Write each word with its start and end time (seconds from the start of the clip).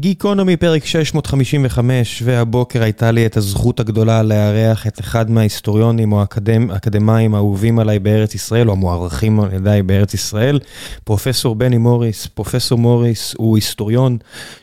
גיקונומי 0.00 0.56
פרק 0.56 0.84
655, 0.84 2.22
והבוקר 2.24 2.82
הייתה 2.82 3.10
לי 3.10 3.26
את 3.26 3.36
הזכות 3.36 3.80
הגדולה 3.80 4.22
לארח 4.22 4.86
את 4.86 5.00
אחד 5.00 5.30
מההיסטוריונים 5.30 6.12
או 6.12 6.20
האקדמאים 6.70 7.34
האהובים 7.34 7.78
עליי 7.78 7.98
בארץ 7.98 8.34
ישראל, 8.34 8.68
או 8.68 8.72
המוערכים 8.72 9.40
על 9.40 9.52
ידיי 9.52 9.82
בארץ 9.82 10.14
ישראל, 10.14 10.58
פרופסור 11.04 11.54
בני 11.54 11.78
מוריס. 11.78 12.26
פרופסור 12.26 12.78
מוריס 12.78 13.34
הוא 13.38 13.56
היסטוריון 13.56 14.18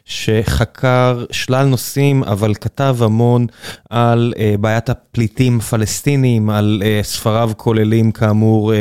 שחקר 0.06 1.26
שלל 1.32 1.66
נושאים, 1.66 2.24
אבל 2.24 2.54
כתב 2.54 2.98
המון 3.00 3.48
על 3.90 4.34
uh, 4.36 4.58
בעיית 4.58 4.90
הפליטים 4.90 5.60
הפלסטינים, 5.60 6.50
על 6.50 6.84
uh, 6.84 7.06
ספריו 7.06 7.52
כוללים 7.58 8.12
כאמור 8.12 8.74
uh, 8.74 8.76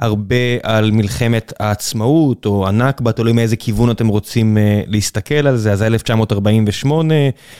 הרבה 0.00 0.36
על 0.62 0.90
מלחמת 0.90 1.52
העצמאות, 1.60 2.46
או 2.46 2.68
הנכבה, 2.68 3.12
תלוי 3.12 3.32
מאיזה 3.32 3.56
כיוון 3.56 3.90
אתם 3.90 4.08
רוצים 4.08 4.56
uh, 4.56 4.60
להסתכל 4.86 5.46
על 5.46 5.56
זה, 5.56 5.72
אז 5.72 5.82
1948, 5.98 7.14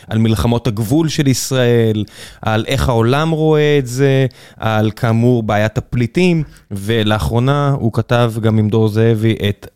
על 0.09 0.19
מלחמות 0.19 0.67
הגבול 0.67 1.09
של 1.09 1.29
ישראל, 1.29 2.05
על 2.43 2.65
איך 2.69 2.89
העולם 2.89 3.31
רואה 3.31 3.79
את 3.79 3.87
זה, 3.87 4.27
על 4.57 4.91
כאמור 4.91 5.43
בעיית 5.43 5.79
הפליטים, 5.79 6.43
ולאחרונה 6.71 7.75
הוא 7.81 7.93
כתב 7.93 8.33
גם 8.41 8.59
עם 8.59 8.69
דור 8.69 8.89
זאבי, 8.89 9.37
את, 9.49 9.67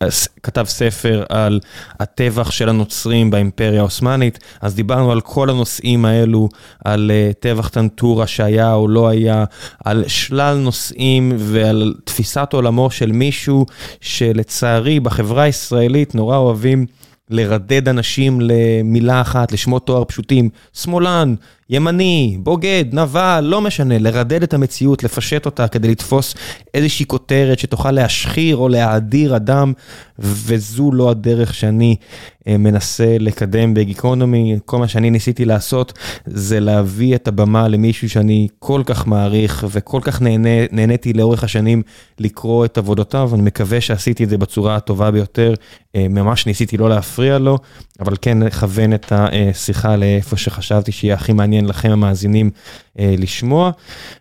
כתב 0.42 0.64
ספר 0.68 1.24
על 1.28 1.60
הטבח 2.00 2.50
של 2.50 2.68
הנוצרים 2.68 3.30
באימפריה 3.30 3.80
העות'מאנית, 3.80 4.38
אז 4.60 4.74
דיברנו 4.74 5.12
על 5.12 5.20
כל 5.20 5.50
הנושאים 5.50 6.04
האלו, 6.04 6.48
על 6.84 7.10
uh, 7.10 7.34
טבח 7.40 7.68
טנטורה 7.68 8.26
שהיה 8.26 8.74
או 8.74 8.88
לא 8.88 9.08
היה, 9.08 9.44
על 9.84 10.04
שלל 10.06 10.56
נושאים 10.56 11.32
ועל 11.36 11.94
תפיסת 12.04 12.48
עולמו 12.52 12.90
של 12.90 13.12
מישהו 13.12 13.66
שלצערי 14.00 15.00
בחברה 15.00 15.42
הישראלית 15.42 16.14
נורא 16.14 16.36
אוהבים 16.36 16.86
לרדד 17.32 17.88
אנשים 17.88 18.40
למילה 18.40 19.20
אחת, 19.20 19.52
לשמות 19.52 19.86
תואר 19.86 20.04
פשוטים, 20.04 20.48
שמאלן, 20.72 21.34
ימני, 21.72 22.36
בוגד, 22.42 22.84
נבל, 22.92 23.44
לא 23.48 23.60
משנה, 23.60 23.98
לרדד 23.98 24.42
את 24.42 24.54
המציאות, 24.54 25.04
לפשט 25.04 25.46
אותה 25.46 25.68
כדי 25.68 25.88
לתפוס 25.88 26.34
איזושהי 26.74 27.06
כותרת 27.06 27.58
שתוכל 27.58 27.90
להשחיר 27.90 28.56
או 28.56 28.68
להאדיר 28.68 29.36
אדם, 29.36 29.72
וזו 30.18 30.92
לא 30.92 31.10
הדרך 31.10 31.54
שאני 31.54 31.96
אה, 32.48 32.56
מנסה 32.56 33.16
לקדם 33.18 33.74
בגיקונומי. 33.74 34.58
כל 34.66 34.78
מה 34.78 34.88
שאני 34.88 35.10
ניסיתי 35.10 35.44
לעשות 35.44 35.92
זה 36.26 36.60
להביא 36.60 37.14
את 37.14 37.28
הבמה 37.28 37.68
למישהו 37.68 38.08
שאני 38.08 38.48
כל 38.58 38.82
כך 38.86 39.06
מעריך 39.06 39.66
וכל 39.70 40.00
כך 40.02 40.22
נהנה, 40.22 40.66
נהניתי 40.72 41.12
לאורך 41.12 41.44
השנים 41.44 41.82
לקרוא 42.18 42.64
את 42.64 42.78
עבודותיו, 42.78 43.30
אני 43.34 43.42
מקווה 43.42 43.80
שעשיתי 43.80 44.24
את 44.24 44.28
זה 44.28 44.38
בצורה 44.38 44.76
הטובה 44.76 45.10
ביותר, 45.10 45.54
אה, 45.96 46.06
ממש 46.10 46.46
ניסיתי 46.46 46.76
לא 46.76 46.88
להפריע 46.88 47.38
לו, 47.38 47.58
אבל 48.00 48.14
כן 48.22 48.42
לכוון 48.42 48.94
את 48.94 49.12
השיחה 49.16 49.96
לאיפה 49.96 50.36
שחשבתי 50.36 50.92
שיהיה 50.92 51.14
הכי 51.14 51.32
מעניין. 51.32 51.61
מעניין 51.62 51.68
לכם 51.70 51.90
המאזינים 51.90 52.50
לשמוע. 52.98 53.70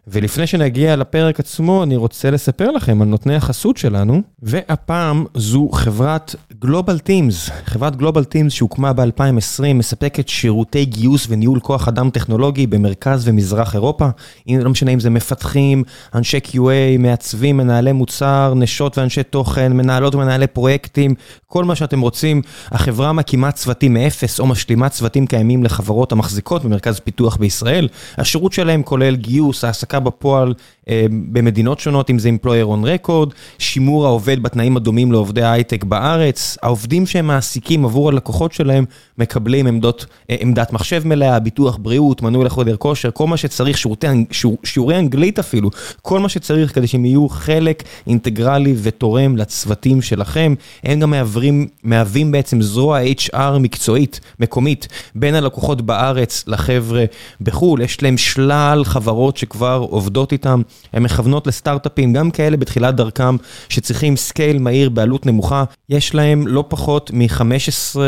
ולפני 0.08 0.48
שנגיע 0.48 0.96
לפרק 0.96 1.40
עצמו, 1.40 1.84
אני 1.84 1.96
רוצה 1.96 2.32
לספר 2.32 2.72
לכם 2.72 3.02
על 3.02 3.08
נותני 3.08 3.36
החסות 3.36 3.78
שלנו, 3.78 4.22
והפעם 4.42 5.26
זו 5.36 5.70
חברת 5.74 6.36
גלובל 6.60 7.00
טימס. 7.00 7.50
חברת 7.66 7.96
גלובל 7.96 8.24
טימס 8.24 8.54
שהוקמה 8.54 8.94
ב-2020, 8.94 9.74
מספקת 9.74 10.28
שירותי 10.28 10.86
גיוס 10.86 11.28
וניהול 11.30 11.60
כוח 11.60 11.88
אדם 11.88 12.10
טכנולוגי 12.10 12.68
במרכז 12.68 13.28
ומזרח 13.28 13.74
אירופה. 13.74 14.08
אם 14.48 14.60
לא 14.64 14.70
משנה 14.70 14.92
אם 14.92 15.00
זה 15.00 15.10
מפתחים, 15.10 15.84
אנשי 16.16 16.40
QA, 16.48 16.98
מעצבים, 17.00 17.58
מנהלי 17.58 17.92
מוצר, 17.92 18.54
נשות 18.56 18.98
ואנשי 18.98 19.24
תוכן, 19.24 19.74
מנהלות 19.74 20.16
ומנהלי 20.16 20.48
פרויקטים, 20.48 21.16
כל 21.48 21.66
מה 21.66 21.76
שאתם 21.76 22.02
רוצים. 22.02 22.42
החברה 22.66 23.14
מקימה 23.14 23.52
צוותים 23.52 23.94
מאפס 23.94 24.40
או 24.40 24.46
משלימה 24.46 24.90
צוותים 24.90 25.28
קיימים 25.28 25.64
לחברות 25.64 26.12
המחזיקות 26.12 26.66
במרכז 26.66 27.00
פיתוח 27.00 27.38
בישראל. 27.38 27.88
השירות 28.18 28.54
שלהם 28.62 28.84
כולל 28.84 29.16
גיוס, 29.16 29.64
העסקה 29.64 30.00
בפועל 30.00 30.54
אה, 30.90 31.06
במדינות 31.10 31.80
שונות, 31.80 32.10
אם 32.10 32.20
זה 32.20 32.30
employer 32.30 32.68
on 32.68 33.08
record, 33.08 33.34
שימור 33.60 34.06
העובד 34.06 34.44
בתנאים 34.44 34.78
הדומים 34.78 35.12
לעובדי 35.12 35.42
ההייטק 35.42 35.84
בארץ, 35.84 36.58
העובדים 36.64 37.06
שהם 37.06 37.28
מעסיקים 37.28 37.86
עבור 37.86 38.10
הלקוחות 38.10 38.52
שלהם 38.52 38.86
מקבלים 39.18 39.68
עמדות, 39.68 40.06
אה, 40.30 40.36
עמדת 40.40 40.74
מחשב 40.74 41.08
מלאה, 41.08 41.40
ביטוח 41.40 41.78
בריאות, 41.82 42.22
מנוי 42.22 42.46
לחודר 42.46 42.78
כושר, 42.78 43.12
כל 43.12 43.28
מה 43.28 43.38
שצריך, 43.38 43.78
שירותי, 43.78 44.08
שיעור, 44.32 44.58
שיעורי 44.64 44.98
אנגלית 44.98 45.40
אפילו, 45.40 45.70
כל 46.02 46.20
מה 46.20 46.30
שצריך 46.30 46.76
כדי 46.76 46.88
שהם 46.88 47.06
יהיו 47.06 47.30
חלק 47.30 47.84
אינטגרלי 48.08 48.76
ותורם 48.82 49.38
לצוותים 49.38 50.02
שלכם. 50.02 50.54
הם 50.84 51.00
גם 51.00 51.10
מהווים, 51.10 51.68
מהווים 51.84 52.32
בעצם 52.32 52.62
זרוע 52.62 53.00
HR 53.02 53.58
מקצועית, 53.60 54.20
מקומית, 54.40 54.88
בין 55.16 55.36
הלקוחות 55.36 55.82
בארץ 55.82 56.44
לחבר'ה 56.48 57.06
בחו"ל, 57.42 57.82
יש 57.82 58.04
להם 58.04 58.18
שלל 58.18 58.51
חברות 58.84 59.38
שכבר 59.38 59.86
עובדות 59.90 60.32
איתם. 60.32 60.62
הן 60.94 61.04
מכוונות 61.04 61.48
לסטארט-אפים, 61.48 62.14
גם 62.14 62.32
כאלה 62.32 62.58
בתחילת 62.58 62.96
דרכם, 62.96 63.36
שצריכים 63.70 64.18
scale 64.18 64.60
מהיר 64.60 64.90
בעלות 64.90 65.26
נמוכה. 65.26 65.64
יש 65.90 66.16
להם 66.16 66.48
לא 66.48 66.64
פחות 66.68 67.12
מ-15 67.14 68.00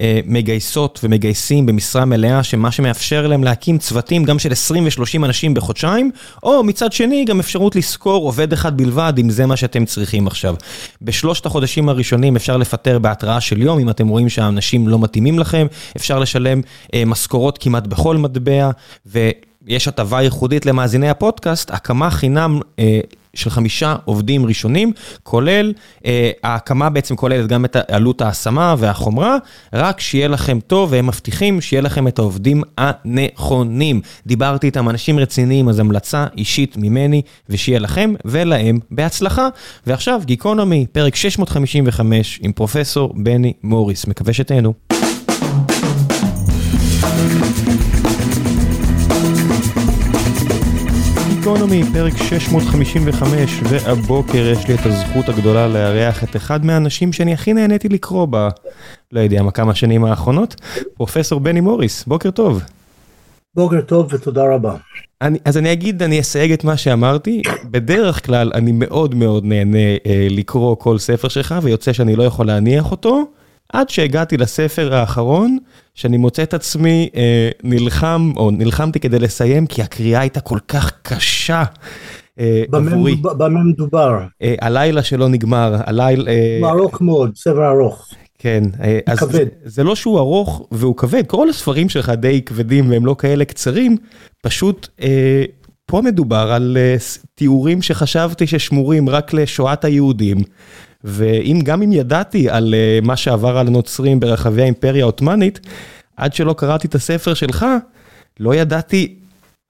אה, 0.00 0.20
מגייסות 0.26 1.00
ומגייסים 1.02 1.66
במשרה 1.66 2.04
מלאה, 2.04 2.42
שמה 2.42 2.72
שמאפשר 2.72 3.26
להם 3.26 3.44
להקים 3.44 3.78
צוותים 3.78 4.24
גם 4.24 4.38
של 4.38 4.52
20 4.52 4.84
ו-30 4.84 5.24
אנשים 5.24 5.54
בחודשיים, 5.54 6.10
או 6.42 6.64
מצד 6.64 6.92
שני 6.92 7.24
גם 7.24 7.40
אפשרות 7.40 7.76
לשכור 7.76 8.24
עובד 8.24 8.52
אחד 8.52 8.76
בלבד, 8.76 9.12
אם 9.20 9.30
זה 9.30 9.46
מה 9.46 9.56
שאתם 9.56 9.84
צריכים 9.84 10.26
עכשיו. 10.26 10.54
בשלושת 11.02 11.46
החודשים 11.46 11.88
הראשונים 11.88 12.36
אפשר 12.36 12.56
לפטר 12.56 12.98
בהתראה 12.98 13.40
של 13.40 13.62
יום, 13.62 13.78
אם 13.78 13.90
אתם 13.90 14.08
רואים 14.08 14.28
שהאנשים 14.28 14.88
לא 14.88 14.98
מתאימים 14.98 15.38
לכם, 15.38 15.66
אפשר 15.96 16.18
לשלם 16.18 16.60
אה, 16.94 17.02
משכורות 17.06 17.58
כמעט 17.58 17.86
בכל 17.86 18.16
מטבע, 18.16 18.70
ו... 19.06 19.30
יש 19.66 19.88
הטבה 19.88 20.22
ייחודית 20.22 20.66
למאזיני 20.66 21.10
הפודקאסט, 21.10 21.70
הקמה 21.70 22.10
חינם 22.10 22.60
אה, 22.78 23.00
של 23.34 23.50
חמישה 23.50 23.96
עובדים 24.04 24.46
ראשונים, 24.46 24.92
כולל, 25.22 25.72
אה, 26.06 26.30
ההקמה 26.42 26.90
בעצם 26.90 27.16
כוללת 27.16 27.46
גם 27.46 27.64
את 27.64 27.76
עלות 27.88 28.20
ההשמה 28.20 28.74
והחומרה, 28.78 29.36
רק 29.72 30.00
שיהיה 30.00 30.28
לכם 30.28 30.58
טוב, 30.66 30.92
והם 30.92 31.06
מבטיחים 31.06 31.60
שיהיה 31.60 31.82
לכם 31.82 32.08
את 32.08 32.18
העובדים 32.18 32.62
הנכונים. 32.78 34.00
דיברתי 34.26 34.66
איתם 34.66 34.88
אנשים 34.88 35.18
רציניים, 35.18 35.68
אז 35.68 35.78
המלצה 35.78 36.26
אישית 36.36 36.76
ממני, 36.76 37.22
ושיהיה 37.48 37.78
לכם 37.78 38.14
ולהם 38.24 38.78
בהצלחה. 38.90 39.48
ועכשיו, 39.86 40.20
גיקונומי, 40.24 40.86
פרק 40.92 41.16
655 41.16 42.38
עם 42.42 42.52
פרופסור 42.52 43.14
בני 43.16 43.52
מוריס, 43.62 44.06
מקווה 44.06 44.32
שתהנו. 44.32 44.74
גיקונומי, 51.46 51.82
פרק 51.92 52.12
655, 52.16 53.60
והבוקר 53.62 54.46
יש 54.52 54.68
לי 54.68 54.74
את 54.74 54.86
הזכות 54.86 55.28
הגדולה 55.28 55.68
לארח 55.68 56.24
את 56.24 56.36
אחד 56.36 56.64
מהאנשים 56.64 57.12
שאני 57.12 57.32
הכי 57.32 57.52
נהניתי 57.52 57.88
לקרוא 57.88 58.26
ב... 58.30 58.48
לא 59.12 59.20
יודע 59.20 59.42
מה, 59.42 59.50
כמה 59.50 59.74
שנים 59.74 60.04
האחרונות, 60.04 60.60
פרופסור 60.94 61.40
בני 61.40 61.60
מוריס, 61.60 62.04
בוקר 62.04 62.30
טוב. 62.30 62.62
בוקר 63.54 63.80
טוב 63.80 64.12
ותודה 64.12 64.54
רבה. 64.54 64.76
אני, 65.22 65.38
אז 65.44 65.58
אני 65.58 65.72
אגיד, 65.72 66.02
אני 66.02 66.20
אסייג 66.20 66.52
את 66.52 66.64
מה 66.64 66.76
שאמרתי, 66.76 67.42
בדרך 67.64 68.26
כלל 68.26 68.50
אני 68.54 68.72
מאוד 68.72 69.14
מאוד 69.14 69.44
נהנה 69.44 69.78
אה, 69.78 70.26
לקרוא 70.30 70.76
כל 70.76 70.98
ספר 70.98 71.28
שלך, 71.28 71.54
ויוצא 71.62 71.92
שאני 71.92 72.16
לא 72.16 72.22
יכול 72.22 72.46
להניח 72.46 72.90
אותו, 72.90 73.24
עד 73.72 73.88
שהגעתי 73.88 74.36
לספר 74.36 74.94
האחרון, 74.94 75.58
שאני 75.96 76.16
מוצא 76.16 76.42
את 76.42 76.54
עצמי 76.54 77.08
אה, 77.16 77.50
נלחם, 77.62 78.32
או 78.36 78.50
נלחמתי 78.50 79.00
כדי 79.00 79.18
לסיים, 79.18 79.66
כי 79.66 79.82
הקריאה 79.82 80.20
הייתה 80.20 80.40
כל 80.40 80.58
כך 80.68 80.92
קשה. 81.02 81.64
אה, 82.40 82.62
עבורי. 82.72 83.14
במה 83.14 83.60
מדובר? 83.64 84.18
אה, 84.42 84.54
הלילה 84.60 85.02
שלא 85.02 85.28
נגמר, 85.28 85.76
הלילה... 85.86 86.30
אה, 86.30 86.70
ארוך 86.70 87.00
מאוד, 87.00 87.36
ספר 87.36 87.70
ארוך. 87.70 88.08
כן, 88.38 88.62
אז 89.06 89.18
כבד. 89.18 89.32
זה, 89.32 89.44
זה 89.64 89.84
לא 89.84 89.94
שהוא 89.94 90.18
ארוך 90.18 90.66
והוא 90.70 90.96
כבד, 90.96 91.26
כל 91.26 91.48
הספרים 91.48 91.88
שלך 91.88 92.08
די 92.08 92.42
כבדים 92.42 92.90
והם 92.90 93.06
לא 93.06 93.16
כאלה 93.18 93.44
קצרים, 93.44 93.96
פשוט 94.42 94.88
אה, 95.02 95.44
פה 95.86 96.00
מדובר 96.00 96.52
על 96.52 96.76
אה, 96.80 96.96
תיאורים 97.34 97.82
שחשבתי 97.82 98.46
ששמורים 98.46 99.08
רק 99.08 99.32
לשואת 99.32 99.84
היהודים. 99.84 100.36
ואם 101.04 101.60
גם 101.64 101.82
אם 101.82 101.92
ידעתי 101.92 102.50
על 102.50 102.74
uh, 102.74 103.06
מה 103.06 103.16
שעבר 103.16 103.58
על 103.58 103.66
הנוצרים 103.66 104.20
ברחבי 104.20 104.62
האימפריה 104.62 105.02
העות'מאנית, 105.02 105.60
עד 106.16 106.34
שלא 106.34 106.54
קראתי 106.58 106.86
את 106.86 106.94
הספר 106.94 107.34
שלך, 107.34 107.66
לא 108.40 108.54
ידעתי 108.54 109.14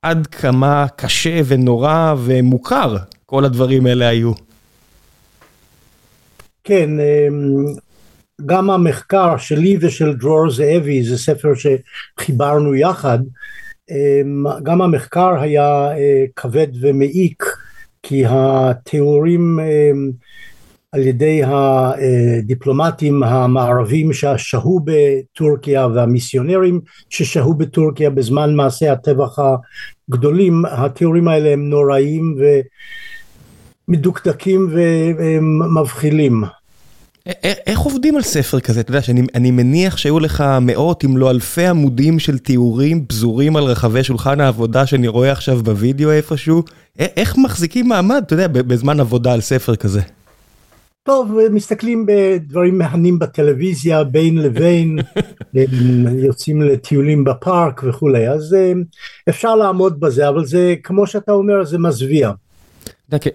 עד 0.03 0.27
כמה 0.27 0.87
קשה 0.97 1.41
ונורא 1.47 2.15
ומוכר 2.19 2.97
כל 3.27 3.45
הדברים 3.45 3.87
האלה 3.87 4.09
היו. 4.09 4.33
כן, 6.65 6.91
אמ, 7.01 7.65
גם 8.47 8.71
המחקר 8.71 9.37
שלי 9.37 9.77
ושל 9.81 10.13
דרור 10.15 10.51
זאבי, 10.51 11.03
זה 11.03 11.19
ספר 11.19 11.49
שחיברנו 11.55 12.75
יחד, 12.75 13.19
אמ, 13.91 14.45
גם 14.63 14.83
המחקר 14.83 15.41
היה 15.41 15.91
אה, 15.91 16.25
כבד 16.37 16.69
ומעיק, 16.81 17.45
כי 18.03 18.25
התיאורים 18.29 19.61
על 20.97 21.07
ידי 21.07 21.43
הדיפלומטים 21.45 23.23
המערבים 23.23 24.13
ששהו 24.13 24.81
בטורקיה 24.85 25.87
והמיסיונרים 25.87 26.81
ששהו 27.11 27.55
בטורקיה 27.55 28.11
בזמן 28.11 28.55
מעשי 28.55 28.89
הטבח 28.89 29.39
הגדולים, 30.09 30.65
התיאורים 30.71 31.29
האלה 31.29 31.53
הם 31.53 31.69
נוראיים 31.69 32.37
ומדוקדקים 33.89 34.69
ומבחילים. 35.19 36.45
איך 37.43 37.79
עובדים 37.79 38.17
על 38.17 38.23
ספר 38.23 38.61
כזה? 38.61 38.81
אתה 38.81 38.91
יודע 38.91 39.03
שאני 39.03 39.51
מניח 39.51 39.97
שהיו 39.97 40.21
לך 40.21 40.45
מאות 40.61 41.05
אם 41.05 41.17
לא 41.17 41.31
אלפי 41.31 41.67
עמודים 41.67 42.19
של 42.19 42.39
תיאורים 42.39 43.05
פזורים 43.07 43.57
על 43.57 43.65
רחבי 43.65 44.05
שולחן 44.05 44.41
העבודה 44.41 44.87
שאני 44.87 45.09
רואה 45.09 45.33
עכשיו 45.33 45.63
בווידאו 45.63 46.11
איפשהו, 46.11 46.63
איך 46.99 47.39
מחזיקים 47.39 47.89
מעמד, 47.89 48.23
אתה 48.27 48.35
יודע, 48.35 48.49
בזמן 48.49 49.01
עבודה 49.01 49.33
על 49.33 49.41
ספר 49.41 49.77
כזה? 49.77 50.01
טוב, 51.07 51.39
מסתכלים 51.53 52.07
בדברים 52.09 52.79
מהנים 52.79 53.19
בטלוויזיה 53.19 54.05
בין 54.05 54.39
לבין, 54.39 54.99
יוצאים 56.27 56.63
לטיולים 56.63 57.25
בפארק 57.25 57.83
וכולי, 57.85 58.29
אז 58.29 58.57
אפשר 59.29 59.57
לעמוד 59.57 60.01
בזה, 60.01 60.29
אבל 60.29 60.45
זה, 60.45 60.75
כמו 60.83 61.07
שאתה 61.07 61.33
אומר, 61.33 61.65
זה 61.65 61.79
מזוויע. 61.79 62.31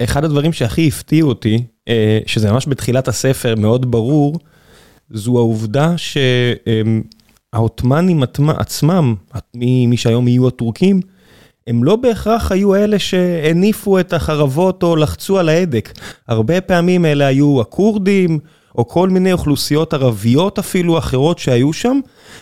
אחד 0.04 0.24
הדברים 0.24 0.54
שהכי 0.54 0.88
הפתיעו 0.88 1.30
אותי, 1.30 1.64
שזה 2.26 2.52
ממש 2.52 2.68
בתחילת 2.68 3.08
הספר 3.08 3.56
מאוד 3.56 3.92
ברור, 3.92 4.40
זו 5.10 5.38
העובדה 5.38 5.94
שהעות'מאנים 7.54 8.24
עצמם, 8.48 9.16
מי 9.56 9.98
שהיום 9.98 10.28
יהיו 10.28 10.48
הטורקים, 10.48 11.02
הם 11.68 11.84
לא 11.84 11.96
בהכרח 11.96 12.52
היו 12.52 12.76
אלה 12.76 13.00
שהניפו 13.00 14.00
את 14.00 14.14
החרבות 14.14 14.84
או 14.84 14.96
לחצו 14.96 15.40
על 15.40 15.50
ההדק. 15.50 15.92
הרבה 16.28 16.62
פעמים 16.62 17.06
אלה 17.06 17.26
היו 17.26 17.62
הכורדים, 17.62 18.40
או 18.78 18.88
כל 18.88 19.10
מיני 19.10 19.34
אוכלוסיות 19.34 19.94
ערביות 19.94 20.60
אפילו 20.60 20.98
אחרות 20.98 21.40
שהיו 21.40 21.74
שם, 21.74 22.00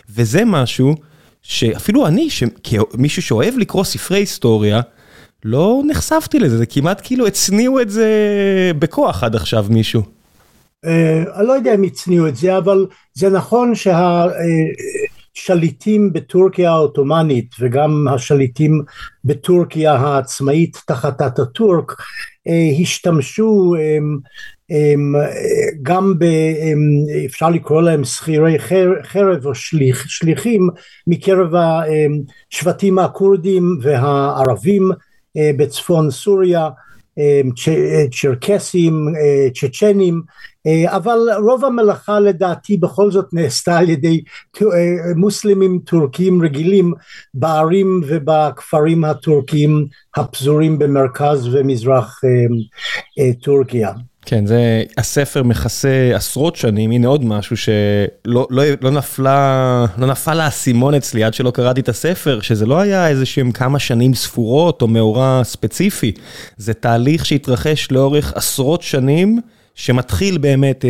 וזה 0.09 0.45
משהו 0.45 0.95
שאפילו 1.41 2.07
אני, 2.07 2.27
כמישהו 2.63 3.21
שאוהב 3.21 3.57
לקרוא 3.57 3.83
ספרי 3.83 4.17
היסטוריה, 4.17 4.81
לא 5.45 5.81
נחשפתי 5.87 6.39
לזה, 6.39 6.57
זה 6.57 6.65
כמעט 6.65 7.01
כאילו 7.03 7.27
הצניעו 7.27 7.81
את 7.81 7.89
זה 7.89 8.07
בכוח 8.79 9.23
עד 9.23 9.35
עכשיו 9.35 9.65
מישהו. 9.69 10.01
אני 11.35 11.47
לא 11.47 11.53
יודע 11.53 11.75
אם 11.75 11.83
הצניעו 11.83 12.27
את 12.27 12.35
זה, 12.35 12.57
אבל 12.57 12.85
זה 13.13 13.29
נכון 13.29 13.75
שה... 13.75 14.25
שליטים 15.33 16.13
בטורקיה 16.13 16.71
העות'מאנית 16.71 17.55
וגם 17.59 18.07
השליטים 18.07 18.81
בטורקיה 19.23 19.93
העצמאית 19.93 20.77
תחת 20.87 21.21
אטאטורק 21.21 21.95
השתמשו 22.81 23.75
גם 25.81 26.19
ב... 26.19 26.25
אפשר 27.25 27.49
לקרוא 27.49 27.81
להם 27.81 28.03
שכירי 28.03 28.59
חרב 29.03 29.45
או 29.45 29.55
שליח, 29.55 30.07
שליחים 30.07 30.69
מקרב 31.07 31.53
השבטים 32.51 32.99
הכורדים 32.99 33.79
והערבים 33.81 34.91
בצפון 35.37 36.11
סוריה 36.11 36.69
צ'רקסים, 38.11 39.07
צ'צ'נים, 39.53 40.21
אבל 40.85 41.17
רוב 41.43 41.65
המלאכה 41.65 42.19
לדעתי 42.19 42.77
בכל 42.77 43.11
זאת 43.11 43.25
נעשתה 43.33 43.77
על 43.77 43.89
ידי 43.89 44.21
מוסלמים 45.15 45.79
טורקים 45.85 46.41
רגילים 46.41 46.93
בערים 47.33 48.01
ובכפרים 48.07 49.03
הטורקים 49.03 49.87
הפזורים 50.15 50.79
במרכז 50.79 51.55
ומזרח 51.55 52.21
טורקיה. 53.43 53.91
כן, 54.29 54.45
זה, 54.45 54.83
הספר 54.97 55.43
מכסה 55.43 56.11
עשרות 56.13 56.55
שנים, 56.55 56.91
הנה 56.91 57.07
עוד 57.07 57.25
משהו 57.25 57.57
שלא 57.57 58.47
לא, 58.49 58.63
לא 58.81 58.91
נפלה, 58.91 59.85
לא 59.97 60.07
נפל 60.07 60.39
האסימון 60.39 60.93
אצלי 60.93 61.23
עד 61.23 61.33
שלא 61.33 61.51
קראתי 61.51 61.81
את 61.81 61.89
הספר, 61.89 62.39
שזה 62.41 62.65
לא 62.65 62.79
היה 62.79 63.07
איזה 63.07 63.25
שהם 63.25 63.51
כמה 63.51 63.79
שנים 63.79 64.13
ספורות 64.13 64.81
או 64.81 64.87
מאורע 64.87 65.41
ספציפי, 65.43 66.11
זה 66.57 66.73
תהליך 66.73 67.25
שהתרחש 67.25 67.91
לאורך 67.91 68.33
עשרות 68.35 68.81
שנים, 68.81 69.39
שמתחיל 69.75 70.37
באמת 70.37 70.85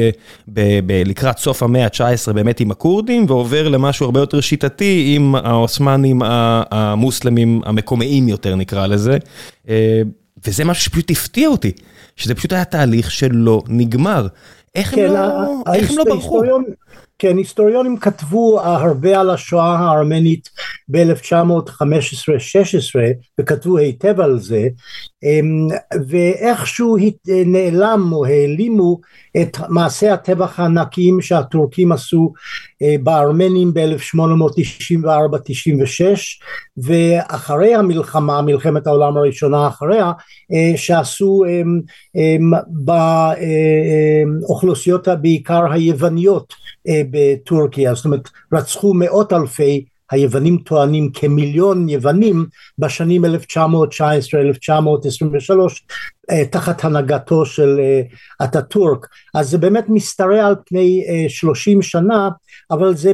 ב, 0.48 0.80
ב, 0.86 1.04
לקראת 1.06 1.38
סוף 1.38 1.64
המאה 1.64 1.86
ה-19 1.86 2.34
באמת 2.34 2.60
עם 2.60 2.72
הכורדים, 2.72 3.26
ועובר 3.28 3.68
למשהו 3.68 4.06
הרבה 4.06 4.20
יותר 4.20 4.42
שיטתי 4.42 5.14
עם 5.16 5.36
העות'מאנים 5.36 6.22
המוסלמים 6.72 7.62
המקומיים 7.66 8.28
יותר 8.28 8.56
נקרא 8.56 8.88
לזה, 8.88 9.18
וזה 10.48 10.66
משהו 10.66 10.84
שפשוט 10.84 11.12
הפתיע 11.12 11.48
אותי. 11.48 11.72
שזה 12.20 12.36
פשוט 12.36 12.54
היה 12.54 12.66
תהליך 12.66 13.12
שלא 13.12 13.62
נגמר. 13.68 14.28
איך 14.76 14.94
הם 14.94 15.00
כן, 15.00 15.14
לא, 15.14 15.74
איך 15.74 15.92
הם 15.92 15.98
לא 15.98 16.04
ברחו? 16.04 16.42
כן, 17.20 17.38
היסטוריונים 17.38 17.98
כתבו 17.98 18.62
הרבה 18.62 19.20
על 19.20 19.30
השואה 19.30 19.80
הארמנית 19.80 20.50
ב-1915-16 20.90 21.84
וכתבו 23.40 23.78
היטב 23.78 24.20
על 24.20 24.40
זה 24.40 24.68
אמ, 25.24 25.68
ואיכשהו 26.08 26.98
נעלם 27.46 28.10
או 28.14 28.26
העלימו 28.26 29.00
את 29.42 29.58
מעשי 29.70 30.10
הטבח 30.10 30.60
הענקיים 30.60 31.22
שהטורקים 31.22 31.92
עשו 31.92 32.34
אה, 32.82 32.96
בארמנים 33.04 33.74
ב-1894-96 33.74 36.18
ואחרי 36.78 37.76
המלחמה, 37.76 38.42
מלחמת 38.42 38.88
העולם 38.88 39.18
הראשונה 39.18 39.68
אחריה, 39.68 40.12
אה, 40.54 40.74
שעשו 40.78 41.44
אמ, 41.48 41.80
אמ, 42.16 42.52
באוכלוסיות 44.42 45.08
בעיקר 45.22 45.72
היווניות 45.72 46.54
אה, 46.88 47.02
בטורקיה, 47.12 47.94
זאת 47.94 48.06
אומרת 48.06 48.30
רצחו 48.54 48.94
מאות 48.94 49.34
אלפי 49.34 49.86
היוונים 50.12 50.58
טוענים 50.58 51.12
כמיליון 51.14 51.90
יוונים 51.90 52.46
בשנים 52.80 53.26
1919-1923 53.26 53.28
אה, 53.28 53.34
תחת 56.52 56.86
הנהגתו 56.86 57.46
של 57.46 57.80
אטאטורק 58.44 59.08
אז 59.34 59.50
זה 59.50 59.58
באמת 59.58 59.86
משתרע 59.90 60.48
על 60.48 60.56
פני 60.66 61.06
30 61.28 61.82
שנה 61.82 62.30
אבל 62.72 62.96
זה 62.96 63.12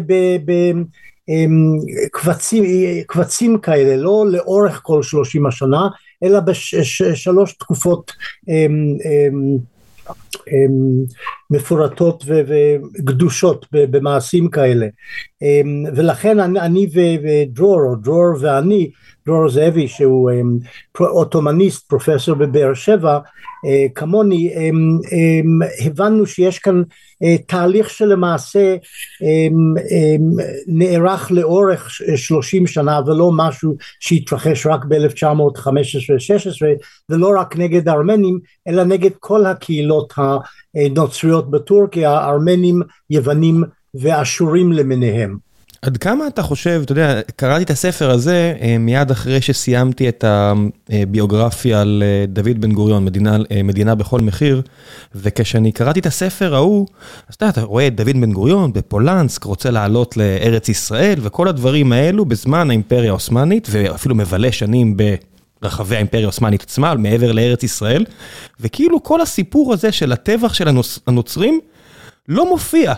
בקבצים 1.27 2.63
קבצים 3.07 3.57
כאלה 3.57 3.95
לא 3.95 4.25
לאורך 4.27 4.79
כל 4.83 5.03
30 5.03 5.45
השנה 5.45 5.87
אלא 6.23 6.39
בשלוש 6.39 7.53
תקופות 7.53 8.11
מפורטות 11.51 12.23
וגדושות 12.27 13.65
במעשים 13.71 14.49
כאלה 14.49 14.87
ולכן 15.95 16.39
אני 16.39 16.87
ודרור 16.93 17.81
או 17.89 17.95
דרור 17.95 18.33
ואני 18.39 18.91
דרור 19.25 19.49
זאבי 19.49 19.87
שהוא 19.87 20.31
אוטומניסט 20.99 21.89
פרופסור 21.89 22.35
בבאר 22.35 22.73
שבע 22.73 23.19
כמוני 23.95 24.53
הבנו 25.85 26.25
שיש 26.25 26.59
כאן 26.59 26.81
תהליך 27.47 27.89
שלמעשה 27.89 28.75
נערך 30.67 31.31
לאורך 31.31 31.89
שלושים 32.15 32.67
שנה 32.67 32.99
ולא 33.05 33.31
משהו 33.33 33.75
שהתרחש 33.99 34.67
רק 34.67 34.85
ב-1915-16 34.85 35.69
ולא 37.09 37.31
רק 37.39 37.57
נגד 37.57 37.87
הארמנים 37.87 38.39
אלא 38.67 38.83
נגד 38.83 39.11
כל 39.19 39.45
הקהילות 39.45 40.13
הנוצריות 40.75 41.51
בטורקיה, 41.51 42.25
ארמנים, 42.25 42.81
יוונים 43.09 43.63
ואשורים 44.01 44.71
למיניהם. 44.71 45.37
עד 45.85 45.97
כמה 45.97 46.27
אתה 46.27 46.43
חושב, 46.43 46.81
אתה 46.83 46.91
יודע, 46.91 47.21
קראתי 47.35 47.63
את 47.63 47.69
הספר 47.69 48.11
הזה 48.11 48.53
אה, 48.61 48.77
מיד 48.79 49.11
אחרי 49.11 49.41
שסיימתי 49.41 50.09
את 50.09 50.23
הביוגרפיה 50.27 51.81
על 51.81 52.03
אה, 52.05 52.25
דוד 52.27 52.61
בן 52.61 52.71
גוריון, 52.71 53.05
מדינה, 53.05 53.37
אה, 53.51 53.63
מדינה 53.63 53.95
בכל 53.95 54.19
מחיר, 54.19 54.61
וכשאני 55.15 55.71
קראתי 55.71 55.99
את 55.99 56.05
הספר 56.05 56.55
ההוא, 56.55 56.87
אז 57.29 57.35
אתה, 57.35 57.49
אתה 57.49 57.61
רואה 57.61 57.87
את 57.87 57.95
דוד 57.95 58.15
בן 58.21 58.31
גוריון 58.31 58.73
בפולנסק, 58.73 59.43
רוצה 59.43 59.71
לעלות 59.71 60.17
לארץ 60.17 60.69
ישראל, 60.69 61.19
וכל 61.21 61.47
הדברים 61.47 61.91
האלו 61.91 62.25
בזמן 62.25 62.69
האימפריה 62.69 63.09
העות'מאנית, 63.09 63.67
ואפילו 63.71 64.15
מבלה 64.15 64.51
שנים 64.51 64.97
ברחבי 65.61 65.95
האימפריה 65.95 66.23
העות'מאנית 66.23 66.63
עצמה, 66.63 66.95
מעבר 66.95 67.31
לארץ 67.31 67.63
ישראל, 67.63 68.05
וכאילו 68.59 69.03
כל 69.03 69.21
הסיפור 69.21 69.73
הזה 69.73 69.91
של 69.91 70.11
הטבח 70.11 70.53
של 70.53 70.67
הנוצרים 71.07 71.59
לא 72.27 72.49
מופיע. 72.49 72.93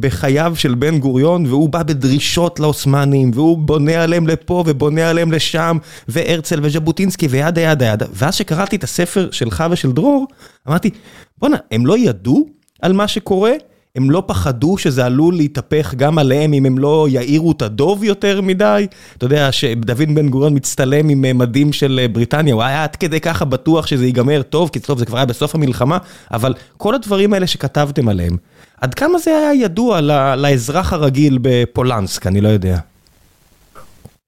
בחייו 0.00 0.52
של 0.56 0.74
בן 0.74 0.98
גוריון, 0.98 1.46
והוא 1.46 1.68
בא 1.68 1.82
בדרישות 1.82 2.60
לעות'מאנים, 2.60 3.30
והוא 3.34 3.58
בונה 3.58 4.02
עליהם 4.02 4.26
לפה 4.26 4.64
ובונה 4.66 5.10
עליהם 5.10 5.32
לשם, 5.32 5.78
והרצל 6.08 6.60
וז'בוטינסקי 6.62 7.26
וידה 7.26 7.60
ידה 7.60 7.86
ידה. 7.86 8.06
ואז 8.12 8.34
שקראתי 8.34 8.76
את 8.76 8.84
הספר 8.84 9.28
שלך 9.30 9.64
ושל 9.70 9.92
דרור, 9.92 10.26
אמרתי, 10.68 10.90
בואנה, 11.38 11.56
הם 11.70 11.86
לא 11.86 11.98
ידעו 11.98 12.46
על 12.82 12.92
מה 12.92 13.08
שקורה? 13.08 13.52
הם 13.96 14.10
לא 14.10 14.22
פחדו 14.26 14.78
שזה 14.78 15.06
עלול 15.06 15.36
להתהפך 15.36 15.94
גם 15.94 16.18
עליהם 16.18 16.52
אם 16.52 16.66
הם 16.66 16.78
לא 16.78 17.06
יאירו 17.10 17.52
את 17.52 17.62
הדוב 17.62 18.04
יותר 18.04 18.40
מדי? 18.40 18.86
אתה 19.16 19.24
יודע 19.24 19.52
שדוד 19.52 20.14
בן 20.14 20.28
גוריון 20.28 20.54
מצטלם 20.54 21.08
עם 21.08 21.38
מדים 21.38 21.72
של 21.72 22.06
בריטניה, 22.12 22.54
הוא 22.54 22.62
היה 22.62 22.84
עד 22.84 22.96
כדי 22.96 23.20
ככה 23.20 23.44
בטוח 23.44 23.86
שזה 23.86 24.06
ייגמר 24.06 24.42
טוב, 24.42 24.70
כי 24.72 24.80
טוב 24.80 24.98
זה 24.98 25.06
כבר 25.06 25.16
היה 25.16 25.26
בסוף 25.26 25.54
המלחמה, 25.54 25.98
אבל 26.32 26.54
כל 26.76 26.94
הדברים 26.94 27.32
האלה 27.32 27.46
שכתבתם 27.46 28.08
עליהם, 28.08 28.36
עד 28.82 28.94
כמה 28.94 29.18
זה 29.18 29.30
היה 29.30 29.54
ידוע 29.54 30.00
לאזרח 30.36 30.92
הרגיל 30.92 31.38
בפולנסק, 31.42 32.26
אני 32.26 32.40
לא 32.40 32.48
יודע. 32.48 32.78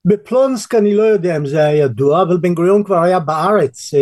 בפלונסק 0.05 0.75
אני 0.75 0.95
לא 0.95 1.03
יודע 1.03 1.37
אם 1.37 1.47
זה 1.47 1.67
היה 1.67 1.85
ידוע, 1.85 2.23
אבל 2.23 2.37
בן 2.37 2.55
גוריון 2.55 2.85
כבר 2.85 3.03
היה 3.03 3.21
בארץ 3.21 3.95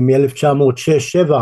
מ-1906-1907. 0.00 1.32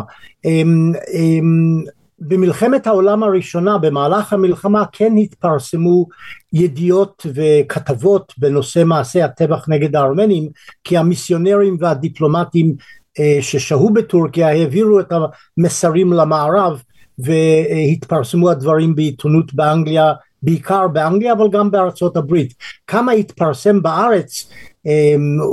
במלחמת 2.18 2.86
העולם 2.86 3.22
הראשונה, 3.22 3.78
במהלך 3.78 4.32
המלחמה, 4.32 4.84
כן 4.92 5.16
התפרסמו 5.16 6.06
ידיעות 6.52 7.26
וכתבות 7.34 8.32
בנושא 8.38 8.84
מעשי 8.84 9.22
הטבח 9.22 9.68
נגד 9.68 9.96
הארמנים, 9.96 10.48
כי 10.84 10.96
המיסיונרים 10.96 11.76
והדיפלומטים 11.80 12.74
אה, 13.18 13.38
ששהו 13.40 13.90
בטורקיה 13.90 14.48
העבירו 14.48 15.00
את 15.00 15.12
המסרים 15.58 16.12
למערב 16.12 16.82
והתפרסמו 17.18 18.50
הדברים 18.50 18.94
בעיתונות 18.94 19.54
באנגליה 19.54 20.12
בעיקר 20.42 20.88
באנגליה 20.88 21.32
אבל 21.32 21.48
גם 21.50 21.70
בארצות 21.70 22.16
הברית. 22.16 22.54
כמה 22.86 23.12
התפרסם 23.12 23.82
בארץ 23.82 24.48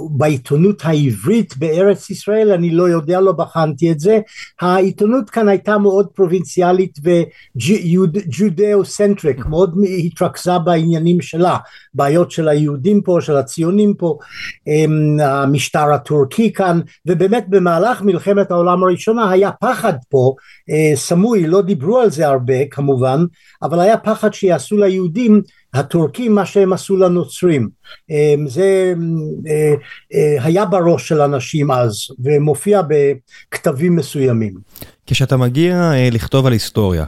בעיתונות 0.09 0.81
העברית 0.83 1.57
בארץ 1.57 2.09
ישראל 2.09 2.51
אני 2.51 2.69
לא 2.69 2.89
יודע 2.89 3.21
לא 3.21 3.31
בחנתי 3.31 3.91
את 3.91 3.99
זה. 3.99 4.19
העיתונות 4.61 5.29
כאן 5.29 5.49
הייתה 5.49 5.77
מאוד 5.77 6.07
פרובינציאלית 6.07 6.99
ו 7.03 8.85
Judeo-centric 8.85 9.45
מאוד 9.45 9.75
התרכזה 10.05 10.59
בעניינים 10.59 11.21
שלה 11.21 11.57
בעיות 11.93 12.31
של 12.31 12.47
היהודים 12.47 13.01
פה 13.01 13.17
של 13.21 13.35
הציונים 13.35 13.93
פה 13.93 14.17
אמ, 14.67 15.17
המשטר 15.21 15.93
הטורקי 15.93 16.53
כאן 16.53 16.79
ובאמת 17.05 17.45
במהלך 17.49 18.01
מלחמת 18.01 18.51
העולם 18.51 18.83
הראשונה 18.83 19.31
היה 19.31 19.51
פחד 19.51 19.93
פה 20.09 20.35
אה, 20.69 20.95
סמוי 20.95 21.47
לא 21.47 21.61
דיברו 21.61 21.99
על 21.99 22.09
זה 22.09 22.27
הרבה 22.27 22.65
כמובן 22.71 23.25
אבל 23.63 23.79
היה 23.79 23.97
פחד 23.97 24.33
שיעשו 24.33 24.77
ליהודים 24.77 25.41
הטורקים 25.73 26.35
מה 26.35 26.45
שהם 26.45 26.73
עשו 26.73 26.97
לנוצרים 26.97 27.69
אמ, 28.09 28.47
זה 28.47 28.93
אה, 29.47 29.73
אה, 30.13 30.43
היה 30.43 30.65
בראש 30.65 31.07
של 31.07 31.21
אנשים 31.21 31.71
אז 31.71 31.95
ומופיע 32.23 32.81
בכתבים 32.81 33.95
מסוימים. 33.95 34.53
כשאתה 35.07 35.37
מגיע 35.37 35.91
אה, 35.93 36.09
לכתוב 36.11 36.45
על 36.45 36.53
היסטוריה 36.53 37.05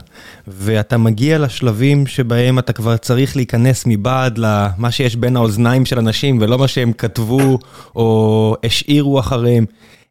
ואתה 0.48 0.98
מגיע 0.98 1.38
לשלבים 1.38 2.06
שבהם 2.06 2.58
אתה 2.58 2.72
כבר 2.72 2.96
צריך 2.96 3.36
להיכנס 3.36 3.84
מבעד 3.86 4.38
למה 4.38 4.90
שיש 4.90 5.16
בין 5.16 5.36
האוזניים 5.36 5.84
של 5.84 5.98
אנשים 5.98 6.38
ולא 6.40 6.58
מה 6.58 6.68
שהם 6.68 6.92
כתבו 6.92 7.58
או 7.96 8.56
השאירו 8.64 9.20
אחריהם, 9.20 9.64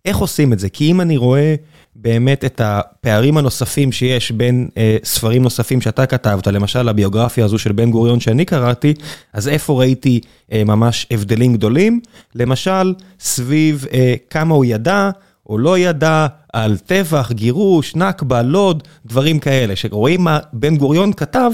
איך 0.05 0.17
עושים 0.17 0.53
את 0.53 0.59
זה? 0.59 0.69
כי 0.69 0.91
אם 0.91 1.01
אני 1.01 1.17
רואה 1.17 1.55
באמת 1.95 2.45
את 2.45 2.61
הפערים 2.63 3.37
הנוספים 3.37 3.91
שיש 3.91 4.31
בין 4.31 4.67
אה, 4.77 4.97
ספרים 5.03 5.43
נוספים 5.43 5.81
שאתה 5.81 6.05
כתבת, 6.05 6.47
למשל 6.47 6.89
הביוגרפיה 6.89 7.45
הזו 7.45 7.59
של 7.59 7.71
בן 7.71 7.91
גוריון 7.91 8.19
שאני 8.19 8.45
קראתי, 8.45 8.93
אז 9.33 9.47
איפה 9.47 9.79
ראיתי 9.79 10.19
אה, 10.51 10.63
ממש 10.63 11.07
הבדלים 11.11 11.53
גדולים? 11.53 11.99
למשל, 12.35 12.93
סביב 13.19 13.85
אה, 13.93 14.15
כמה 14.29 14.55
הוא 14.55 14.65
ידע 14.65 15.09
או 15.49 15.57
לא 15.57 15.77
ידע 15.77 16.27
על 16.53 16.77
טבח, 16.77 17.31
גירוש, 17.31 17.95
נכבה, 17.95 18.41
לוד, 18.41 18.83
דברים 19.05 19.39
כאלה, 19.39 19.75
שרואים 19.75 20.23
מה 20.23 20.39
בן 20.53 20.77
גוריון 20.77 21.13
כתב, 21.13 21.51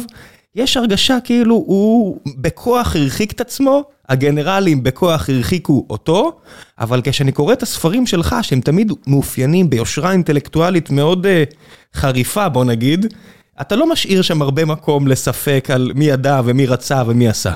יש 0.55 0.77
הרגשה 0.77 1.17
כאילו 1.23 1.55
הוא 1.55 2.17
בכוח 2.37 2.95
הרחיק 2.95 3.31
את 3.31 3.41
עצמו, 3.41 3.83
הגנרלים 4.11 4.83
בכוח 4.83 5.29
הרחיקו 5.29 5.85
אותו, 5.89 6.39
אבל 6.79 7.01
כשאני 7.03 7.31
קורא 7.31 7.53
את 7.53 7.63
הספרים 7.63 8.07
שלך, 8.07 8.35
שהם 8.41 8.61
תמיד 8.61 8.91
מאופיינים 9.07 9.69
ביושרה 9.69 10.11
אינטלקטואלית 10.11 10.89
מאוד 10.89 11.25
uh, 11.25 11.55
חריפה, 11.95 12.49
בוא 12.49 12.65
נגיד, 12.65 13.05
אתה 13.61 13.75
לא 13.75 13.89
משאיר 13.89 14.21
שם 14.21 14.41
הרבה 14.41 14.65
מקום 14.65 15.07
לספק 15.07 15.67
על 15.73 15.91
מי 15.95 16.05
ידע 16.05 16.41
ומי 16.45 16.65
רצה 16.65 17.03
ומי 17.07 17.27
עשה. 17.29 17.53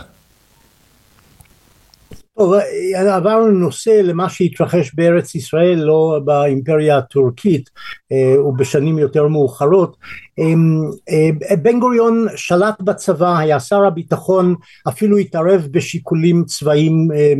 טוב, 2.38 2.54
עברנו 2.96 3.52
נושא 3.52 3.90
למה 3.90 4.30
שהתרחש 4.30 4.92
בארץ 4.94 5.36
ישראל, 5.36 5.80
לא 5.80 6.20
באימפריה 6.26 6.98
הטורקית 6.98 7.70
אה, 8.12 8.42
ובשנים 8.42 9.00
יותר 9.00 9.28
מאוחרות. 9.28 9.98
אמ, 10.38 10.82
אה, 11.10 11.56
בן 11.56 11.80
גוריון 11.80 12.28
שלט 12.36 12.82
בצבא, 12.82 13.38
היה 13.38 13.60
שר 13.60 13.86
הביטחון, 13.86 14.56
אפילו 14.88 15.18
התערב 15.18 15.68
בשיקולים 15.72 16.44
צבאיים 16.46 17.08
אה, 17.16 17.34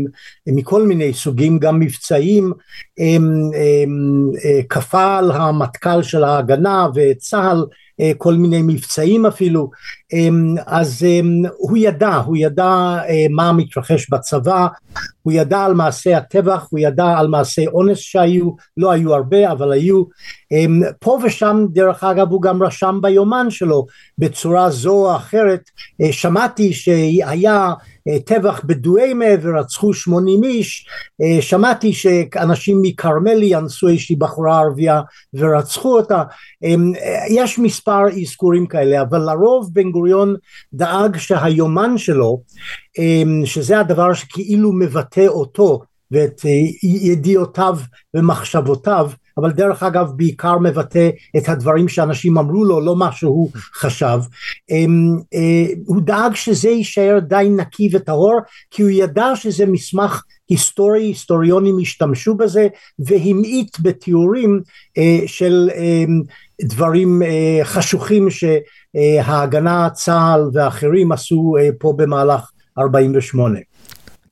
מכל 0.48 0.84
מיני 0.84 1.14
סוגים, 1.14 1.60
גם 1.60 1.80
מבצעיים, 1.80 2.52
אמ, 3.00 3.50
אמ, 3.56 4.32
כפה 4.70 5.18
על 5.18 5.32
המטכ"ל 5.32 6.04
של 6.04 6.24
ההגנה 6.24 6.88
וצה"ל 6.96 7.66
אה, 8.00 8.12
כל 8.18 8.34
מיני 8.34 8.62
מבצעים 8.62 9.26
אפילו 9.26 9.70
אז 10.66 11.04
אמ, 11.04 11.42
הוא 11.58 11.78
ידע 11.78 12.16
הוא 12.16 12.38
ידע 12.38 12.98
אה, 13.10 13.26
מה 13.30 13.54
מתרחש 13.54 14.10
בצבא 14.10 14.68
הוא 15.22 15.34
ידע 15.34 15.60
על 15.60 15.74
מעשי 15.74 16.14
הטבח 16.14 16.68
הוא 16.70 16.80
ידע 16.80 17.06
על 17.18 17.28
מעשי 17.28 17.68
אונס 17.68 17.98
שהיו 17.98 18.50
לא 18.78 18.92
היו 18.92 19.14
הרבה 19.14 19.52
אבל 19.52 19.72
היו. 19.72 20.04
אמ, 20.52 20.82
פה 21.00 21.20
ושם 21.24 21.66
דרך 21.70 22.04
אגב 22.04 22.32
הוא 22.32 22.42
גם 22.42 22.64
רשם 22.64 23.00
ביומן 23.02 23.50
שלו 23.50 23.86
בצורה 24.18 24.70
זו 24.70 24.92
או 24.92 25.16
אחרת. 25.16 25.62
אה, 26.02 26.12
שמעתי 26.12 26.74
שהיה 26.74 27.74
טבח 28.26 28.62
בדואמה 28.66 29.26
ורצחו 29.42 29.94
80 29.94 30.44
איש, 30.44 30.88
אה, 31.22 31.42
שמעתי 31.42 31.94
שאנשים 31.94 32.82
מכרמלי 32.82 33.56
אנסו 33.56 33.88
איזושהי 33.88 34.16
בחורה 34.16 34.60
ערבייה 34.60 35.02
ורצחו 35.34 35.98
אותה, 35.98 36.24
אמ, 36.64 36.92
יש 37.30 37.60
מספר 37.60 38.04
אזכורים 38.22 38.68
כאלה, 38.68 39.02
אבל 39.02 39.20
לרוב 39.20 39.70
בן 39.74 39.92
גוריון 39.92 40.05
דאג 40.74 41.18
שהיומן 41.18 41.98
שלו, 41.98 42.42
אמ, 42.98 43.42
שזה 43.46 43.80
הדבר 43.80 44.14
שכאילו 44.14 44.72
מבטא 44.74 45.28
אותו 45.28 45.82
ואת 46.12 46.42
אה, 46.46 46.52
ידיעותיו 46.84 47.78
ומחשבותיו 48.14 49.10
אבל 49.38 49.52
דרך 49.52 49.84
אגב 49.84 50.12
בעיקר 50.16 50.58
מבטא 50.58 51.10
את 51.38 51.50
הדברים 51.50 51.88
שאנשים 51.88 52.38
אמרו 52.38 52.66
לו 52.66 52.82
לא 52.82 52.96
מה 52.96 53.12
שהוא 53.12 53.52
חשב. 53.76 54.20
אמ, 54.70 55.18
אה, 55.34 55.74
הוא 55.86 56.02
דאג 56.02 56.36
שזה 56.36 56.70
יישאר 56.70 57.20
די 57.20 57.48
נקי 57.58 57.90
וטהור 57.94 58.40
כי 58.72 58.82
הוא 58.82 58.92
ידע 58.92 59.36
שזה 59.36 59.66
מסמך 59.66 60.24
היסטורי 60.50 61.04
היסטוריונים 61.04 61.76
השתמשו 61.82 62.36
בזה 62.36 62.68
והמעיט 63.00 63.78
בתיאורים 63.82 64.62
אה, 64.98 65.20
של 65.28 65.70
אמ, 65.78 66.22
דברים 66.62 67.22
חשוכים 67.64 68.30
שההגנה 68.96 69.90
צה"ל 69.90 70.50
ואחרים 70.54 71.12
עשו 71.12 71.56
פה 71.80 71.94
במהלך 71.98 72.52
48 72.80 73.60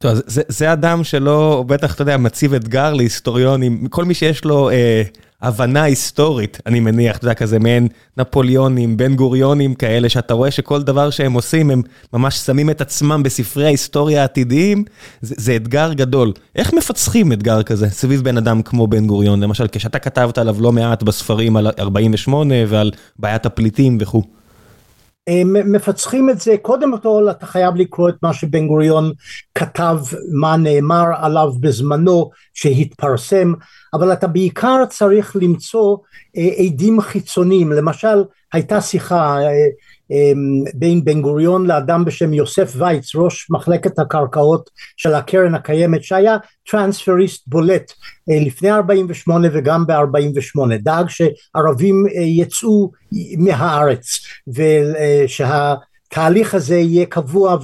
טוב, 0.04 0.20
זה, 0.26 0.42
זה 0.48 0.74
אדם 0.74 1.04
שלא, 1.04 1.64
בטח, 1.68 1.96
אתה 1.96 2.02
יודע, 2.02 2.18
מציב 2.18 2.54
אתגר 2.54 2.94
להיסטוריונים, 2.94 3.88
כל 3.88 4.06
מי 4.06 4.14
שיש 4.14 4.46
לו 4.46 4.70
אה, 4.70 5.04
הבנה 5.42 5.84
היסטורית, 5.84 6.60
אני 6.66 6.80
מניח, 6.80 7.18
אתה 7.18 7.26
יודע, 7.26 7.34
כזה 7.34 7.60
מעין 7.60 7.88
נפוליונים, 8.18 8.98
בן 8.98 9.16
גוריונים 9.16 9.74
כאלה, 9.76 10.10
שאתה 10.10 10.34
רואה 10.34 10.52
שכל 10.52 10.82
דבר 10.82 11.10
שהם 11.10 11.34
עושים, 11.34 11.72
הם 11.72 11.82
ממש 12.14 12.36
שמים 12.38 12.70
את 12.70 12.82
עצמם 12.82 13.24
בספרי 13.24 13.66
ההיסטוריה 13.66 14.22
העתידיים, 14.22 14.84
זה, 15.22 15.36
זה 15.38 15.56
אתגר 15.56 15.94
גדול. 15.94 16.34
איך 16.56 16.74
מפצחים 16.74 17.32
אתגר 17.32 17.64
כזה 17.64 17.90
סביב 17.90 18.24
בן 18.24 18.38
אדם 18.38 18.62
כמו 18.62 18.88
בן 18.88 19.08
גוריון? 19.08 19.44
למשל, 19.44 19.68
כשאתה 19.72 20.00
כתבת 20.00 20.38
עליו 20.38 20.56
לא 20.60 20.72
מעט 20.72 21.04
בספרים 21.04 21.58
על 21.58 21.68
48' 21.80 22.56
ועל 22.68 22.92
בעיית 23.20 23.46
הפליטים 23.46 23.98
וכו'. 24.02 24.43
מפצחים 25.46 26.30
את 26.30 26.42
זה. 26.42 26.56
קודם 26.62 26.98
כל 26.98 27.28
אתה 27.32 27.46
חייב 27.46 27.76
לקרוא 27.76 28.10
את 28.10 28.16
מה 28.24 28.34
שבן 28.34 28.68
גוריון 28.68 29.12
כתב 29.56 29.98
מה 30.32 30.58
נאמר 30.58 31.06
עליו 31.18 31.52
בזמנו 31.60 32.30
שהתפרסם 32.54 33.54
אבל 33.94 34.14
אתה 34.14 34.28
בעיקר 34.28 34.86
צריך 34.90 35.36
למצוא 35.42 35.98
אה, 36.38 36.50
עדים 36.66 37.02
חיצוניים. 37.02 37.72
למשל 37.72 38.24
הייתה 38.54 38.82
שיחה 38.82 39.42
אה, 39.42 39.50
בין 40.74 41.06
בן 41.06 41.22
גוריון 41.22 41.68
לאדם 41.68 42.06
בשם 42.06 42.34
יוסף 42.34 42.74
וייץ 42.78 43.16
ראש 43.16 43.48
מחלקת 43.52 44.00
הקרקעות 44.00 44.70
של 44.98 45.14
הקרן 45.14 45.56
הקיימת 45.56 46.04
שהיה 46.04 46.38
טרנספריסט 46.70 47.48
בולט 47.48 47.92
אה, 48.30 48.40
לפני 48.46 48.72
48 48.72 49.48
וגם 49.54 49.88
ב-48 49.88 50.78
דאג 50.80 51.06
שערבים 51.10 52.06
אה, 52.16 52.22
יצאו 52.22 52.92
מהארץ 53.38 54.06
ושהתהליך 55.28 56.56
הזה 56.56 56.76
יהיה 56.76 57.06
קבוע 57.06 57.58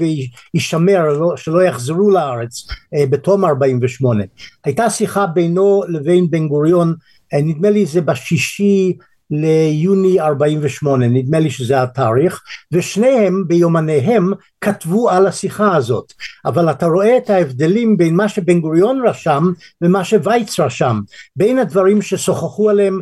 וישמר 0.54 1.14
לא, 1.20 1.38
שלא 1.38 1.64
יחזרו 1.64 2.10
לארץ 2.10 2.68
אה, 2.96 3.06
בתום 3.10 3.46
48 3.46 4.24
הייתה 4.66 4.90
שיחה 4.90 5.26
בינו 5.26 5.82
לבין 5.88 6.30
בן 6.30 6.48
גוריון 6.48 6.94
נדמה 7.34 7.70
לי 7.70 7.86
זה 7.86 8.02
בשישי 8.02 8.98
ליוני 9.32 10.20
48, 10.20 11.08
נדמה 11.08 11.40
לי 11.40 11.50
שזה 11.50 11.84
התאריך, 11.84 12.42
ושניהם 12.72 13.44
ביומניהם 13.48 14.32
כתבו 14.62 15.10
על 15.10 15.28
השיחה 15.28 15.76
הזאת, 15.76 16.14
אבל 16.46 16.72
אתה 16.72 16.86
רואה 16.86 17.18
את 17.18 17.30
ההבדלים 17.30 17.98
בין 17.98 18.16
מה 18.16 18.30
שבן 18.30 18.60
גוריון 18.60 19.02
רשם 19.08 19.44
ומה 19.82 20.04
שווייץ 20.04 20.60
רשם, 20.60 21.00
בין 21.36 21.60
הדברים 21.60 22.02
ששוחחו 22.02 22.70
עליהם 22.70 23.02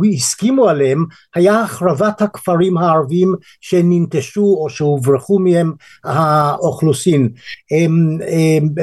והסכימו 0.00 0.68
עליהם 0.68 1.04
היה 1.34 1.60
החרבת 1.60 2.22
הכפרים 2.22 2.78
הערבים 2.78 3.34
שננטשו 3.60 4.56
או 4.60 4.70
שהוברחו 4.70 5.38
מהם 5.38 5.72
האוכלוסין, 6.04 7.28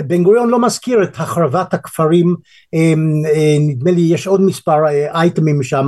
בן 0.08 0.24
גוריון 0.24 0.50
לא 0.50 0.60
מזכיר 0.62 1.04
את 1.04 1.16
החרבת 1.16 1.74
הכפרים, 1.74 2.36
נדמה 3.59 3.91
לי 3.91 4.01
יש 4.01 4.27
עוד 4.27 4.41
מספר 4.41 4.77
אייטמים 5.13 5.63
שם 5.63 5.88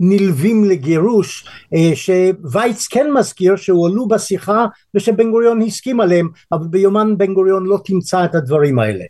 מהנלווים 0.00 0.64
לגירוש 0.64 1.48
שווייץ 1.94 2.86
כן 2.86 3.06
מזכיר 3.18 3.56
שהועלו 3.56 4.08
בשיחה 4.08 4.66
ושבן 4.94 5.30
גוריון 5.30 5.62
הסכים 5.62 6.00
עליהם 6.00 6.28
אבל 6.52 6.66
ביומן 6.66 7.18
בן 7.18 7.34
גוריון 7.34 7.66
לא 7.66 7.78
תמצא 7.84 8.24
את 8.24 8.34
הדברים 8.34 8.78
האלה. 8.78 9.04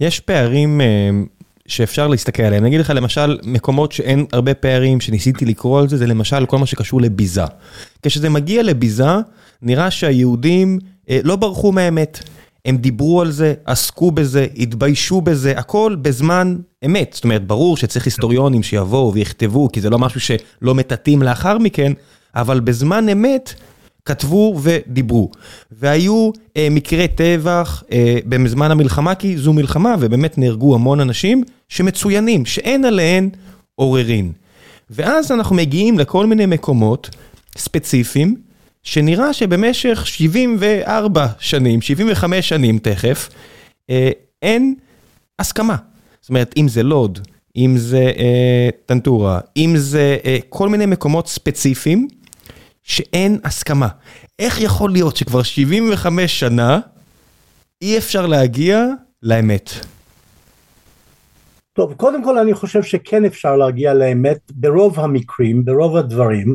יש 0.00 0.20
פערים 0.20 0.80
שאפשר 1.66 2.08
להסתכל 2.08 2.42
עליהם, 2.42 2.62
אני 2.62 2.68
אגיד 2.68 2.80
לך 2.80 2.92
למשל 2.94 3.38
מקומות 3.44 3.92
שאין 3.92 4.26
הרבה 4.32 4.54
פערים 4.54 5.00
שניסיתי 5.00 5.44
לקרוא 5.44 5.80
על 5.80 5.88
זה, 5.88 5.96
זה 5.96 6.06
למשל 6.06 6.46
כל 6.46 6.58
מה 6.58 6.66
שקשור 6.66 7.00
לביזה. 7.00 7.42
כשזה 8.02 8.28
מגיע 8.28 8.62
לביזה 8.62 9.04
נראה 9.62 9.90
שהיהודים 9.90 10.78
לא 11.24 11.36
ברחו 11.36 11.72
מהאמת. 11.72 12.18
הם 12.68 12.76
דיברו 12.76 13.20
על 13.20 13.30
זה, 13.30 13.54
עסקו 13.64 14.10
בזה, 14.10 14.46
התביישו 14.56 15.20
בזה, 15.20 15.58
הכל 15.58 15.96
בזמן 16.02 16.56
אמת. 16.84 17.12
זאת 17.14 17.24
אומרת, 17.24 17.46
ברור 17.46 17.76
שצריך 17.76 18.04
היסטוריונים 18.04 18.62
שיבואו 18.62 19.14
ויכתבו, 19.14 19.68
כי 19.72 19.80
זה 19.80 19.90
לא 19.90 19.98
משהו 19.98 20.20
שלא 20.20 20.74
מטאטאים 20.74 21.22
לאחר 21.22 21.58
מכן, 21.58 21.92
אבל 22.34 22.60
בזמן 22.60 23.08
אמת 23.08 23.54
כתבו 24.04 24.58
ודיברו. 24.62 25.30
והיו 25.72 26.30
אה, 26.56 26.68
מקרי 26.70 27.08
טבח 27.08 27.82
אה, 27.92 28.18
בזמן 28.26 28.70
המלחמה, 28.70 29.14
כי 29.14 29.38
זו 29.38 29.52
מלחמה, 29.52 29.94
ובאמת 30.00 30.38
נהרגו 30.38 30.74
המון 30.74 31.00
אנשים 31.00 31.44
שמצוינים, 31.68 32.46
שאין 32.46 32.84
עליהן 32.84 33.30
עוררין. 33.74 34.32
ואז 34.90 35.32
אנחנו 35.32 35.56
מגיעים 35.56 35.98
לכל 35.98 36.26
מיני 36.26 36.46
מקומות 36.46 37.10
ספציפיים, 37.56 38.36
שנראה 38.88 39.32
שבמשך 39.32 40.02
74 40.06 41.26
שנים, 41.38 41.80
75 41.80 42.48
שנים 42.48 42.78
תכף, 42.78 43.28
אין 44.42 44.74
הסכמה. 45.38 45.76
זאת 46.20 46.28
אומרת, 46.28 46.54
אם 46.56 46.68
זה 46.68 46.82
לוד, 46.82 47.18
אם 47.56 47.74
זה 47.76 48.12
טנטורה, 48.86 49.40
אם 49.56 49.72
זה 49.76 50.16
כל 50.48 50.68
מיני 50.68 50.86
מקומות 50.86 51.28
ספציפיים, 51.28 52.08
שאין 52.82 53.38
הסכמה. 53.44 53.88
איך 54.38 54.60
יכול 54.60 54.90
להיות 54.90 55.16
שכבר 55.16 55.42
75 55.42 56.40
שנה 56.40 56.80
אי 57.82 57.98
אפשר 57.98 58.26
להגיע 58.26 58.84
לאמת? 59.22 59.70
טוב, 61.72 61.92
קודם 61.92 62.24
כל 62.24 62.38
אני 62.38 62.54
חושב 62.54 62.82
שכן 62.82 63.24
אפשר 63.24 63.56
להגיע 63.56 63.94
לאמת 63.94 64.38
ברוב 64.54 65.00
המקרים, 65.00 65.64
ברוב 65.64 65.96
הדברים. 65.96 66.54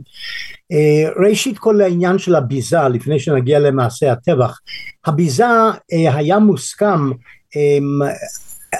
ראשית 1.25 1.57
כל 1.57 1.81
העניין 1.81 2.17
של 2.17 2.35
הביזה, 2.35 2.87
לפני 2.87 3.19
שנגיע 3.19 3.59
למעשה 3.59 4.11
הטבח, 4.11 4.59
הביזה 5.05 5.45
היה 5.91 6.39
מוסכם 6.39 7.11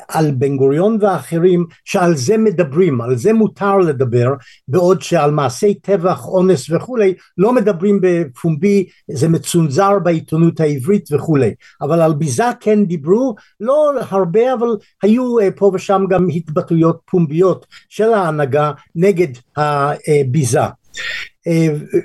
על 0.08 0.32
בן 0.32 0.58
גוריון 0.58 0.98
ואחרים 1.02 1.66
שעל 1.86 2.16
זה 2.16 2.38
מדברים, 2.38 3.02
על 3.02 3.18
זה 3.18 3.34
מותר 3.34 3.78
לדבר, 3.78 4.34
בעוד 4.68 5.02
שעל 5.02 5.32
מעשי 5.32 5.74
טבח, 5.74 6.26
אונס 6.26 6.70
וכולי 6.70 7.14
לא 7.38 7.54
מדברים 7.54 8.00
בפומבי, 8.02 8.86
זה 9.12 9.30
מצונזר 9.30 10.00
בעיתונות 10.00 10.60
העברית 10.60 11.10
וכולי, 11.12 11.54
אבל 11.82 12.02
על 12.02 12.14
ביזה 12.14 12.44
כן 12.60 12.86
דיברו, 12.86 13.36
לא 13.60 13.92
הרבה 14.10 14.54
אבל 14.54 14.70
היו 15.04 15.36
פה 15.56 15.72
ושם 15.74 16.04
גם 16.10 16.28
התבטאויות 16.30 17.00
פומביות 17.06 17.66
של 17.90 18.14
ההנהגה 18.14 18.72
נגד 18.96 19.38
הביזה. 19.58 20.66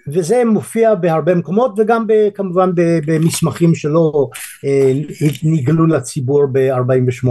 וזה 0.08 0.42
מופיע 0.44 0.94
בהרבה 0.94 1.34
מקומות 1.34 1.74
וגם 1.78 2.06
כמובן 2.34 2.70
במסמכים 3.06 3.74
שלא 3.74 4.28
נגלו 5.42 5.86
לציבור 5.86 6.46
ב-48. 6.52 7.28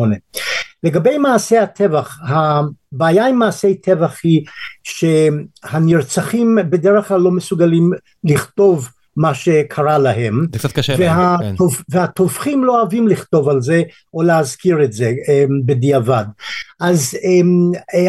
לגבי 0.84 1.17
מעשי 1.17 1.58
הטבח, 1.58 2.19
הבעיה 2.27 3.27
עם 3.27 3.39
מעשי 3.39 3.75
טבח 3.75 4.19
היא 4.23 4.45
שהנרצחים 4.84 6.58
בדרך 6.69 7.08
כלל 7.08 7.21
לא 7.21 7.31
מסוגלים 7.31 7.91
לכתוב 8.23 8.89
מה 9.17 9.34
שקרה 9.34 9.97
להם, 9.97 10.45
זה 10.53 10.60
קצת 10.60 10.71
קשה 10.71 10.95
וה, 10.99 11.38
להם, 11.41 11.58
כן. 11.58 11.65
והטובחים 11.89 12.63
לא 12.63 12.80
אוהבים 12.80 13.08
לכתוב 13.08 13.49
על 13.49 13.62
זה 13.62 13.82
או 14.13 14.23
להזכיר 14.23 14.84
את 14.84 14.93
זה 14.93 15.12
בדיעבד, 15.65 16.25
אז 16.80 17.17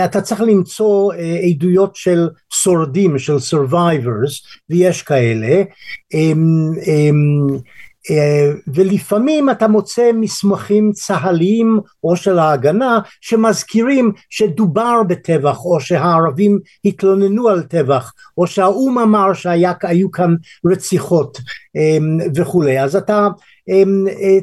אתה 0.05 0.21
צריך 0.21 0.41
למצוא 0.41 1.13
עדויות 1.51 1.97
של 1.97 2.29
שורדים, 2.53 3.19
של 3.19 3.37
survivors, 3.37 4.61
ויש 4.71 5.03
כאלה, 5.03 5.63
ולפעמים 8.75 9.51
אתה 9.51 9.69
מוצא 9.69 10.11
מסמכים 10.15 10.93
צה"ליים 10.93 11.81
או 12.05 12.17
של 12.17 12.39
ההגנה 12.39 12.99
שמזכירים 13.21 14.13
שדובר 14.31 15.03
בטבח 15.09 15.65
או 15.65 15.81
שהערבים 15.81 16.59
התלוננו 16.85 17.49
על 17.49 17.63
טבח 17.63 18.13
או 18.39 18.47
שהאו"ם 18.47 18.99
אמר 18.99 19.33
שהיו 19.33 20.11
כאן 20.11 20.35
רציחות 20.67 21.39
וכולי. 22.37 22.81
אז 22.81 22.97
אתה 22.97 23.29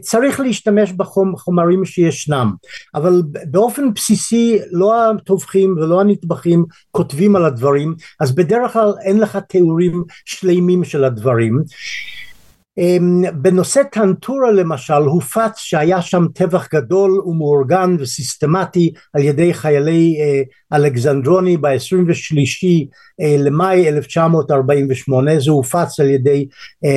צריך 0.02 0.40
להשתמש 0.40 0.92
בחומרים 0.92 1.86
שישנם. 1.86 2.54
אבל 2.96 3.22
באופן 3.52 3.94
בסיסי 3.94 4.60
לא 4.72 5.10
הטובחים 5.10 5.76
ולא 5.78 6.02
הנטבחים 6.02 6.66
כותבים 6.92 7.36
על 7.36 7.46
הדברים 7.46 7.96
אז 8.20 8.36
בדרך 8.36 8.74
כלל 8.74 8.94
אין 9.06 9.20
לך 9.20 9.38
תיאורים 9.50 10.04
שלמים 10.26 10.84
של 10.84 11.04
הדברים 11.04 11.64
בנושא 13.34 13.82
טנטורה 13.92 14.52
למשל 14.52 14.94
הופץ 14.94 15.58
שהיה 15.58 16.02
שם 16.02 16.26
טבח 16.34 16.68
גדול 16.74 17.22
ומאורגן 17.26 17.96
וסיסטמטי 18.00 18.94
על 19.14 19.22
ידי 19.22 19.54
חיילי 19.54 20.18
אלכזנדרוני 20.74 21.58
ב-23 21.58 22.68
למאי 23.20 23.90
1948 23.90 25.40
זה 25.40 25.52
הופץ 25.52 26.00
על 26.00 26.10
ידי 26.10 26.48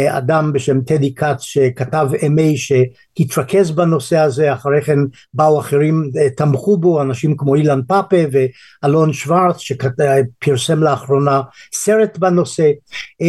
אדם 0.08 0.52
בשם 0.52 0.80
טדי 0.80 1.14
כץ 1.14 1.40
שכתב 1.40 2.08
MA 2.20 2.56
שהתרכז 2.56 3.70
בנושא 3.70 4.18
הזה. 4.18 4.52
אחרי 4.52 4.82
כן 4.82 4.98
באו 5.34 5.60
אחרים 5.60 6.10
תמכו 6.36 6.78
בו 6.78 7.02
אנשים 7.02 7.36
כמו 7.36 7.54
אילן 7.54 7.80
פאפה 7.88 8.16
ואלון 8.32 9.12
שוורץ 9.12 9.56
שפרסם 9.58 10.82
לאחרונה 10.82 11.40
סרט 11.74 12.18
בנושא. 12.18 12.70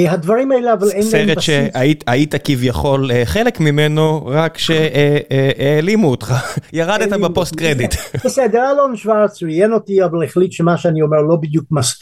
הדברים 0.08 0.52
האלה 0.52 0.74
אבל 0.74 0.90
אין 0.90 0.98
להם 0.98 1.02
בסיס. 1.02 1.12
סרט 1.12 1.42
שהיית 1.42 2.39
כביכול 2.44 3.10
חלק 3.26 3.60
ממנו 3.60 4.26
רק 4.26 4.58
שהעלימו 4.58 6.12
אותך. 6.12 6.34
ירדת 6.74 7.20
בפוסט 7.20 7.56
קרדיט 7.56 7.94
בסדר 8.26 8.72
אלון 8.72 8.96
שוורץ 8.96 9.44
ראיין 9.44 9.74
אותי 9.74 10.04
אבל 10.04 10.24
החליט 10.24 10.52
שמה 10.52 10.78
שאני 10.78 11.02
אומר 11.02 11.22
לא 11.22 11.36
בדיוק 11.36 11.66
מס, 11.72 12.00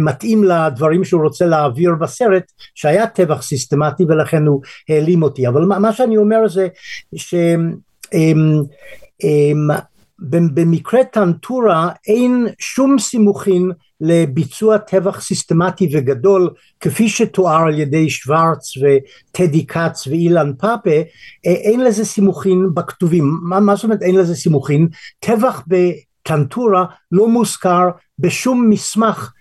מתאים 0.00 0.44
לדברים 0.44 1.04
שהוא 1.04 1.22
רוצה 1.22 1.46
להעביר 1.46 1.94
בסרט 2.00 2.52
שהיה 2.74 3.06
טבח 3.06 3.42
סיסטמטי 3.42 4.04
ולכן 4.08 4.46
הוא 4.46 4.62
העלים 4.88 5.22
אותי. 5.22 5.48
אבל 5.48 5.64
מה 5.64 5.92
שאני 5.92 6.16
אומר 6.16 6.48
זה 6.48 6.68
שבמקרה 10.20 11.04
טנטורה 11.04 11.88
אין 12.06 12.46
שום 12.58 12.98
סימוכין 12.98 13.70
לביצוע 14.00 14.78
טבח 14.78 15.20
סיסטמטי 15.20 15.88
וגדול 15.92 16.50
כפי 16.80 17.08
שתואר 17.08 17.62
על 17.66 17.78
ידי 17.78 18.10
שוורץ 18.10 18.72
וטדי 18.76 19.66
כץ 19.66 20.06
ואילן 20.06 20.52
פאפה 20.58 21.00
אין 21.44 21.84
לזה 21.84 22.04
סימוכין 22.04 22.74
בכתובים. 22.74 23.38
מה, 23.42 23.60
מה 23.60 23.74
זאת 23.74 23.84
אומרת 23.84 24.02
אין 24.02 24.14
לזה 24.14 24.34
סימוכין? 24.34 24.88
טבח 25.20 25.62
טנטורה 26.22 26.84
לא 27.12 27.28
מוזכר 27.28 27.88
בשום 28.18 28.70
מסמך 28.70 29.32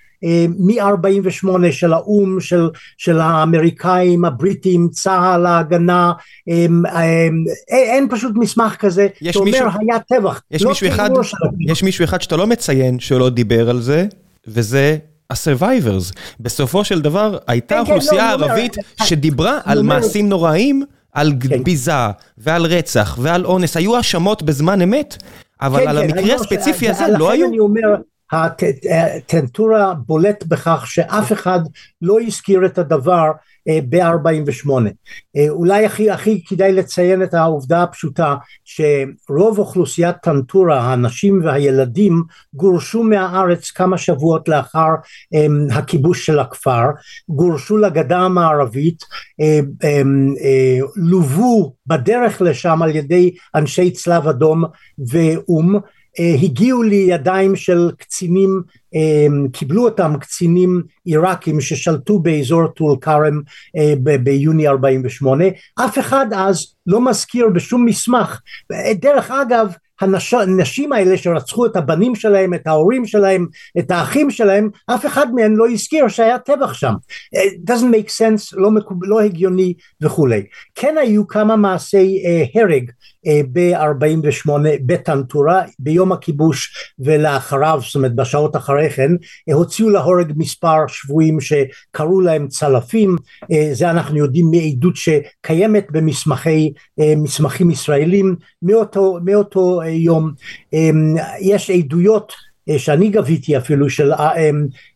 מ-48 0.60 1.72
של 1.72 1.94
האו"ם, 1.94 2.40
של, 2.40 2.70
של 2.98 3.20
האמריקאים, 3.20 4.26
הבריטים, 4.26 4.88
צה"ל, 4.92 5.46
ההגנה, 5.46 6.12
אין, 6.48 6.84
אין 7.70 8.08
פשוט 8.10 8.32
מסמך 8.36 8.76
כזה 8.76 9.08
שאומר 9.32 9.52
מישהו, 9.52 9.68
היה 9.80 10.00
טבח. 10.00 10.42
יש, 10.52 10.64
לא 10.64 10.70
מישהו 10.70 10.88
אחד, 10.88 11.10
יש 11.68 11.84
מישהו 11.84 12.06
אחד 12.06 12.22
שאתה 12.22 12.36
לא 12.38 12.48
מציין 12.48 13.00
שלא 13.00 13.30
דיבר 13.30 13.70
על 13.70 13.82
זה, 13.82 14.06
וזה 14.48 14.98
ה-survivors. 15.30 16.14
בסופו 16.40 16.84
של 16.84 17.02
דבר 17.02 17.38
הייתה 17.48 17.76
כן, 17.76 17.82
אוכלוסייה 17.82 18.32
כן, 18.34 18.40
לא, 18.40 18.46
ערבית 18.46 18.78
אומר, 18.78 19.08
שדיברה 19.08 19.60
על 19.66 19.78
אומר, 19.78 19.96
מעשים 19.96 20.30
נוראים, 20.30 20.84
על 21.14 21.34
כן. 21.50 21.64
ביזה 21.64 21.92
ועל 22.38 22.66
רצח 22.66 23.18
ועל 23.22 23.46
אונס, 23.46 23.78
היו 23.78 23.96
האשמות 23.98 24.44
בזמן 24.44 24.82
אמת. 24.82 25.18
אבל 25.62 25.80
כן, 25.80 25.88
על 25.88 25.98
כן, 25.98 26.04
המקרה 26.04 26.36
הספציפי 26.36 26.90
הזה 26.90 27.06
לא 27.18 27.32
היו? 27.32 27.48
אני 27.48 27.60
אומר, 27.60 27.96
הטנטורה 28.32 29.94
בולט 29.94 30.44
בכך 30.48 30.84
שאף 30.88 31.32
אחד 31.32 31.60
לא 32.02 32.20
הזכיר 32.20 32.66
את 32.66 32.78
הדבר 32.78 33.32
ב-48. 33.90 34.70
אולי 35.50 35.86
הכי, 35.86 36.12
הכי 36.12 36.44
כדאי 36.46 36.74
לציין 36.74 37.24
את 37.24 37.34
העובדה 37.34 37.84
הפשוטה 37.84 38.36
שרוב 38.66 39.60
אוכלוסיית 39.60 40.16
טנטורה, 40.24 40.94
הנשים 40.94 41.42
והילדים, 41.44 42.24
גורשו 42.54 43.04
מהארץ 43.04 43.72
כמה 43.72 43.98
שבועות 43.98 44.48
לאחר 44.48 44.90
um, 45.36 45.74
הכיבוש 45.74 46.26
של 46.26 46.40
הכפר, 46.40 46.86
גורשו 47.30 47.78
לגדה 47.78 48.20
המערבית, 48.20 49.04
um, 49.04 49.84
um, 49.84 50.08
לוו 50.96 51.74
בדרך 51.88 52.42
לשם 52.42 52.82
על 52.82 52.96
ידי 52.96 53.36
אנשי 53.56 53.92
צלב 53.92 54.28
אדום 54.28 54.64
ואו"ם, 55.12 55.80
הגיעו 56.44 56.84
לידיים 56.84 57.56
של 57.56 57.92
קצינים 57.98 58.62
קיבלו 59.54 59.86
אותם 59.86 60.14
קצינים 60.20 60.84
עיראקים 61.06 61.62
ששלטו 61.62 62.20
באזור 62.20 62.68
טול 62.68 62.98
כרם 63.02 63.42
ביוני 64.24 64.68
48 64.68 65.46
אף 65.76 66.00
אחד 66.00 66.26
אז 66.36 66.74
לא 66.88 67.02
מזכיר 67.02 67.50
בשום 67.50 67.86
מסמך 67.86 68.42
דרך 69.00 69.32
אגב 69.32 69.74
הנשים 70.02 70.94
האלה 70.94 71.18
שרצחו 71.18 71.66
את 71.66 71.76
הבנים 71.76 72.16
שלהם, 72.16 72.54
את 72.54 72.68
ההורים 72.68 73.06
שלהם, 73.06 73.48
את 73.80 73.92
האחים 73.92 74.32
שלהם, 74.32 74.70
אף 74.86 75.06
אחד 75.06 75.34
מהם 75.34 75.58
לא 75.58 75.70
הזכיר 75.70 76.08
שהיה 76.08 76.40
טבח 76.40 76.74
שם. 76.74 76.94
It 77.36 77.72
doesn't 77.72 77.92
make 77.94 78.10
sense, 78.10 78.54
לא, 78.54 78.72
מקוב... 78.72 79.04
לא 79.04 79.22
הגיוני 79.22 79.74
וכולי. 80.02 80.44
כן 80.76 80.96
היו 81.00 81.28
כמה 81.28 81.56
מעשי 81.56 82.24
uh, 82.24 82.60
הרג 82.60 82.92
ב-48 83.52 84.52
בטנטורה, 84.86 85.62
ביום 85.80 86.12
הכיבוש 86.12 86.92
ולאחריו, 87.00 87.80
זאת 87.86 87.96
אומרת 87.96 88.16
בשעות 88.16 88.56
אחרי 88.56 88.90
כן, 88.90 89.12
uh, 89.12 89.54
הוציאו 89.54 89.90
להורג 89.90 90.34
מספר 90.36 90.88
שבויים 90.88 91.38
שקראו 91.42 92.22
להם 92.22 92.48
צלפים, 92.48 93.16
uh, 93.44 93.46
זה 93.72 93.90
אנחנו 93.90 94.18
יודעים 94.18 94.52
מעדות 94.52 94.96
שקיימת 94.96 95.88
במסמכי, 95.92 96.74
מסמכים 97.18 97.72
ישראלים, 97.72 98.36
מאותו, 98.62 99.20
מאותו 99.26 99.82
יום. 99.84 100.32
יש 101.42 101.70
עדויות 101.70 102.34
שאני 102.78 103.10
גביתי 103.10 103.58
אפילו 103.58 103.90
של 103.90 104.12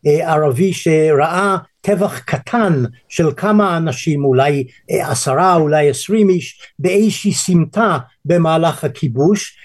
ערבי 0.06 0.74
שראה 0.74 1.58
טבח 1.82 2.20
קטן 2.20 2.84
של 3.10 3.32
כמה 3.38 3.78
אנשים 3.78 4.26
אולי 4.26 4.68
עשרה 4.90 5.56
אולי 5.56 5.90
עשרים 5.90 6.30
איש 6.30 6.62
באיזושהי 6.80 7.34
סמטה 7.34 7.98
במהלך 8.26 8.84
הכיבוש. 8.84 9.58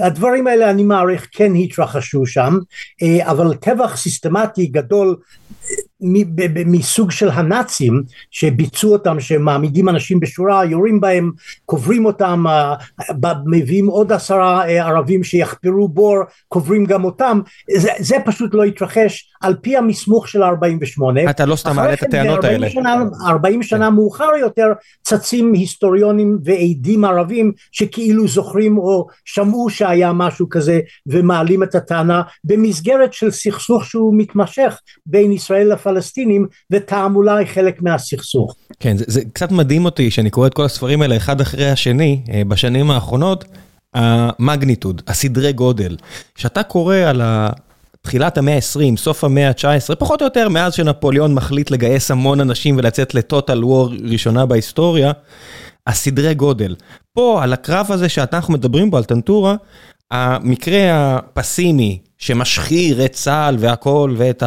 הדברים 0.00 0.46
האלה 0.46 0.70
אני 0.70 0.82
מעריך 0.82 1.28
כן 1.32 1.52
התרחשו 1.54 2.26
שם 2.26 2.58
אבל 3.20 3.54
טבח 3.54 3.96
סיסטמטי 3.96 4.66
גדול 4.66 5.16
מסוג 6.66 7.10
של 7.10 7.30
הנאצים 7.30 8.02
שביצעו 8.30 8.92
אותם 8.92 9.20
שמעמידים 9.20 9.88
אנשים 9.88 10.20
בשורה 10.20 10.64
יורים 10.64 11.00
בהם 11.00 11.30
קוברים 11.66 12.04
אותם 12.04 12.44
מביאים 13.46 13.86
עוד 13.86 14.12
עשרה 14.12 14.64
ערבים 14.66 15.24
שיחפרו 15.24 15.88
בור 15.88 16.18
קוברים 16.48 16.84
גם 16.84 17.04
אותם. 17.04 17.40
זה, 17.76 17.90
זה 17.98 18.16
פשוט 18.24 18.54
לא 18.54 18.64
התרחש 18.64 19.28
על 19.40 19.54
פי 19.60 19.76
המסמוך 19.76 20.28
של 20.28 20.42
48 20.42 21.30
אתה 21.30 21.46
לא 21.46 21.56
סתם 21.56 21.76
מעלה 21.76 21.92
את 21.92 22.02
הטענות 22.02 22.44
האלה. 22.44 22.70
שנה, 22.70 23.04
40 23.26 23.62
שנה 23.62 23.90
מאוחר 23.90 24.30
יותר 24.40 24.66
צצים 25.02 25.52
היסטוריונים 25.52 26.38
ועדים 26.44 27.04
ערבים 27.04 27.52
שכאילו 27.72 28.28
זוכרים 28.28 28.78
או 28.78 29.06
שמעו 29.24 29.70
שהיה 29.70 30.12
משהו 30.12 30.48
כזה 30.48 30.80
ומעלים 31.06 31.62
את 31.62 31.74
הטענה 31.74 32.22
במסגרת 32.44 33.12
של 33.12 33.30
סכסוך 33.30 33.84
שהוא 33.84 34.14
מתמשך 34.16 34.80
בין 35.06 35.32
ישראל 35.32 35.72
לפלסטינים 35.72 35.91
ותעמולה 36.70 37.36
היא 37.36 37.46
חלק 37.46 37.82
מהסכסוך. 37.82 38.56
כן 38.80 38.96
זה, 38.96 39.04
זה 39.08 39.20
קצת 39.32 39.52
מדהים 39.52 39.84
אותי 39.84 40.10
שאני 40.10 40.30
קורא 40.30 40.46
את 40.46 40.54
כל 40.54 40.64
הספרים 40.64 41.02
האלה 41.02 41.16
אחד 41.16 41.40
אחרי 41.40 41.70
השני 41.70 42.22
בשנים 42.48 42.90
האחרונות 42.90 43.44
המגניטוד 43.94 45.02
הסדרי 45.06 45.52
גודל 45.52 45.96
שאתה 46.34 46.62
קורא 46.62 46.96
על 46.96 47.20
ה... 47.20 47.50
תחילת 48.02 48.38
המאה 48.38 48.54
ה-20, 48.54 48.96
סוף 48.96 49.24
המאה 49.24 49.48
ה-19, 49.48 49.94
פחות 49.94 50.22
או 50.22 50.26
יותר 50.26 50.48
מאז 50.48 50.74
שנפוליאון 50.74 51.34
מחליט 51.34 51.70
לגייס 51.70 52.10
המון 52.10 52.40
אנשים 52.40 52.76
ולצאת 52.76 53.14
לטוטל 53.14 53.64
וור 53.64 53.90
ראשונה 54.10 54.46
בהיסטוריה, 54.46 55.12
הסדרי 55.86 56.34
גודל. 56.34 56.76
פה, 57.12 57.42
על 57.42 57.52
הקרב 57.52 57.92
הזה 57.92 58.08
שאנחנו 58.08 58.54
מדברים 58.54 58.90
בו, 58.90 58.96
על 58.96 59.04
טנטורה, 59.04 59.54
המקרה 60.10 61.16
הפסימי 61.16 61.98
שמשחיר 62.22 63.04
את 63.04 63.12
צה"ל 63.12 63.56
והכל 63.58 64.14
ואת 64.16 64.42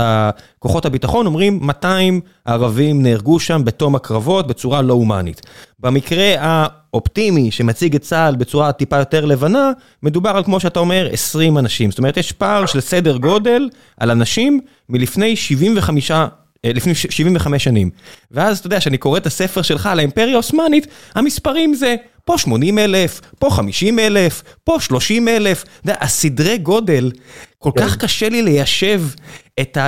כוחות 0.59 0.85
הביטחון, 0.85 1.25
אומרים 1.25 1.59
200 1.61 2.21
ערבים 2.45 3.03
נהרגו 3.03 3.39
שם 3.39 3.61
בתום 3.65 3.95
הקרבות 3.95 4.47
בצורה 4.47 4.81
לא 4.81 4.93
הומנית. 4.93 5.41
במקרה 5.79 6.35
האופטימי 6.39 7.51
שמציג 7.51 7.95
את 7.95 8.01
צה"ל 8.01 8.35
בצורה 8.35 8.71
טיפה 8.71 8.97
יותר 8.97 9.25
לבנה, 9.25 9.71
מדובר 10.03 10.29
על 10.29 10.43
כמו 10.43 10.59
שאתה 10.59 10.79
אומר 10.79 11.07
20 11.11 11.57
אנשים. 11.57 11.91
זאת 11.91 11.97
אומרת 11.97 12.17
יש 12.17 12.31
פער 12.31 12.65
של 12.65 12.79
סדר 12.79 13.17
גודל 13.17 13.69
על 13.97 14.11
אנשים 14.11 14.59
מלפני 14.89 15.35
75 15.35 16.11
לפני 16.63 16.95
75 16.95 17.63
שנים. 17.63 17.89
ואז 18.31 18.59
אתה 18.59 18.67
יודע, 18.67 18.81
שאני 18.81 18.97
קורא 18.97 19.17
את 19.17 19.25
הספר 19.25 19.61
שלך 19.61 19.85
על 19.85 19.99
האימפריה 19.99 20.33
העות'מאנית, 20.33 20.87
המספרים 21.15 21.73
זה 21.73 21.95
פה 22.25 22.37
80 22.37 22.79
אלף, 22.79 23.21
פה 23.39 23.49
50 23.49 23.99
אלף, 23.99 24.43
פה 24.63 24.77
30 24.79 25.27
אלף. 25.27 25.63
אתה 25.63 25.71
יודע, 25.83 25.95
הסדרי 26.01 26.57
גודל, 26.57 27.11
כל 27.59 27.71
כך 27.75 27.97
קשה 27.97 28.29
לי 28.29 28.41
ליישב 28.41 29.01
את 29.59 29.77
ה... 29.77 29.87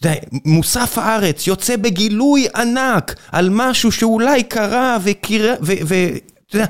אתה 0.00 0.08
יודע, 0.08 0.20
מוסף 0.44 0.98
הארץ 0.98 1.46
יוצא 1.46 1.76
בגילוי 1.76 2.46
ענק 2.56 3.14
על 3.32 3.48
משהו 3.52 3.92
שאולי 3.92 4.42
קרה 4.42 4.98
וקרה... 5.02 5.54
אתה 6.48 6.56
יודע, 6.56 6.66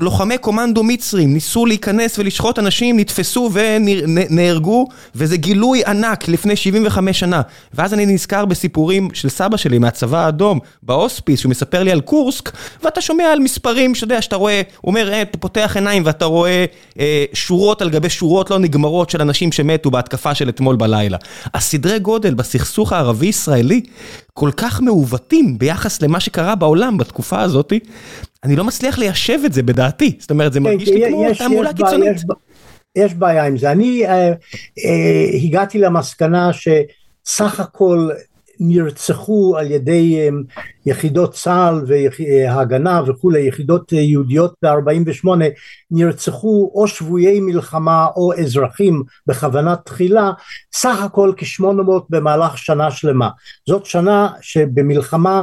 לוחמי 0.00 0.38
קומנדו 0.38 0.82
מצרים 0.82 1.34
ניסו 1.34 1.66
להיכנס 1.66 2.18
ולשחוט 2.18 2.58
אנשים, 2.58 2.98
נתפסו 2.98 3.50
ונהרגו, 3.52 4.86
וזה 5.14 5.36
גילוי 5.36 5.84
ענק 5.84 6.28
לפני 6.28 6.56
75 6.56 7.20
שנה. 7.20 7.42
ואז 7.74 7.94
אני 7.94 8.06
נזכר 8.06 8.44
בסיפורים 8.44 9.08
של 9.12 9.28
סבא 9.28 9.56
שלי 9.56 9.78
מהצבא 9.78 10.24
האדום, 10.24 10.58
בהוספיס, 10.82 11.40
שהוא 11.40 11.50
מספר 11.50 11.82
לי 11.82 11.92
על 11.92 12.00
קורסק, 12.00 12.50
ואתה 12.82 13.00
שומע 13.00 13.24
על 13.24 13.38
מספרים, 13.38 13.94
שאתה 13.94 14.04
יודע, 14.04 14.22
שאתה 14.22 14.36
רואה, 14.36 14.62
הוא 14.80 14.90
אומר, 14.90 15.22
אתה 15.22 15.38
פותח 15.38 15.72
עיניים 15.74 16.02
ואתה 16.06 16.24
רואה 16.24 16.64
אה, 16.98 17.24
שורות 17.32 17.82
על 17.82 17.90
גבי 17.90 18.10
שורות 18.10 18.50
לא 18.50 18.58
נגמרות 18.58 19.10
של 19.10 19.20
אנשים 19.20 19.52
שמתו 19.52 19.90
בהתקפה 19.90 20.34
של 20.34 20.48
אתמול 20.48 20.76
בלילה. 20.76 21.18
הסדרי 21.54 21.98
גודל 21.98 22.34
בסכסוך 22.34 22.92
הערבי-ישראלי 22.92 23.80
כל 24.34 24.50
כך 24.56 24.80
מעוותים 24.80 25.58
ביחס 25.58 26.02
למה 26.02 26.20
שקרה 26.20 26.54
בעולם 26.54 26.98
בתקופה 26.98 27.40
הזאת, 27.40 27.72
אני 28.44 28.56
לא 28.56 28.64
מצליח 28.64 28.98
ליישב 28.98 29.38
את 29.46 29.52
זה 29.52 29.62
בדעתי, 29.62 30.16
זאת 30.18 30.30
אומרת 30.30 30.52
זה 30.52 30.60
מרגיש 30.60 30.88
לי 30.88 31.08
כמו 31.08 31.24
תעמולה 31.38 31.72
קיצונית. 31.72 32.16
יש 32.96 33.14
בעיה 33.14 33.46
עם 33.46 33.58
זה, 33.58 33.72
אני 33.72 34.04
הגעתי 35.44 35.78
למסקנה 35.78 36.50
שסך 36.52 37.60
הכל 37.60 38.08
נרצחו 38.60 39.56
על 39.58 39.70
ידי 39.70 40.28
יחידות 40.86 41.34
צה"ל 41.34 41.84
והגנה 41.86 43.02
וכולי, 43.06 43.40
יחידות 43.40 43.92
יהודיות 43.92 44.54
ב-48, 44.62 45.28
נרצחו 45.90 46.72
או 46.74 46.88
שבויי 46.88 47.40
מלחמה 47.40 48.06
או 48.16 48.32
אזרחים 48.40 49.02
בכוונת 49.26 49.78
תחילה, 49.84 50.30
סך 50.72 51.02
הכל 51.02 51.32
כ-800 51.36 51.64
במהלך 52.10 52.58
שנה 52.58 52.90
שלמה. 52.90 53.28
זאת 53.68 53.86
שנה 53.86 54.28
שבמלחמה 54.40 55.42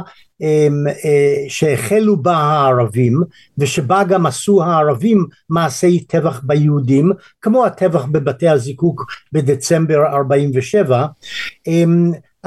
שהחלו 1.48 2.22
בה 2.22 2.36
הערבים 2.36 3.22
ושבה 3.58 4.04
גם 4.04 4.26
עשו 4.26 4.62
הערבים 4.62 5.26
מעשי 5.50 6.04
טבח 6.04 6.40
ביהודים 6.44 7.12
כמו 7.42 7.66
הטבח 7.66 8.04
בבתי 8.04 8.48
הזיקוק 8.48 9.04
בדצמבר 9.32 10.06
47 10.06 11.06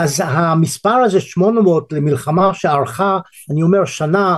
אז 0.01 0.21
המספר 0.25 0.89
הזה 0.89 1.19
800 1.19 1.93
למלחמה 1.93 2.53
שארכה 2.53 3.19
אני 3.51 3.63
אומר 3.63 3.85
שנה 3.85 4.37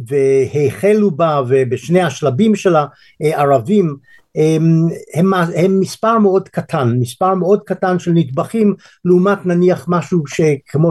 והחלו 0.00 1.10
בה 1.10 1.42
ובשני 1.48 2.02
השלבים 2.02 2.56
שלה 2.56 2.86
ערבים 3.20 3.96
הם, 4.34 4.86
הם, 5.14 5.34
הם 5.34 5.80
מספר 5.80 6.18
מאוד 6.18 6.48
קטן, 6.48 6.96
מספר 7.00 7.34
מאוד 7.34 7.60
קטן 7.66 7.98
של 7.98 8.10
נטבחים 8.14 8.74
לעומת 9.04 9.46
נניח 9.46 9.84
משהו 9.88 10.22
שכמו. 10.26 10.90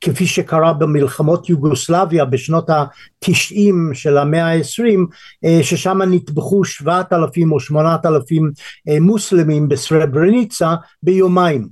כפי 0.00 0.26
שקרה 0.26 0.72
במלחמות 0.72 1.48
יוגוסלביה 1.48 2.24
בשנות 2.24 2.70
התשעים 2.70 3.90
של 3.94 4.18
המאה 4.18 4.46
העשרים 4.46 5.06
ששם 5.62 6.02
נטבחו 6.02 6.64
שבעת 6.64 7.12
אלפים 7.12 7.52
או 7.52 7.60
שמונת 7.60 8.06
אלפים 8.06 8.50
מוסלמים 9.00 9.68
בסרברניצה 9.68 10.74
ביומיים. 11.02 11.68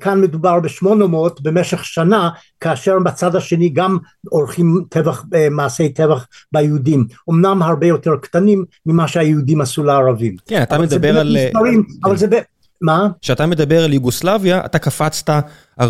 כאן 0.00 0.20
מדובר 0.20 0.60
בשמונה 0.60 1.06
מאות 1.06 1.40
במשך 1.40 1.84
שנה 1.84 2.30
כאשר 2.60 2.98
בצד 2.98 3.36
השני 3.36 3.68
גם 3.68 3.98
עורכים 4.28 4.84
טבח, 4.88 5.24
מעשי 5.50 5.88
טבח 5.88 6.26
ביהודים. 6.52 7.06
אמנם 7.30 7.62
הרבה 7.62 7.86
יותר 7.86 8.16
קטנים 8.22 8.64
ממה 8.86 9.08
שהיהודים 9.08 9.60
עשו 9.60 9.84
לערבים. 9.84 10.36
כן 10.46 10.62
אתה 10.62 10.78
מדבר 10.78 11.18
על... 11.18 11.36
מספרים, 11.46 11.84
אבל 12.04 12.16
זה 12.16 12.26
מה? 12.82 13.08
כשאתה 13.22 13.46
מדבר 13.46 13.84
על 13.84 13.92
יוגוסלביה, 13.92 14.60
אתה 14.64 14.78
קפצת 14.78 15.30
40-50 15.80 15.84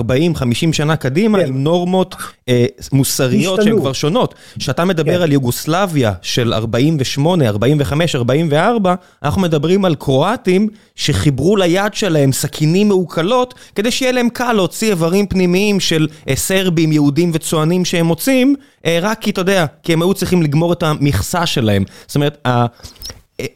שנה 0.72 0.96
קדימה 0.96 1.38
כן. 1.38 1.46
עם 1.46 1.64
נורמות 1.64 2.14
אה, 2.48 2.66
מוסריות 2.92 3.62
שהן. 3.62 3.78
כבר 3.78 3.92
שונות. 3.92 4.34
כשאתה 4.58 4.84
מדבר 4.84 5.16
כן. 5.16 5.22
על 5.22 5.32
יוגוסלביה 5.32 6.12
של 6.22 6.54
48, 6.54 7.48
45, 7.48 8.14
44, 8.16 8.94
אנחנו 9.22 9.40
מדברים 9.40 9.84
על 9.84 9.94
קרואטים 9.94 10.68
שחיברו 10.94 11.56
ליד 11.56 11.94
שלהם 11.94 12.32
סכינים 12.32 12.88
מעוקלות, 12.88 13.54
כדי 13.74 13.90
שיהיה 13.90 14.12
להם 14.12 14.28
קל 14.28 14.52
להוציא 14.52 14.90
איברים 14.90 15.26
פנימיים 15.26 15.80
של 15.80 16.08
אה, 16.28 16.36
סרבים, 16.36 16.92
יהודים 16.92 17.30
וצוענים 17.34 17.84
שהם 17.84 18.06
מוצאים, 18.06 18.54
אה, 18.86 18.98
רק 19.02 19.20
כי 19.20 19.30
אתה 19.30 19.40
יודע, 19.40 19.66
כי 19.82 19.92
הם 19.92 20.02
היו 20.02 20.14
צריכים 20.14 20.42
לגמור 20.42 20.72
את 20.72 20.82
המכסה 20.82 21.46
שלהם. 21.46 21.84
זאת 22.06 22.14
אומרת, 22.14 22.46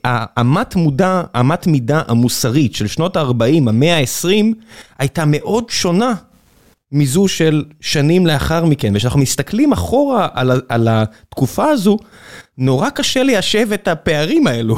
האמת 0.04 0.76
מודע, 0.76 1.22
אמת 1.40 1.66
מידה 1.66 2.02
המוסרית 2.08 2.74
של 2.74 2.86
שנות 2.86 3.16
ה-40, 3.16 3.68
המאה 3.68 3.98
ה-20, 3.98 4.44
הייתה 4.98 5.24
מאוד 5.26 5.64
שונה 5.68 6.14
מזו 6.92 7.28
של 7.28 7.64
שנים 7.80 8.26
לאחר 8.26 8.64
מכן. 8.64 8.92
וכשאנחנו 8.94 9.20
מסתכלים 9.20 9.72
אחורה 9.72 10.28
על, 10.32 10.62
על 10.68 10.88
התקופה 10.90 11.64
הזו, 11.64 11.98
נורא 12.58 12.90
קשה 12.90 13.22
ליישב 13.22 13.72
את 13.72 13.88
הפערים 13.88 14.46
האלו. 14.46 14.76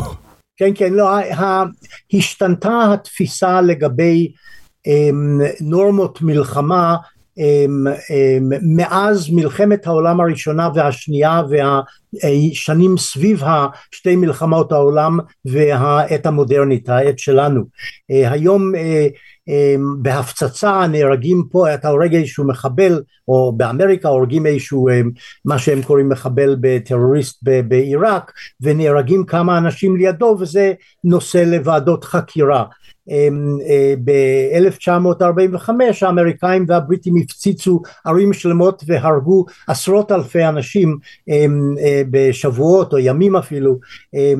כן, 0.57 0.71
כן, 0.75 0.93
לא, 0.93 1.11
השתנתה 2.13 2.93
התפיסה 2.93 3.61
לגבי 3.61 4.29
אמ, 4.87 5.41
נורמות 5.61 6.23
מלחמה 6.23 6.97
מאז 8.63 9.31
מלחמת 9.31 9.87
העולם 9.87 10.21
הראשונה 10.21 10.69
והשנייה 10.75 11.43
והשנים 11.51 12.97
סביב 12.99 13.43
שתי 13.91 14.17
מלחמות 14.17 14.73
העולם 14.73 15.19
והעת 15.45 16.27
המודרנית, 16.27 16.89
העת 16.89 17.19
שלנו. 17.19 17.63
אה, 18.11 18.31
היום 18.31 18.75
אה, 18.75 19.07
אמ, 19.49 20.03
בהפצצה 20.03 20.87
נהרגים 20.87 21.43
פה, 21.51 21.75
אתה 21.75 21.89
הורג 21.89 22.15
איזשהו 22.15 22.47
מחבל, 22.47 23.03
או 23.29 23.53
באמריקה 23.57 24.09
הורגים 24.09 24.47
איזשהו, 24.47 24.89
אמ, 24.89 25.11
מה 25.45 25.59
שהם 25.59 25.83
קוראים 25.83 26.09
מחבל 26.09 26.57
בטרוריסט 26.61 27.41
בעיראק, 27.69 28.33
ונהרגים 28.61 29.27
כמה 29.27 29.59
אנשים 29.59 29.97
לידו, 29.97 30.37
וזה 30.41 30.73
נושא 31.05 31.39
לוועדות 31.39 32.05
חקירה. 32.05 32.65
אה, 33.11 33.95
ב-1945 34.05 35.71
האמריקאים 36.03 36.65
והבריטים 36.69 37.15
הפציצו 37.17 37.83
ערים 38.05 38.33
שלמות 38.33 38.83
והרגו 38.87 39.45
עשרות 39.67 40.13
אלפי 40.13 40.45
אנשים 40.45 40.99
אמ, 41.29 41.75
אה, 41.81 42.03
בשבועות 42.11 42.93
או 42.93 42.99
ימים 42.99 43.37
אפילו, 43.37 43.79
אה, 44.15 44.33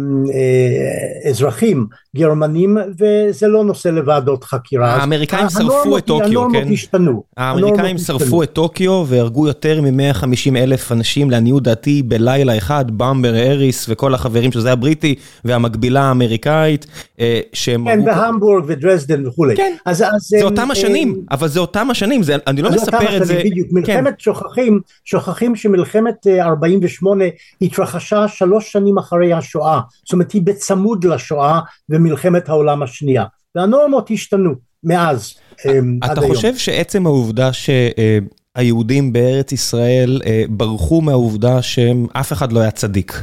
אזרחים 1.31 1.87
גרמנים, 2.17 2.77
וזה 2.99 3.49
לא 3.49 3.65
נושא 3.65 3.89
לוועדות 3.89 4.45
חקירה. 4.45 4.95
האמריקאים 4.95 5.49
שרפו 5.49 5.61
הנורמות- 5.73 5.99
את 6.03 6.07
טוקיו, 6.07 6.27
הנורמות 6.27 6.53
כן? 6.65 6.73
השתנו. 6.73 7.23
האמריקאים 7.37 7.79
הנורמות 7.79 8.01
שרפו. 8.01 8.43
את 8.43 8.53
טוקיו 8.53 9.05
והרגו 9.09 9.47
יותר 9.47 9.81
מ-150 9.81 10.27
אלף 10.57 10.93
אנשים 10.93 11.31
לעניות 11.31 11.63
דעתי 11.63 12.03
בלילה 12.03 12.57
אחד, 12.59 12.85
במבר 12.99 13.35
אריס 13.37 13.87
וכל 13.89 14.15
החברים 14.15 14.53
שזה 14.53 14.73
הבריטי 14.73 15.15
והמקבילה 15.45 16.03
האמריקאית, 16.03 16.87
אה, 17.21 17.41
שהם 17.53 17.85
כן. 17.89 18.05
בהמבורג 18.05 18.65
ודרזדן 18.67 19.27
וכולי. 19.27 19.57
כן, 19.57 19.73
אז, 19.87 20.03
אז, 20.03 20.09
זה 20.29 20.37
אמ, 20.41 20.45
אותם 20.45 20.71
השנים, 20.71 21.09
אמ, 21.09 21.21
אבל 21.31 21.49
זה 21.49 21.61
אותם 21.61 21.91
השנים, 21.91 22.23
זה- 22.23 22.37
אני 22.47 22.63
לא 22.63 22.71
מספר 22.71 23.17
את 23.17 23.27
זה... 23.27 23.35
השנים, 23.35 23.51
בדיוק, 23.53 23.69
כן. 23.87 23.95
מלחמת 24.01 24.21
שוכחים, 24.21 24.81
שוכחים 25.05 25.57
שמלחמת 25.57 26.27
אה, 26.27 26.45
48 26.47 27.25
התרחשה 27.63 28.29
שלוש 28.29 28.73
שנים 28.73 28.99
אחרי 28.99 29.33
השואה, 29.33 29.81
זאת 30.05 30.13
אומרת 30.13 30.33
היא 30.33 30.43
בצמוד 30.45 31.05
לשואה 31.05 31.61
ומלחמת 32.07 32.49
העולם 32.49 32.83
השנייה, 32.83 33.25
והנורמות 33.55 34.11
השתנו 34.11 34.51
מאז 34.85 35.35
אמ, 35.65 35.99
עד 36.03 36.11
אתה 36.11 36.21
היום. 36.21 36.35
חושב 36.35 36.57
שעצם 36.57 37.07
העובדה 37.07 37.51
שהיהודים 37.53 39.13
בארץ 39.13 39.53
ישראל 39.53 40.21
אה, 40.27 40.45
ברחו 40.49 41.01
מהעובדה 41.01 41.63
שאף 41.63 42.33
אחד 42.33 42.53
לא 42.53 42.61
היה 42.61 42.71
צדיק, 42.71 43.21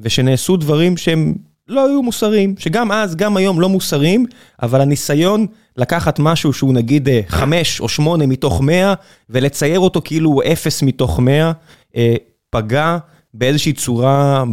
ושנעשו 0.00 0.56
דברים 0.56 0.96
שהם 0.96 1.34
לא 1.68 1.86
היו 1.86 2.02
מוסריים, 2.02 2.54
שגם 2.58 2.92
אז, 2.92 3.16
גם 3.16 3.36
היום 3.36 3.60
לא 3.60 3.68
מוסריים, 3.68 4.26
אבל 4.62 4.80
הניסיון 4.80 5.46
לקחת 5.76 6.18
משהו 6.18 6.52
שהוא 6.52 6.74
נגיד 6.74 7.08
אה, 7.08 7.20
חמש 7.28 7.80
או 7.80 7.88
שמונה 7.88 8.26
מתוך 8.26 8.60
מאה, 8.60 8.94
ולצייר 9.30 9.80
אותו 9.80 10.00
כאילו 10.04 10.30
הוא 10.30 10.42
אפס 10.52 10.82
מתוך 10.82 11.20
מאה, 11.20 11.52
אה, 11.96 12.14
פגע 12.50 12.98
באיזושהי 13.34 13.72
צורה 13.72 14.44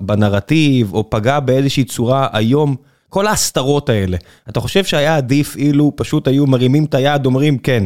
בנרטיב, 0.00 0.94
או 0.94 1.10
פגע 1.10 1.40
באיזושהי 1.40 1.84
צורה 1.84 2.28
היום. 2.32 2.76
כל 3.08 3.26
ההסתרות 3.26 3.88
האלה, 3.88 4.16
אתה 4.48 4.60
חושב 4.60 4.84
שהיה 4.84 5.16
עדיף 5.16 5.56
אילו 5.56 5.92
פשוט 5.96 6.28
היו 6.28 6.46
מרימים 6.46 6.84
את 6.84 6.94
היד, 6.94 7.26
אומרים 7.26 7.58
כן, 7.58 7.84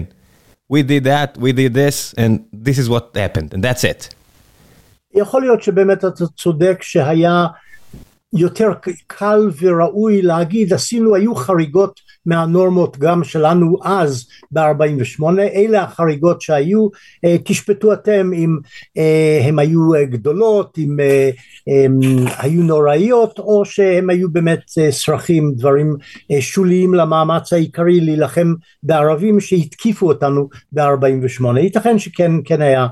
we 0.73 0.77
did 0.77 1.05
that, 1.05 1.39
we 1.39 1.53
did 1.53 1.75
this, 1.75 2.15
and 2.17 2.39
this 2.65 2.79
is 2.79 2.89
what 2.89 3.17
happened, 3.17 3.55
and 3.55 3.63
that's 3.63 3.85
it. 3.85 4.15
יכול 5.15 5.43
להיות 5.43 5.63
שבאמת 5.63 6.05
אתה 6.05 6.27
צודק 6.37 6.79
שהיה 6.83 7.47
יותר 8.33 8.73
קל 9.07 9.51
וראוי 9.61 10.23
להגיד 10.23 10.73
עשינו 10.73 11.15
היו 11.15 11.35
חריגות 11.35 12.01
מהנורמות 12.27 12.99
גם 12.99 13.25
שלנו 13.25 13.77
אז 13.85 14.27
ב-48 14.51 15.25
אלה 15.55 15.83
החריגות 15.83 16.41
שהיו. 16.41 16.89
אה, 17.25 17.37
תשפטו 17.45 17.93
אתם 17.93 18.31
אם 18.35 18.57
אה, 18.99 19.41
הם 19.45 19.59
היו 19.59 19.95
אה, 19.95 20.05
גדולות 20.05 20.79
אם 20.79 21.01
אה, 21.01 21.31
הם 21.87 22.01
היו 22.39 22.63
נוראיות 22.63 23.39
או 23.39 23.65
שהם 23.65 24.11
היו 24.11 24.31
באמת 24.31 24.63
אה, 24.79 24.93
סרחים 24.93 25.53
דברים 25.57 25.97
אה, 26.31 26.41
שוליים 26.41 26.95
למאמץ 26.95 27.53
העיקרי 27.53 28.01
להילחם 28.01 28.55
בערבים 28.83 29.41
שהתקיפו 29.41 30.09
אותנו 30.09 30.49
ב-48 30.73 31.59
ייתכן 31.59 31.99
שכן 31.99 32.33
כן 32.45 32.63
היה 32.63 32.87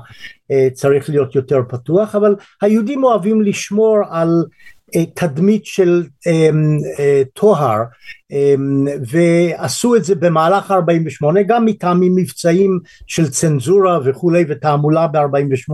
אה, 0.51 0.67
צריך 0.73 1.09
להיות 1.09 1.35
יותר 1.35 1.61
פתוח 1.69 2.15
אבל 2.15 2.35
היהודים 2.61 3.03
אוהבים 3.03 3.41
לשמור 3.41 3.97
על 4.09 4.29
אה, 4.29 4.76
תדמית 5.13 5.65
של 5.65 6.03
אמ, 6.27 6.77
אה, 6.99 7.21
טוהר 7.33 7.83
אמ, 8.31 8.87
ועשו 9.09 9.95
את 9.95 10.03
זה 10.03 10.15
במהלך 10.15 10.71
48 10.71 11.43
גם 11.43 11.65
מטעמים 11.65 12.15
מבצעיים 12.15 12.79
של 13.07 13.29
צנזורה 13.29 13.99
וכולי 14.05 14.45
ותעמולה 14.47 15.07
ב-48 15.07 15.73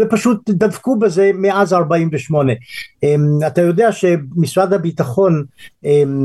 ופשוט 0.00 0.50
דבקו 0.50 0.98
בזה 0.98 1.30
מאז 1.34 1.72
48 1.72 2.52
אמ, 3.02 3.38
אתה 3.46 3.60
יודע 3.60 3.92
שמשרד 3.92 4.72
הביטחון 4.72 5.44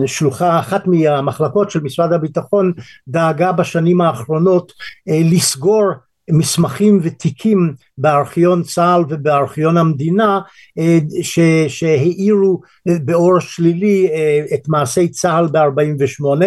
שלוחה 0.05 0.59
אחת 0.59 0.87
מהמחלקות 0.87 1.71
של 1.71 1.79
משרד 1.79 2.13
הביטחון 2.13 2.73
דאגה 3.07 3.51
בשנים 3.51 4.01
האחרונות 4.01 4.71
אה, 5.09 5.21
לסגור 5.23 5.91
מסמכים 6.31 6.99
ותיקים 7.03 7.73
בארכיון 7.97 8.63
צה"ל 8.63 9.03
ובארכיון 9.09 9.77
המדינה 9.77 10.39
אה, 10.79 10.99
ש, 11.21 11.39
שהאירו 11.67 12.61
אה, 12.87 12.93
באור 13.05 13.39
שלילי 13.39 14.07
אה, 14.07 14.45
את 14.53 14.69
מעשי 14.69 15.07
צה"ל 15.07 15.47
ב-48 15.47 16.43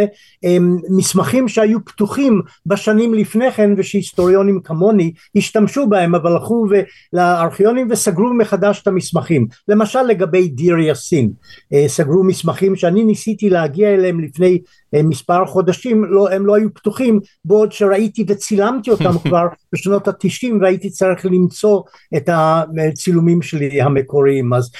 מסמכים 0.97 1.49
שהיו 1.49 1.85
פתוחים 1.85 2.43
בשנים 2.67 3.15
לפני 3.15 3.51
כן 3.51 3.71
ושהיסטוריונים 3.77 4.61
כמוני 4.61 5.13
השתמשו 5.37 5.87
בהם 5.87 6.15
אבל 6.15 6.33
הלכו 6.33 6.67
לארכיונים 7.13 7.89
וסגרו 7.91 8.35
מחדש 8.35 8.83
את 8.83 8.87
המסמכים. 8.87 9.47
למשל 9.69 10.03
לגבי 10.03 10.49
דיר 10.49 10.79
יאסין. 10.79 11.31
אה, 11.73 11.85
סגרו 11.89 12.25
מסמכים 12.25 12.77
שאני 12.77 13.05
ניסיתי 13.05 13.51
להגיע 13.51 13.95
אליהם 13.95 14.21
לפני 14.21 14.59
מספר 15.03 15.47
חודשים 15.47 16.05
לא, 16.05 16.31
הם 16.31 16.47
לא 16.47 16.55
היו 16.55 16.75
פתוחים 16.75 17.21
בעוד 17.45 17.73
שראיתי 17.73 18.25
וצילמתי 18.29 18.91
אותם 18.91 19.19
כבר 19.25 19.47
בשנות 19.73 20.09
התשעים 20.09 20.61
והייתי 20.61 20.91
צריך 20.91 21.27
למצוא 21.27 21.83
את 22.17 22.29
הצילומים 22.33 23.43
שלי 23.43 23.83
המקוריים. 23.83 24.53
אז 24.53 24.71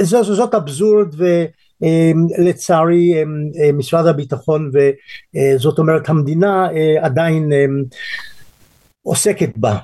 זאת, 0.00 0.24
זאת 0.24 0.54
אבסורד 0.54 1.14
ולצערי 2.38 3.14
משרד 3.74 4.06
הביטחון 4.06 4.70
וזאת 4.74 5.78
אומרת 5.78 6.08
המדינה 6.08 6.68
עדיין 7.00 7.50
עוסקת 9.02 9.50
בה 9.56 9.76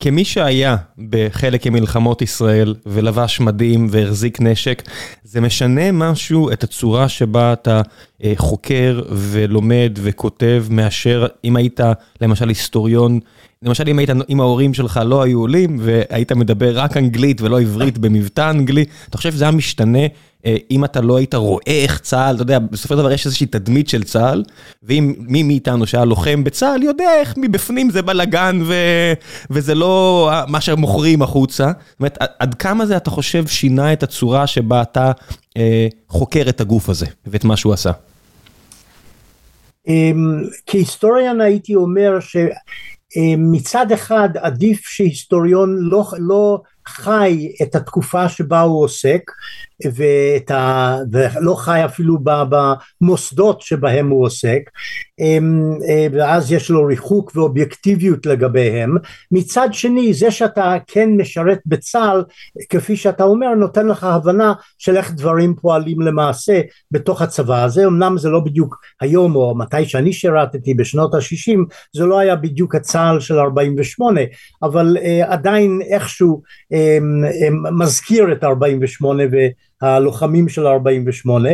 כמי 0.00 0.24
שהיה 0.24 0.76
בחלק 1.10 1.66
ממלחמות 1.66 2.22
ישראל 2.22 2.74
ולבש 2.86 3.40
מדים 3.40 3.86
והחזיק 3.90 4.40
נשק, 4.40 4.82
זה 5.24 5.40
משנה 5.40 5.92
משהו 5.92 6.52
את 6.52 6.64
הצורה 6.64 7.08
שבה 7.08 7.52
אתה 7.52 7.82
חוקר 8.36 9.02
ולומד 9.10 9.92
וכותב 10.02 10.64
מאשר 10.70 11.26
אם 11.44 11.56
היית 11.56 11.80
למשל 12.20 12.48
היסטוריון, 12.48 13.20
למשל 13.64 13.88
אם, 13.88 13.98
היית, 13.98 14.10
אם 14.28 14.40
ההורים 14.40 14.74
שלך 14.74 15.00
לא 15.04 15.22
היו 15.22 15.40
עולים 15.40 15.76
והיית 15.80 16.32
מדבר 16.32 16.78
רק 16.78 16.96
אנגלית 16.96 17.40
ולא 17.40 17.60
עברית 17.60 17.98
במבטא 17.98 18.50
אנגלי, 18.50 18.84
אתה 19.08 19.16
חושב 19.16 19.32
שזה 19.32 19.44
היה 19.44 19.50
משתנה 19.50 20.06
אם 20.70 20.84
אתה 20.84 21.00
לא 21.00 21.16
היית 21.16 21.34
רואה 21.34 21.62
איך 21.66 21.98
צה"ל, 21.98 22.34
אתה 22.34 22.42
יודע, 22.42 22.58
בסופו 22.58 22.94
של 22.94 23.00
דבר 23.00 23.12
יש 23.12 23.26
איזושהי 23.26 23.46
תדמית 23.46 23.88
של 23.88 24.04
צה"ל, 24.04 24.44
ואם 24.82 25.14
מי 25.18 25.42
מאיתנו 25.42 25.86
שהיה 25.86 26.04
לוחם 26.04 26.44
בצה"ל 26.44 26.82
יודע 26.82 27.14
איך 27.20 27.34
מבפנים 27.36 27.90
זה 27.90 28.02
בלאגן 28.02 28.60
ו... 28.64 28.74
וזה 29.50 29.74
לא 29.74 30.30
מה 30.48 30.60
שמוכרים 30.60 31.22
החוצה. 31.22 31.66
זאת 31.66 32.00
אומרת, 32.00 32.18
עד 32.38 32.54
כמה 32.54 32.86
זה 32.86 32.96
אתה 32.96 33.10
חושב 33.10 33.46
שינה 33.46 33.92
את 33.92 34.02
הצורה 34.02 34.46
שבה 34.46 34.82
אתה 34.82 35.12
אה, 35.56 35.88
חוקר 36.08 36.48
את 36.48 36.60
הגוף 36.60 36.88
הזה 36.88 37.06
ואת 37.26 37.44
מה 37.44 37.56
שהוא 37.56 37.72
עשה? 37.72 37.90
כהיסטוריון 40.66 41.40
הייתי 41.40 41.74
אומר 41.74 42.18
שמצד 43.14 43.92
אחד 43.92 44.28
עדיף 44.36 44.80
שהיסטוריון 44.84 45.76
לא, 45.80 46.04
לא 46.18 46.60
חי 46.88 47.52
את 47.62 47.74
התקופה 47.74 48.28
שבה 48.28 48.60
הוא 48.60 48.84
עוסק 48.84 49.22
ואת 49.94 50.50
ה... 50.50 50.96
ולא 51.12 51.54
חי 51.54 51.84
אפילו 51.84 52.18
במוסדות 53.00 53.60
שבהם 53.60 54.08
הוא 54.08 54.24
עוסק. 54.24 54.60
אמ, 55.20 55.72
אה, 55.88 56.06
ואז 56.12 56.52
יש 56.52 56.70
לו 56.70 56.84
ריחוק 56.84 57.32
ואובייקטיביות 57.34 58.26
לגביהם. 58.26 58.96
מצד 59.32 59.68
שני 59.72 60.14
זה 60.14 60.30
שאתה 60.30 60.76
כן 60.86 61.08
משרת 61.16 61.60
בצה"ל 61.66 62.24
כפי 62.68 62.96
שאתה 62.96 63.24
אומר 63.24 63.54
נותן 63.54 63.86
לך 63.86 64.04
הבנה 64.04 64.52
של 64.78 64.96
איך 64.96 65.12
דברים 65.12 65.54
פועלים 65.60 66.00
למעשה 66.00 66.60
בתוך 66.90 67.22
הצבא 67.22 67.64
הזה. 67.64 67.86
אמנם 67.86 68.18
זה 68.18 68.28
לא 68.28 68.40
בדיוק 68.40 68.80
היום 69.00 69.36
או 69.36 69.54
מתי 69.58 69.84
שאני 69.84 70.12
שירתתי 70.12 70.74
בשנות 70.74 71.14
ה-60 71.14 71.58
זה 71.96 72.04
לא 72.04 72.18
היה 72.18 72.36
בדיוק 72.36 72.74
הצה"ל 72.74 73.20
של 73.20 73.38
48 73.38 74.20
אבל 74.62 74.96
uh, 74.96 75.26
עדיין 75.26 75.80
איכשהו 75.90 76.42
um, 76.74 76.76
um, 76.76 77.70
מזכיר 77.70 78.32
את 78.32 78.44
48 78.44 79.22
והלוחמים 79.82 80.48
של 80.48 80.66
48 80.66 81.48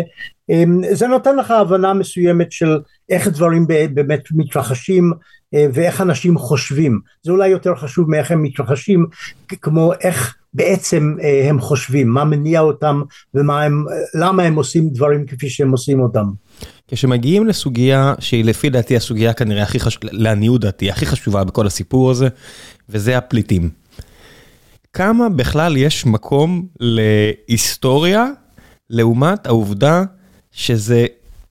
אמ, 0.51 0.81
זה 0.93 1.07
נותן 1.07 1.37
לך 1.37 1.51
הבנה 1.51 1.95
מסוימת 1.95 2.53
של 2.53 2.79
איך 3.09 3.29
דברים 3.29 3.67
באמת 3.95 4.23
מתרחשים 4.31 5.13
אה, 5.55 5.67
ואיך 5.73 6.01
אנשים 6.01 6.39
חושבים 6.39 7.01
זה 7.23 7.33
אולי 7.33 7.49
יותר 7.49 7.75
חשוב 7.75 8.11
מאיך 8.11 8.31
הם 8.31 8.43
מתרחשים 8.43 9.07
כמו 9.49 9.93
איך 10.01 10.37
בעצם 10.55 11.17
אה, 11.23 11.49
הם 11.49 11.61
חושבים 11.61 12.09
מה 12.09 12.25
מניע 12.25 12.61
אותם 12.61 13.03
ולמה 13.35 14.43
הם 14.43 14.55
עושים 14.55 14.89
דברים 14.91 15.27
כפי 15.27 15.51
שהם 15.51 15.71
עושים 15.71 16.01
אותם. 16.01 16.25
כשמגיעים 16.89 17.47
לסוגיה 17.47 18.15
שהיא 18.19 18.45
לפי 18.45 18.71
דעתי 18.71 18.97
הסוגיה 18.97 19.33
כנראה 19.33 19.63
הכי 19.63 19.81
חשובה, 19.81 20.09
לעניות 20.13 20.61
דעתי 20.61 20.91
הכי 20.91 21.07
חשובה 21.07 21.45
בכל 21.45 21.67
הסיפור 21.67 22.11
הזה 22.11 22.29
וזה 22.89 23.19
הפליטים. 23.19 23.86
כמה 24.97 25.29
בכלל 25.29 25.77
יש 25.77 26.07
מקום 26.07 26.67
להיסטוריה 26.81 28.27
לעומת 28.91 29.47
העובדה 29.47 30.05
שזה 30.53 31.07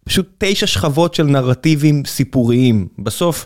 פשוט 0.06 0.30
תשע 0.38 0.68
שכבות 0.68 1.14
של 1.14 1.24
נרטיבים 1.24 2.04
סיפוריים. 2.06 2.88
בסוף 3.00 3.46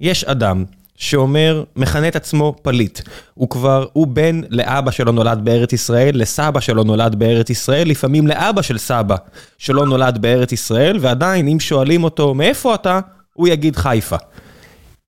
יש 0.00 0.24
אדם 0.24 0.64
שאומר, 0.96 1.64
מכנה 1.76 2.08
את 2.08 2.16
עצמו 2.16 2.54
פליט. 2.62 3.00
הוא 3.34 3.50
כבר, 3.50 3.86
הוא 3.92 4.06
בן 4.06 4.40
לאבא 4.48 4.90
שלו 4.90 5.12
נולד 5.12 5.40
בארץ 5.44 5.72
ישראל, 5.72 6.20
לסבא 6.20 6.60
שלו 6.60 6.84
נולד 6.84 7.14
בארץ 7.14 7.50
ישראל, 7.50 7.88
לפעמים 7.88 8.26
לאבא 8.26 8.62
של 8.62 8.78
סבא 8.78 9.16
שלא 9.58 9.86
נולד 9.86 10.18
בארץ 10.18 10.52
ישראל, 10.52 10.98
ועדיין 11.00 11.48
אם 11.48 11.60
שואלים 11.60 12.04
אותו 12.04 12.34
מאיפה 12.34 12.74
אתה, 12.74 13.00
הוא 13.32 13.48
יגיד 13.48 13.76
חיפה. 13.76 14.16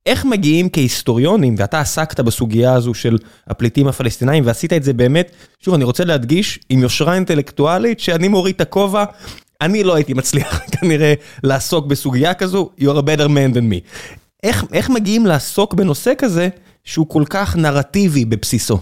איך 0.07 0.25
מגיעים 0.25 0.69
כהיסטוריונים, 0.69 1.55
ואתה 1.59 1.81
עסקת 1.81 2.21
בסוגיה 2.21 2.75
הזו 2.75 2.95
של 2.95 3.19
הפליטים 3.47 3.88
הפלסטינאים 3.88 4.47
ועשית 4.47 4.73
את 4.73 4.83
זה 4.83 4.93
באמת, 4.93 5.31
שוב 5.61 5.75
אני 5.75 5.85
רוצה 5.85 6.05
להדגיש, 6.05 6.59
עם 6.69 6.81
יושרה 6.81 7.15
אינטלקטואלית, 7.15 8.01
שאני 8.01 8.29
מוריד 8.29 8.55
את 8.55 8.61
הכובע 8.61 9.05
אני 9.62 9.85
לא 9.85 9.95
הייתי 9.95 10.15
מצליח 10.15 10.61
כנראה 10.81 11.15
לעסוק 11.43 11.87
בסוגיה 11.87 12.35
כזו, 12.35 12.71
you're 12.81 12.99
a 12.99 13.03
better 13.03 13.29
man 13.29 13.55
than 13.55 13.73
me. 13.73 13.81
איך, 14.43 14.65
איך 14.73 14.91
מגיעים 14.91 15.27
לעסוק 15.27 15.75
בנושא 15.75 16.12
כזה 16.19 16.49
שהוא 16.85 17.09
כל 17.09 17.25
כך 17.31 17.57
נרטיבי 17.57 18.25
בבסיסו? 18.25 18.79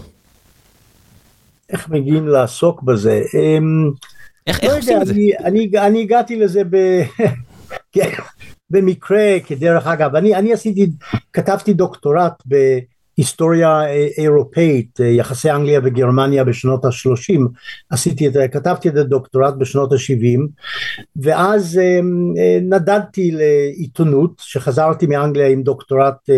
איך 1.69 1.89
מגיעים 1.89 2.27
לעסוק 2.27 2.83
בזה? 2.83 3.21
אמ, 3.33 3.91
איך, 4.47 4.63
לא 4.63 4.69
איך 4.69 4.77
עושים 4.77 5.01
את 5.01 5.07
זה? 5.07 5.13
אני, 5.13 5.31
אני, 5.43 5.69
אני 5.79 6.01
הגעתי 6.01 6.35
לזה 6.35 6.61
ב... 6.69 7.01
במקרה, 8.71 9.37
כדרך 9.45 9.87
אגב, 9.87 10.15
אני, 10.15 10.35
אני 10.35 10.53
עשיתי, 10.53 10.87
כתבתי 11.33 11.73
דוקטורט 11.73 12.43
ב... 12.47 12.55
היסטוריה 13.17 13.81
אה, 13.81 14.07
אירופאית, 14.17 15.01
אה, 15.01 15.05
יחסי 15.05 15.51
אנגליה 15.51 15.79
וגרמניה 15.83 16.43
בשנות 16.43 16.85
ה-30, 16.85 17.41
עשיתי 17.89 18.27
את 18.27 18.33
זה, 18.33 18.47
כתבתי 18.47 18.89
את 18.89 18.95
הדוקטורט 18.95 19.53
בשנות 19.57 19.91
ה-70 19.91 20.39
ואז 21.15 21.77
אה, 21.77 21.99
נדדתי 22.61 23.31
לעיתונות, 23.31 24.31
שחזרתי 24.37 25.07
מאנגליה 25.07 25.47
עם 25.47 25.63
דוקטורט 25.63 26.29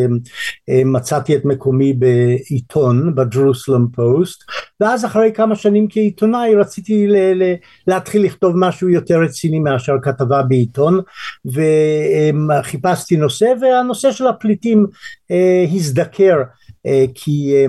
מצאתי 0.86 1.36
את 1.36 1.46
מקומי 1.46 1.94
בעיתון, 1.94 3.16
ב 3.16 3.23
Jerusalem 3.23 3.88
Post, 3.96 4.44
ואז 4.80 5.06
אחרי 5.06 5.32
כמה 5.34 5.56
שנים 5.56 5.88
כעיתונאי 5.90 6.56
רציתי 6.56 7.08
להתחיל 7.88 8.24
לכתוב 8.24 8.54
משהו 8.56 8.90
יותר 8.90 9.22
רציני 9.22 9.60
מאשר 9.60 9.94
כתבה 10.02 10.44
בעיתון 10.44 11.00
וחיפשתי 11.46 13.18
נושא 13.18 13.54
והנושא 13.62 14.12
של 14.12 14.28
הפליטים 14.28 14.86
הזדקר 15.76 16.38
אה, 16.86 17.06
כי 17.16 17.54
אה, 17.56 17.66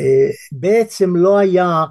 אה, 0.00 0.30
בעצם 0.52 1.16
לא 1.16 1.38
היה 1.38 1.84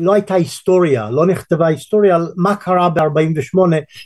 לא 0.00 0.12
הייתה 0.12 0.34
היסטוריה, 0.34 1.10
לא 1.10 1.26
נכתבה 1.26 1.66
היסטוריה 1.66 2.16
על 2.16 2.32
מה 2.36 2.56
קרה 2.56 2.88
ב-48 2.88 3.58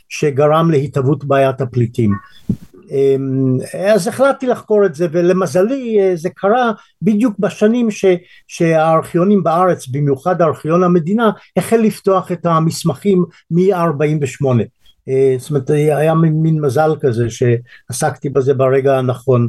שגרם 0.09 0.71
להתהוות 0.71 1.25
בעיית 1.25 1.61
הפליטים. 1.61 2.11
אז 3.73 4.07
החלטתי 4.07 4.47
לחקור 4.47 4.85
את 4.85 4.95
זה 4.95 5.07
ולמזלי 5.11 5.99
זה 6.15 6.29
קרה 6.29 6.71
בדיוק 7.01 7.39
בשנים 7.39 7.91
ש, 7.91 8.05
שהארכיונים 8.47 9.43
בארץ 9.43 9.87
במיוחד 9.87 10.41
ארכיון 10.41 10.83
המדינה 10.83 11.31
החל 11.57 11.77
לפתוח 11.77 12.31
את 12.31 12.45
המסמכים 12.45 13.25
מ-48 13.51 14.45
אה, 14.47 14.63
זאת 15.39 15.49
אומרת 15.49 15.69
היה 15.69 16.13
מין, 16.13 16.61
מזל 16.61 16.91
כזה 17.01 17.25
שעסקתי 17.29 18.29
בזה 18.29 18.53
ברגע 18.53 18.97
הנכון. 18.97 19.47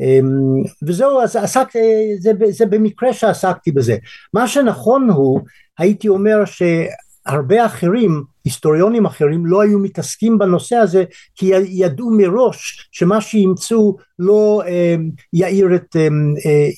אמ, 0.00 0.62
וזהו 0.82 1.20
אז 1.20 1.36
עסק, 1.36 1.76
אה, 1.76 2.16
זה, 2.18 2.32
זה 2.50 2.66
במקרה 2.66 3.12
שעסקתי 3.12 3.72
בזה. 3.72 3.96
מה 4.34 4.48
שנכון 4.48 5.10
הוא 5.10 5.40
הייתי 5.78 6.08
אומר 6.08 6.44
שהרבה 6.44 7.66
אחרים 7.66 8.22
היסטוריונים 8.44 9.06
אחרים 9.06 9.46
לא 9.46 9.62
היו 9.62 9.78
מתעסקים 9.78 10.38
בנושא 10.38 10.76
הזה 10.76 11.04
כי 11.34 11.52
ידעו 11.68 12.10
מראש 12.10 12.88
שמה 12.92 13.20
שימצאו 13.20 13.96
לא 14.18 14.62
אה, 14.66 14.96
יאיר 15.32 15.74
את 15.74 15.96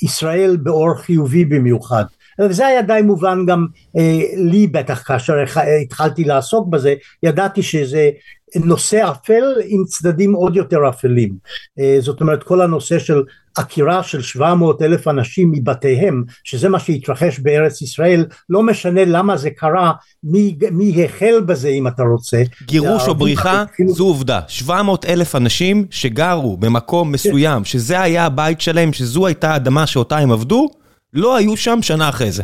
ישראל 0.02 0.56
באור 0.56 0.94
חיובי 0.94 1.44
במיוחד 1.44 2.04
וזה 2.40 2.66
היה 2.66 2.82
די 2.82 3.00
מובן 3.04 3.46
גם 3.46 3.66
אה, 3.98 4.20
לי 4.36 4.66
בטח 4.66 5.02
כאשר 5.06 5.34
התחלתי 5.82 6.24
לעסוק 6.24 6.68
בזה, 6.68 6.94
ידעתי 7.22 7.62
שזה 7.62 8.10
נושא 8.56 9.10
אפל 9.10 9.44
עם 9.68 9.84
צדדים 9.84 10.32
עוד 10.32 10.56
יותר 10.56 10.88
אפלים. 10.88 11.34
אה, 11.78 11.96
זאת 12.00 12.20
אומרת 12.20 12.42
כל 12.42 12.60
הנושא 12.60 12.98
של 12.98 13.22
עקירה 13.56 14.02
של 14.02 14.22
700 14.22 14.82
אלף 14.82 15.08
אנשים 15.08 15.52
מבתיהם, 15.52 16.24
שזה 16.44 16.68
מה 16.68 16.78
שהתרחש 16.78 17.38
בארץ 17.38 17.82
ישראל, 17.82 18.26
לא 18.50 18.62
משנה 18.62 19.04
למה 19.04 19.36
זה 19.36 19.50
קרה, 19.50 19.92
מי, 20.24 20.56
מי 20.70 21.04
החל 21.04 21.40
בזה 21.46 21.68
אם 21.68 21.86
אתה 21.86 22.02
רוצה. 22.02 22.42
גירוש 22.66 23.08
או 23.08 23.14
בריחה 23.14 23.62
התחילו... 23.62 23.92
זו 23.92 24.04
עובדה, 24.04 24.40
700 24.48 25.04
אלף 25.04 25.34
אנשים 25.34 25.86
שגרו 25.90 26.56
במקום 26.56 27.12
מסוים, 27.12 27.64
שזה 27.64 28.00
היה 28.00 28.26
הבית 28.26 28.60
שלהם, 28.60 28.92
שזו 28.92 29.26
הייתה 29.26 29.52
האדמה 29.52 29.86
שאותה 29.86 30.18
הם 30.18 30.32
עבדו, 30.32 30.68
לא 31.12 31.36
היו 31.36 31.56
שם 31.56 31.78
שנה 31.82 32.08
אחרי 32.08 32.32
זה. 32.32 32.42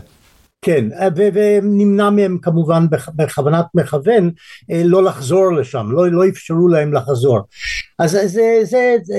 כן, 0.63 0.85
ונמנע 1.17 2.11
מהם 2.11 2.39
כמובן 2.43 2.87
בכוונת 3.15 3.65
מכוון 3.75 4.31
אה, 4.71 4.83
לא 4.85 5.03
לחזור 5.05 5.53
לשם, 5.53 5.87
לא, 5.91 6.09
לא 6.09 6.29
אפשרו 6.29 6.69
להם 6.69 6.93
לחזור. 6.93 7.41
אז 7.99 8.11
זה, 8.11 8.61
זה, 8.63 8.97
זה 9.03 9.15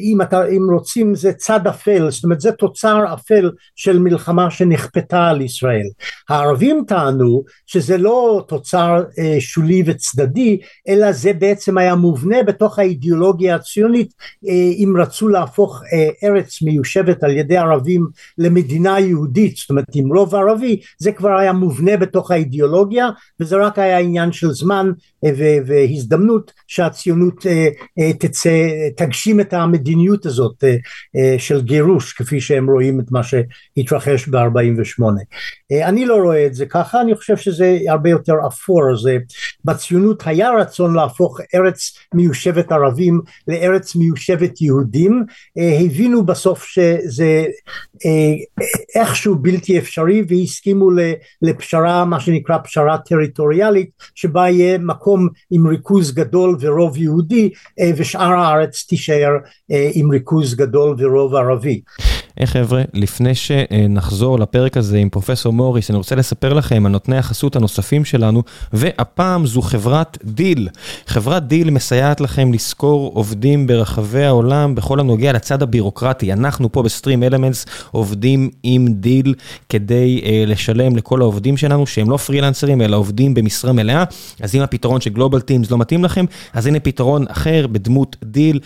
אם, 0.00 0.22
אתה, 0.22 0.46
אם 0.46 0.70
רוצים 0.72 1.14
זה 1.14 1.32
צד 1.32 1.66
אפל, 1.66 2.10
זאת 2.10 2.24
אומרת 2.24 2.40
זה 2.40 2.52
תוצר 2.52 3.14
אפל 3.14 3.50
של 3.76 3.98
מלחמה 3.98 4.50
שנכפתה 4.50 5.26
על 5.26 5.40
ישראל. 5.40 5.86
הערבים 6.28 6.84
טענו 6.88 7.44
שזה 7.66 7.98
לא 7.98 8.44
תוצר 8.48 9.02
אה, 9.18 9.36
שולי 9.40 9.82
וצדדי, 9.86 10.58
אלא 10.88 11.12
זה 11.12 11.32
בעצם 11.32 11.78
היה 11.78 11.94
מובנה 11.94 12.42
בתוך 12.42 12.78
האידיאולוגיה 12.78 13.54
הציונית 13.54 14.12
אה, 14.48 14.52
אם 14.52 14.94
רצו 14.98 15.28
להפוך 15.28 15.82
ארץ 16.24 16.62
מיושבת 16.62 17.24
על 17.24 17.36
ידי 17.36 17.56
ערבים 17.56 18.06
למדינה 18.38 19.00
יהודית, 19.00 19.56
זאת 19.56 19.70
אומרת 19.70 19.84
עם 19.94 20.16
רוב 20.16 20.34
ערבי 20.34 20.80
זה 20.98 21.12
כבר 21.12 21.38
היה 21.38 21.52
מובנה 21.52 21.96
בתוך 21.96 22.30
האידיאולוגיה 22.30 23.10
וזה 23.40 23.56
רק 23.56 23.78
היה 23.78 23.98
עניין 23.98 24.32
של 24.32 24.50
זמן 24.50 24.90
אה, 24.90 25.13
והזדמנות 25.66 26.52
שהציונות 26.66 27.46
אה, 27.46 27.68
אה, 27.98 28.12
תצא, 28.12 28.68
תגשים 28.96 29.40
את 29.40 29.52
המדיניות 29.52 30.26
הזאת 30.26 30.64
של 31.38 31.62
גירוש 31.62 32.12
כפי 32.12 32.40
שהם 32.40 32.70
רואים 32.70 33.00
את 33.00 33.04
מה 33.10 33.20
שהתרחש 33.22 34.28
ב-48. 34.28 35.02
אני 35.84 36.06
לא 36.06 36.16
רואה 36.16 36.46
את 36.46 36.54
זה 36.54 36.66
ככה, 36.66 37.00
אני 37.00 37.14
חושב 37.14 37.36
שזה 37.36 37.78
הרבה 37.88 38.10
יותר 38.10 38.34
אפור, 38.46 38.96
זה 39.02 39.18
בציונות 39.64 40.22
היה 40.26 40.50
רצון 40.60 40.94
להפוך 40.94 41.40
ארץ 41.54 41.98
מיושבת 42.14 42.72
ערבים 42.72 43.20
לארץ 43.48 43.96
מיושבת 43.96 44.60
יהודים, 44.60 45.24
הבינו 45.56 46.26
בסוף 46.26 46.64
שזה 46.64 47.44
איכשהו 48.94 49.34
בלתי 49.34 49.78
אפשרי 49.78 50.22
והסכימו 50.28 50.90
לפשרה, 51.42 52.04
מה 52.04 52.20
שנקרא 52.20 52.58
פשרה 52.64 52.98
טריטוריאלית, 52.98 53.90
שבה 54.14 54.48
יהיה 54.50 54.78
מקום 54.78 55.13
עם 55.50 55.66
ריכוז 55.66 56.12
גדול 56.12 56.56
ורוב 56.60 56.96
יהודי 56.96 57.50
ושאר 57.96 58.32
הארץ 58.32 58.84
תישאר 58.88 59.30
עם 59.92 60.10
ריכוז 60.10 60.54
גדול 60.54 60.96
ורוב 60.98 61.34
ערבי. 61.34 61.80
חבר'ה, 62.44 62.82
לפני 62.94 63.34
שנחזור 63.34 64.38
לפרק 64.38 64.76
הזה 64.76 64.98
עם 64.98 65.08
פרופסור 65.08 65.52
מוריס, 65.52 65.90
אני 65.90 65.98
רוצה 65.98 66.14
לספר 66.14 66.52
לכם 66.52 66.86
על 66.86 66.92
נותני 66.92 67.16
החסות 67.16 67.56
הנוספים 67.56 68.04
שלנו, 68.04 68.42
והפעם 68.72 69.46
זו 69.46 69.62
חברת 69.62 70.18
Deel. 70.24 70.68
חברת 71.06 71.46
Deel 71.46 71.70
מסייעת 71.70 72.20
לכם 72.20 72.52
לשכור 72.52 73.12
עובדים 73.14 73.66
ברחבי 73.66 74.24
העולם 74.24 74.74
בכל 74.74 75.00
הנוגע 75.00 75.32
לצד 75.32 75.62
הבירוקרטי. 75.62 76.32
אנחנו 76.32 76.72
פה 76.72 76.82
ב 76.82 77.22
StreamElements 77.22 77.66
עובדים 77.90 78.50
עם 78.62 78.86
Deel 78.88 79.34
כדי 79.68 80.20
לשלם 80.46 80.96
לכל 80.96 81.20
העובדים 81.20 81.56
שלנו, 81.56 81.86
שהם 81.86 82.10
לא 82.10 82.16
פרילנסרים 82.16 82.80
אלא 82.80 82.96
עובדים 82.96 83.34
במשרה 83.34 83.72
מלאה. 83.72 84.04
אז 84.40 84.54
אם 84.54 84.60
הפתרון 84.60 85.00
של 85.04 85.10
Global 85.10 85.40
Teams 85.40 85.70
לא 85.70 85.78
מתאים 85.78 86.04
לכם, 86.04 86.24
אז 86.52 86.66
הנה 86.66 86.80
פתרון 86.80 87.24
אחר 87.28 87.66
בדמות 87.66 88.16
Deel. 88.24 88.60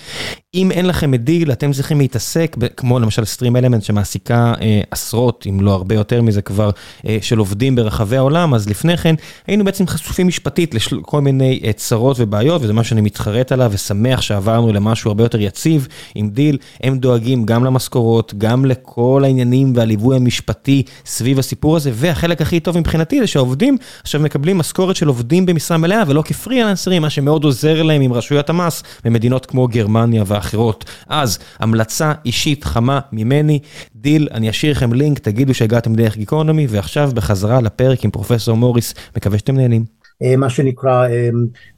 אם 0.55 0.71
אין 0.71 0.87
לכם 0.87 1.15
את 1.15 1.25
Deel, 1.25 1.53
אתם 1.53 1.73
צריכים 1.73 1.99
להתעסק, 1.99 2.57
כמו 2.77 2.99
למשל 2.99 3.25
StreamElements 3.25 3.83
שמעסיקה 3.83 4.55
אה, 4.61 4.81
עשרות, 4.91 5.47
אם 5.49 5.61
לא 5.61 5.73
הרבה 5.73 5.95
יותר 5.95 6.23
מזה 6.23 6.43
כבר, 6.43 6.71
אה, 7.07 7.19
של 7.23 7.39
עובדים 7.39 7.77
ברחבי 7.77 8.17
העולם, 8.17 8.55
אז 8.55 8.69
לפני 8.69 8.97
כן 8.97 9.15
היינו 9.47 9.65
בעצם 9.65 9.87
חשופים 9.87 10.27
משפטית 10.27 10.75
לכל 10.75 11.21
מיני 11.21 11.61
אה, 11.65 11.73
צרות 11.73 12.17
ובעיות, 12.21 12.63
וזה 12.63 12.73
מה 12.73 12.85
שאני 12.85 13.01
מתחרט 13.01 13.53
עליו 13.53 13.71
ושמח 13.75 14.21
שעברנו 14.21 14.73
למשהו 14.73 15.09
הרבה 15.09 15.25
יותר 15.25 15.41
יציב 15.41 15.89
עם 16.15 16.31
Deel. 16.31 16.59
הם 16.83 16.99
דואגים 16.99 17.47
גם 17.47 17.65
למשכורות, 17.65 18.35
גם 18.39 18.65
לכל 18.65 19.23
העניינים 19.25 19.73
והליווי 19.77 20.17
המשפטי 20.17 20.83
סביב 21.07 21.39
הסיפור 21.39 21.77
הזה, 21.77 21.91
והחלק 21.95 22.43
הכי 22.43 22.61
טוב 22.61 22.79
מבחינתי 22.79 23.21
זה 23.21 23.27
שהעובדים 23.27 23.77
עכשיו 24.03 24.21
מקבלים 24.21 24.59
משכורת 24.59 24.97
של 24.97 25.09
עובדים 25.09 25.47
במשרה 25.47 25.77
מלאה 25.79 26.03
ולא 26.07 26.23
כפרילנסרים, 26.23 27.03
מה 27.03 27.11
שמאוד 27.11 27.45
עוזר 27.45 27.83
להם 27.83 28.03
עם 28.03 28.13
רשויות 28.13 28.51
המס 28.51 28.83
במדינות 29.05 29.47
כמו 29.47 29.69
גרמניה 29.69 30.25
ואחרות. 30.39 30.85
אז 31.09 31.39
המלצה 31.59 32.13
אישית 32.25 32.65
חמה 32.65 33.01
ממני, 33.13 33.59
Deel, 33.95 34.29
אני 34.33 34.51
אשאיר 34.51 34.73
לכם 34.73 34.93
לינק, 34.93 35.19
תגידו 35.19 35.55
שהגעתם 35.55 35.95
דרך 35.95 36.17
גיקונומי, 36.17 36.67
ועכשיו 36.71 37.11
בחזרה 37.15 37.61
לפרק 37.61 38.05
עם 38.05 38.11
פרופסור 38.11 38.57
מוריס, 38.57 38.95
מקווה 39.17 39.39
שאתם 39.39 39.57
נהנים. 39.57 39.98
אה, 40.23 40.37
מה 40.37 40.51
שנקרא 40.51 41.09
אה, 41.09 41.31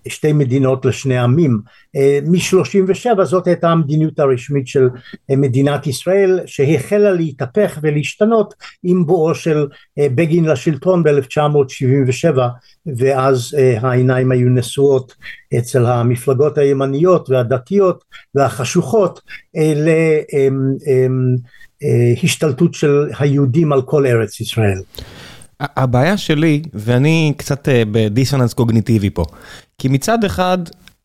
שתי 0.09 0.33
מדינות 0.33 0.85
לשני 0.85 1.19
עמים. 1.19 1.61
אה, 1.97 2.19
מ-37 2.23 3.25
זאת 3.25 3.47
הייתה 3.47 3.71
המדיניות 3.71 4.19
הרשמית 4.19 4.67
של 4.67 4.89
מדינת 5.31 5.87
ישראל 5.87 6.41
שהחלה 6.47 7.13
להתהפך 7.13 7.79
ולהשתנות 7.83 8.55
עם 8.83 9.07
בואו 9.07 9.35
של 9.35 9.67
בגין 9.99 10.45
לשלטון 10.45 11.03
ב-1977 11.03 12.39
ואז 12.97 13.57
העיניים 13.81 14.33
היו 14.33 14.49
נשואות 14.49 15.15
אצל 15.59 15.87
המפלגות 15.87 16.59
הימניות 16.59 17.31
והדתיות 17.31 18.05
והחשוכות 18.35 19.21
להשתלטות 22.23 22.75
של 22.75 23.07
היהודים 23.19 23.73
על 23.73 23.83
כל 23.83 24.07
ארץ 24.07 24.41
ישראל. 24.41 24.81
הבעיה 25.61 26.17
שלי, 26.17 26.63
ואני 26.75 27.33
קצת 27.37 27.69
אה, 27.69 27.83
בדיסוננס 27.91 28.55
קוגניטיבי 28.55 29.11
פה, 29.11 29.25
כי 29.79 29.89
מצד 29.89 30.25
אחד, 30.25 30.59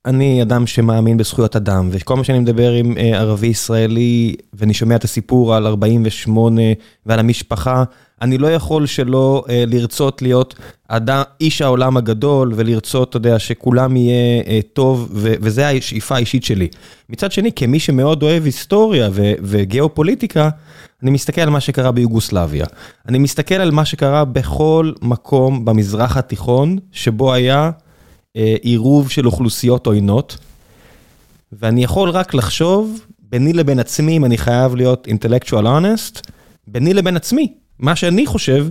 אני 0.05 0.41
אדם 0.41 0.67
שמאמין 0.67 1.17
בזכויות 1.17 1.55
אדם, 1.55 1.89
וכל 1.91 2.15
מה 2.15 2.23
שאני 2.23 2.39
מדבר 2.39 2.71
עם 2.71 2.97
אה, 2.97 3.19
ערבי 3.19 3.47
ישראלי, 3.47 4.35
ואני 4.53 4.73
שומע 4.73 4.95
את 4.95 5.03
הסיפור 5.03 5.55
על 5.55 5.67
48 5.67 6.61
ועל 7.05 7.19
המשפחה, 7.19 7.83
אני 8.21 8.37
לא 8.37 8.47
יכול 8.47 8.85
שלא 8.85 9.43
uh, 9.45 9.49
לרצות 9.67 10.21
להיות 10.21 10.55
אדם, 10.87 11.21
איש 11.41 11.61
העולם 11.61 11.97
הגדול, 11.97 12.53
ולרצות, 12.55 13.09
אתה 13.09 13.17
יודע, 13.17 13.39
שכולם 13.39 13.95
יהיה 13.95 14.41
uh, 14.43 14.47
טוב, 14.73 15.09
ו- 15.11 15.33
וזה 15.41 15.69
השאיפה 15.69 16.15
האישית 16.15 16.43
שלי. 16.43 16.67
מצד 17.09 17.31
שני, 17.31 17.51
כמי 17.55 17.79
שמאוד 17.79 18.23
אוהב 18.23 18.45
היסטוריה 18.45 19.09
ו- 19.11 19.33
וגיאופוליטיקה, 19.41 20.49
אני 21.05 21.11
מסתכל 21.11 21.41
על 21.41 21.49
מה 21.49 21.59
שקרה 21.59 21.91
ביוגוסלביה. 21.91 22.65
אני 23.07 23.17
מסתכל 23.17 23.55
על 23.55 23.71
מה 23.71 23.85
שקרה 23.85 24.25
בכל 24.25 24.91
מקום 25.01 25.65
במזרח 25.65 26.17
התיכון, 26.17 26.77
שבו 26.91 27.33
היה 27.33 27.71
uh, 27.71 28.39
עירוב 28.61 29.09
של 29.09 29.25
אוכלוסיות 29.25 29.87
עוינות, 29.87 30.37
ואני 31.51 31.83
יכול 31.83 32.09
רק 32.09 32.33
לחשוב, 32.33 33.05
ביני 33.19 33.53
לבין 33.53 33.79
עצמי, 33.79 34.17
אם 34.17 34.25
אני 34.25 34.37
חייב 34.37 34.75
להיות 34.75 35.07
intellectual 35.07 35.63
honest, 35.63 36.21
ביני 36.67 36.93
לבין 36.93 37.15
עצמי. 37.15 37.53
מה 37.79 37.95
שאני 37.95 38.25
חושב, 38.25 38.67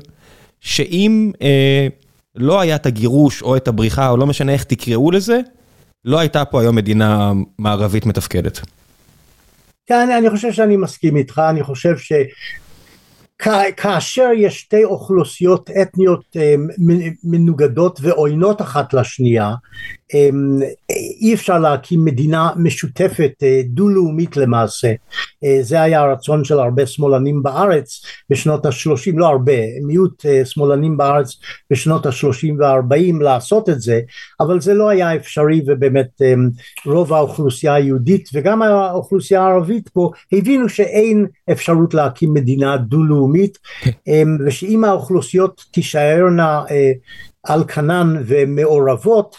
שאם 0.61 1.33
אה, 1.43 1.89
לא 2.35 2.61
היה 2.61 2.77
את 2.77 2.87
הגירוש 2.87 3.43
או 3.43 3.57
את 3.57 3.69
הבריחה, 3.69 4.09
או 4.09 4.17
לא 4.17 4.27
משנה 4.27 4.53
איך 4.53 4.65
תקראו 4.65 5.11
לזה, 5.11 5.41
לא 6.05 6.19
הייתה 6.19 6.45
פה 6.45 6.61
היום 6.61 6.77
מדינה 6.77 7.33
מערבית 7.59 8.07
מתפקדת. 8.07 8.61
כן, 9.87 10.11
אני 10.11 10.31
חושב 10.31 10.53
שאני 10.53 10.77
מסכים 10.77 11.17
איתך, 11.17 11.43
אני 11.51 11.63
חושב 11.63 11.99
ש... 11.99 12.13
כאשר 13.77 14.29
יש 14.37 14.61
שתי 14.61 14.85
אוכלוסיות 14.85 15.71
אתניות 15.83 16.25
אה, 16.37 16.55
מנוגדות 17.25 17.99
ועוינות 18.03 18.63
אחת 18.63 18.95
לשנייה 18.95 19.55
אי 21.21 21.35
אפשר 21.35 21.59
להקים 21.59 22.05
מדינה 22.05 22.51
משותפת 22.57 23.33
אה, 23.43 23.61
דו-לאומית 23.65 24.37
למעשה. 24.37 24.93
אה, 25.45 25.59
זה 25.63 25.83
היה 25.83 26.01
הרצון 26.01 26.45
של 26.45 26.59
הרבה 26.59 26.87
שמאלנים 26.87 27.43
בארץ 27.43 28.03
בשנות 28.31 28.67
השלושים 28.67 29.19
לא 29.19 29.27
הרבה 29.27 29.53
מיעוט 29.83 30.27
אה, 30.27 30.45
שמאלנים 30.45 30.97
בארץ 30.97 31.37
בשנות 31.73 32.07
השלושים 32.07 32.59
והארבעים 32.61 33.23
לעשות 33.23 33.69
את 33.69 33.81
זה 33.81 34.01
אבל 34.41 34.61
זה 34.61 34.75
לא 34.75 34.89
היה 34.89 35.17
אפשרי 35.17 35.63
ובאמת 35.67 36.23
אמ, 36.23 36.49
רוב 36.87 37.13
האוכלוסייה 37.13 37.75
היהודית 37.75 38.29
וגם 38.35 38.63
האוכלוסייה 38.63 39.43
הערבית 39.43 39.89
פה 39.89 40.11
הבינו 40.33 40.69
שאין 40.69 41.27
אפשרות 41.53 41.95
להקים 41.95 42.35
מדינה 42.35 42.77
דו-לאומית 42.77 43.59
אמ, 44.09 44.37
ושאם 44.47 44.85
האוכלוסיות 44.85 45.65
תישארנה 45.71 46.63
על 47.45 47.65
כנן 47.65 48.23
ומעורבות 48.27 49.37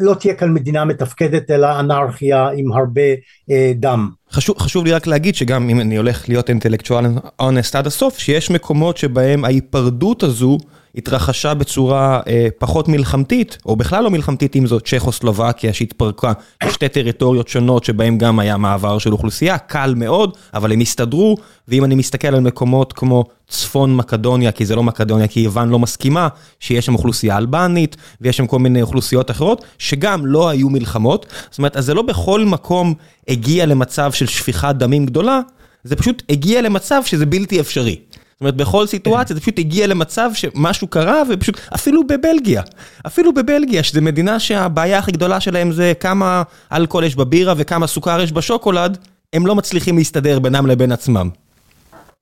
לא 0.00 0.14
תהיה 0.14 0.34
כאן 0.34 0.54
מדינה 0.54 0.84
מתפקדת 0.84 1.50
אלא 1.50 1.80
אנרכיה 1.80 2.48
עם 2.56 2.72
הרבה 2.72 3.02
אה, 3.50 3.72
דם. 3.76 4.10
חשוב, 4.32 4.58
חשוב 4.58 4.84
לי 4.84 4.92
רק 4.92 5.06
להגיד 5.06 5.34
שגם 5.34 5.70
אם 5.70 5.80
אני 5.80 5.96
הולך 5.96 6.28
להיות 6.28 6.48
אינטלקטואל 6.48 7.04
אונסט 7.40 7.76
עד 7.76 7.86
הסוף, 7.86 8.18
שיש 8.18 8.50
מקומות 8.50 8.96
שבהם 8.96 9.44
ההיפרדות 9.44 10.22
הזו 10.22 10.58
התרחשה 10.94 11.54
בצורה 11.54 12.20
אה, 12.26 12.48
פחות 12.58 12.88
מלחמתית, 12.88 13.58
או 13.66 13.76
בכלל 13.76 14.04
לא 14.04 14.10
מלחמתית 14.10 14.56
אם 14.56 14.66
זאת 14.66 14.86
צ'כוסלובקיה 14.86 15.72
שהתפרקה 15.72 16.32
לשתי 16.64 16.88
טריטוריות 16.88 17.48
שונות 17.48 17.84
שבהם 17.84 18.18
גם 18.18 18.38
היה 18.38 18.56
מעבר 18.56 18.98
של 18.98 19.12
אוכלוסייה, 19.12 19.58
קל 19.58 19.94
מאוד, 19.96 20.36
אבל 20.54 20.72
הם 20.72 20.80
הסתדרו, 20.80 21.36
ואם 21.68 21.84
אני 21.84 21.94
מסתכל 21.94 22.28
על 22.28 22.40
מקומות 22.40 22.92
כמו 22.92 23.24
צפון 23.48 23.96
מקדוניה, 23.96 24.52
כי 24.52 24.66
זה 24.66 24.76
לא 24.76 24.82
מקדוניה, 24.82 25.26
כי 25.26 25.40
יוון 25.40 25.68
לא 25.68 25.78
מסכימה, 25.78 26.28
שיש 26.60 26.86
שם 26.86 26.94
אוכלוסייה 26.94 27.36
אלבנית, 27.36 27.96
ויש 28.20 28.36
שם 28.36 28.46
כל 28.46 28.58
מיני 28.58 28.82
אוכלוסיות 28.82 29.30
אחרות, 29.30 29.64
שגם 29.78 30.26
לא 30.26 30.48
היו 30.48 30.68
מלחמות, 30.68 31.26
זאת 31.50 31.58
אומרת, 31.58 31.76
אז 31.76 31.84
זה 31.84 31.94
לא 31.94 32.02
בכל 32.02 32.44
מקום 32.44 32.94
הגיע 33.28 33.66
למצב 33.66 34.12
של 34.12 34.26
שפיכת 34.26 34.74
דמים 34.78 35.06
גדולה, 35.06 35.40
זה 35.84 35.96
פשוט 35.96 36.22
הגיע 36.30 36.62
למצב 36.62 37.02
שזה 37.04 37.26
בלתי 37.26 37.60
אפשרי. 37.60 37.96
זאת 38.38 38.40
אומרת, 38.40 38.56
בכל 38.56 38.86
סיטואציה 38.86 39.34
זה 39.34 39.40
פשוט 39.40 39.58
הגיע 39.58 39.86
למצב 39.86 40.30
שמשהו 40.34 40.86
קרה, 40.86 41.22
ופשוט, 41.30 41.60
אפילו 41.74 42.06
בבלגיה, 42.06 42.62
אפילו 43.06 43.34
בבלגיה, 43.34 43.82
שזו 43.82 44.02
מדינה 44.02 44.40
שהבעיה 44.40 44.98
הכי 44.98 45.12
גדולה 45.12 45.40
שלהם 45.40 45.72
זה 45.72 45.92
כמה 46.00 46.42
אלכוהול 46.72 47.04
יש 47.04 47.16
בבירה 47.16 47.54
וכמה 47.56 47.86
סוכר 47.86 48.20
יש 48.20 48.32
בשוקולד, 48.32 48.98
הם 49.32 49.46
לא 49.46 49.54
מצליחים 49.54 49.96
להסתדר 49.96 50.38
בינם 50.38 50.66
לבין 50.66 50.92
עצמם. 50.92 51.28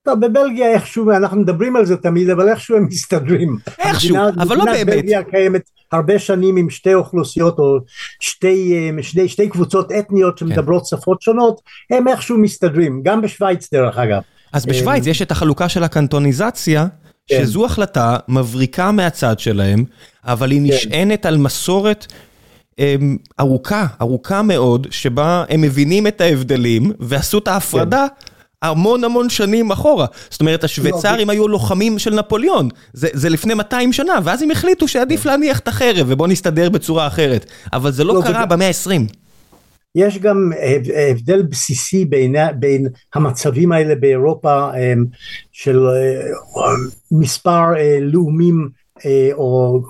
טוב, 0.03 0.27
בבלגיה 0.27 0.73
איכשהו, 0.73 1.11
אנחנו 1.11 1.41
מדברים 1.41 1.77
על 1.77 1.87
זה 1.87 1.97
תמיד, 1.97 2.31
אבל 2.31 2.49
איכשהו 2.49 2.77
הם 2.77 2.87
מסתדרים. 2.87 3.57
איכשהו, 3.79 4.17
המדינה, 4.17 4.43
אבל 4.43 4.57
לא 4.57 4.65
באמת. 4.65 4.87
בלגיה 4.87 5.23
קיימת 5.23 5.63
הרבה 5.93 6.19
שנים 6.19 6.57
עם 6.57 6.71
שתי 6.71 6.95
אוכלוסיות, 6.95 7.59
או 7.59 7.79
שתי, 8.21 8.91
אה, 8.97 9.03
שתי, 9.03 9.29
שתי 9.29 9.49
קבוצות 9.49 9.93
אתניות 9.93 10.39
שמדברות 10.39 10.83
כן. 10.83 10.97
שפות 10.97 11.23
שונות, 11.23 11.61
הם 11.91 12.09
איכשהו 12.09 12.39
מסתדרים, 12.39 13.01
גם 13.05 13.21
בשוויץ 13.21 13.73
דרך 13.73 13.99
אגב. 13.99 14.23
אז 14.57 14.67
בשוויץ 14.67 15.07
יש 15.07 15.23
את 15.23 15.31
החלוקה 15.31 15.69
של 15.69 15.85
הקנטוניזציה, 15.85 16.87
כן. 17.27 17.43
שזו 17.43 17.65
החלטה 17.65 18.17
מבריקה 18.29 18.91
מהצד 18.91 19.39
שלהם, 19.39 19.85
אבל 20.25 20.51
היא 20.51 20.71
כן. 20.71 20.77
נשענת 20.77 21.27
על 21.27 21.37
מסורת 21.37 22.07
אמ, 22.79 23.17
ארוכה, 23.41 23.87
ארוכה 24.01 24.43
מאוד, 24.43 24.87
שבה 24.91 25.45
הם 25.49 25.61
מבינים 25.61 26.07
את 26.07 26.21
ההבדלים 26.21 26.93
ועשו 27.01 27.39
את 27.39 27.49
ההפרדה. 27.49 28.07
המון 28.63 29.05
המון 29.05 29.31
שנים 29.31 29.71
אחורה. 29.71 30.07
זאת 30.31 30.41
אומרת, 30.41 30.65
השוויצרים 30.65 31.29
לא, 31.29 31.33
היו 31.33 31.49
לוחמים 31.49 31.99
של 31.99 32.15
נפוליאון, 32.15 32.69
זה, 32.93 33.09
זה 33.13 33.29
לפני 33.29 33.55
200 33.55 33.93
שנה, 33.93 34.13
ואז 34.25 34.43
הם 34.43 34.51
החליטו 34.51 34.89
שעדיף 34.89 35.27
להניח 35.27 35.59
את 35.59 35.69
החרב 35.69 36.07
ובוא 36.09 36.29
נסתדר 36.29 36.71
בצורה 36.71 37.07
אחרת. 37.07 37.47
אבל 37.73 37.93
זה 37.93 38.05
לא, 38.05 38.15
לא 38.15 38.23
קרה 38.23 38.47
במאה 38.47 38.69
ה-20. 38.69 39.26
יש 39.97 40.19
גם 40.19 40.53
הבדל 41.11 41.43
בסיסי 41.43 42.05
בין, 42.05 42.37
בין 42.59 42.89
המצבים 43.15 43.73
האלה 43.73 43.95
באירופה 43.95 44.71
של 45.53 45.87
אה, 45.87 46.63
מספר 47.11 47.77
אה, 47.77 47.99
לאומים 48.01 48.69
אה, 49.07 49.31
או 49.33 49.83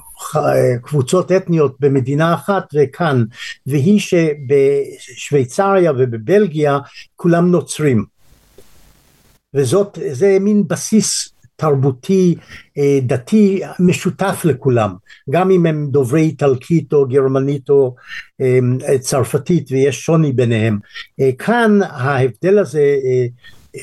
קבוצות 0.83 1.33
אתניות 1.33 1.77
במדינה 1.81 2.35
אחת 2.35 2.65
וכאן, 2.75 3.25
והיא 3.67 4.01
שבשוויצריה 4.01 5.93
ובבלגיה 5.93 6.79
כולם 7.17 7.51
נוצרים. 7.51 8.05
וזאת, 9.55 9.99
זה 10.11 10.37
מין 10.41 10.69
בסיס 10.69 11.36
תרבותי 11.57 12.35
אה, 12.79 12.99
דתי 13.03 13.61
משותף 13.81 14.41
לכולם. 14.45 14.95
גם 15.31 15.51
אם 15.51 15.67
הם 15.67 15.89
דוברי 15.91 16.21
איטלקית 16.21 16.93
או 16.93 17.09
גרמנית 17.09 17.71
או 17.71 17.95
אה, 18.41 18.99
צרפתית 18.99 19.73
ויש 19.73 20.01
שוני 20.01 20.33
ביניהם. 20.33 20.79
אה, 21.21 21.31
כאן 21.39 21.79
ההבדל 21.83 22.59
הזה 22.59 22.97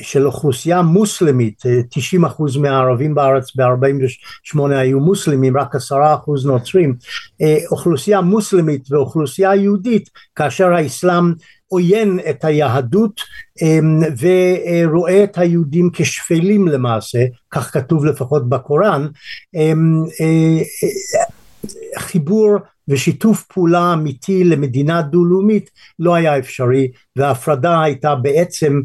של 0.02 0.26
אוכלוסייה 0.26 0.82
מוסלמית 0.82 1.62
90 1.90 2.24
אחוז 2.24 2.56
מהערבים 2.56 3.14
בארץ 3.14 3.56
ב-48 3.56 4.60
היו 4.70 5.00
מוסלמים 5.00 5.56
רק 5.56 5.74
10 5.74 5.96
אחוז 6.14 6.46
נוצרים. 6.46 6.94
אוכלוסייה 7.70 8.20
מוסלמית 8.20 8.92
ואוכלוסייה 8.92 9.54
יהודית 9.54 10.10
כאשר 10.34 10.72
האסלאם 10.72 11.32
עוין 11.74 12.20
את 12.30 12.44
היהדות 12.44 13.20
אמ, 13.62 14.00
ורואה 14.20 15.24
את 15.24 15.38
היהודים 15.38 15.90
כשפלים 15.92 16.68
למעשה, 16.68 17.18
כך 17.50 17.72
כתוב 17.72 18.04
לפחות 18.04 18.48
בקוראן, 18.48 19.06
אמ, 19.54 20.04
אה, 20.20 20.62
אה, 20.84 21.24
חיבור 21.98 22.56
ושיתוף 22.88 23.42
פעולה 23.42 23.92
אמיתי 23.92 24.44
למדינה 24.44 25.02
דו-לאומית 25.02 25.70
לא 25.98 26.14
היה 26.14 26.38
אפשרי 26.38 26.90
וההפרדה 27.16 27.82
הייתה 27.82 28.14
בעצם 28.14 28.72
אה, 28.74 28.80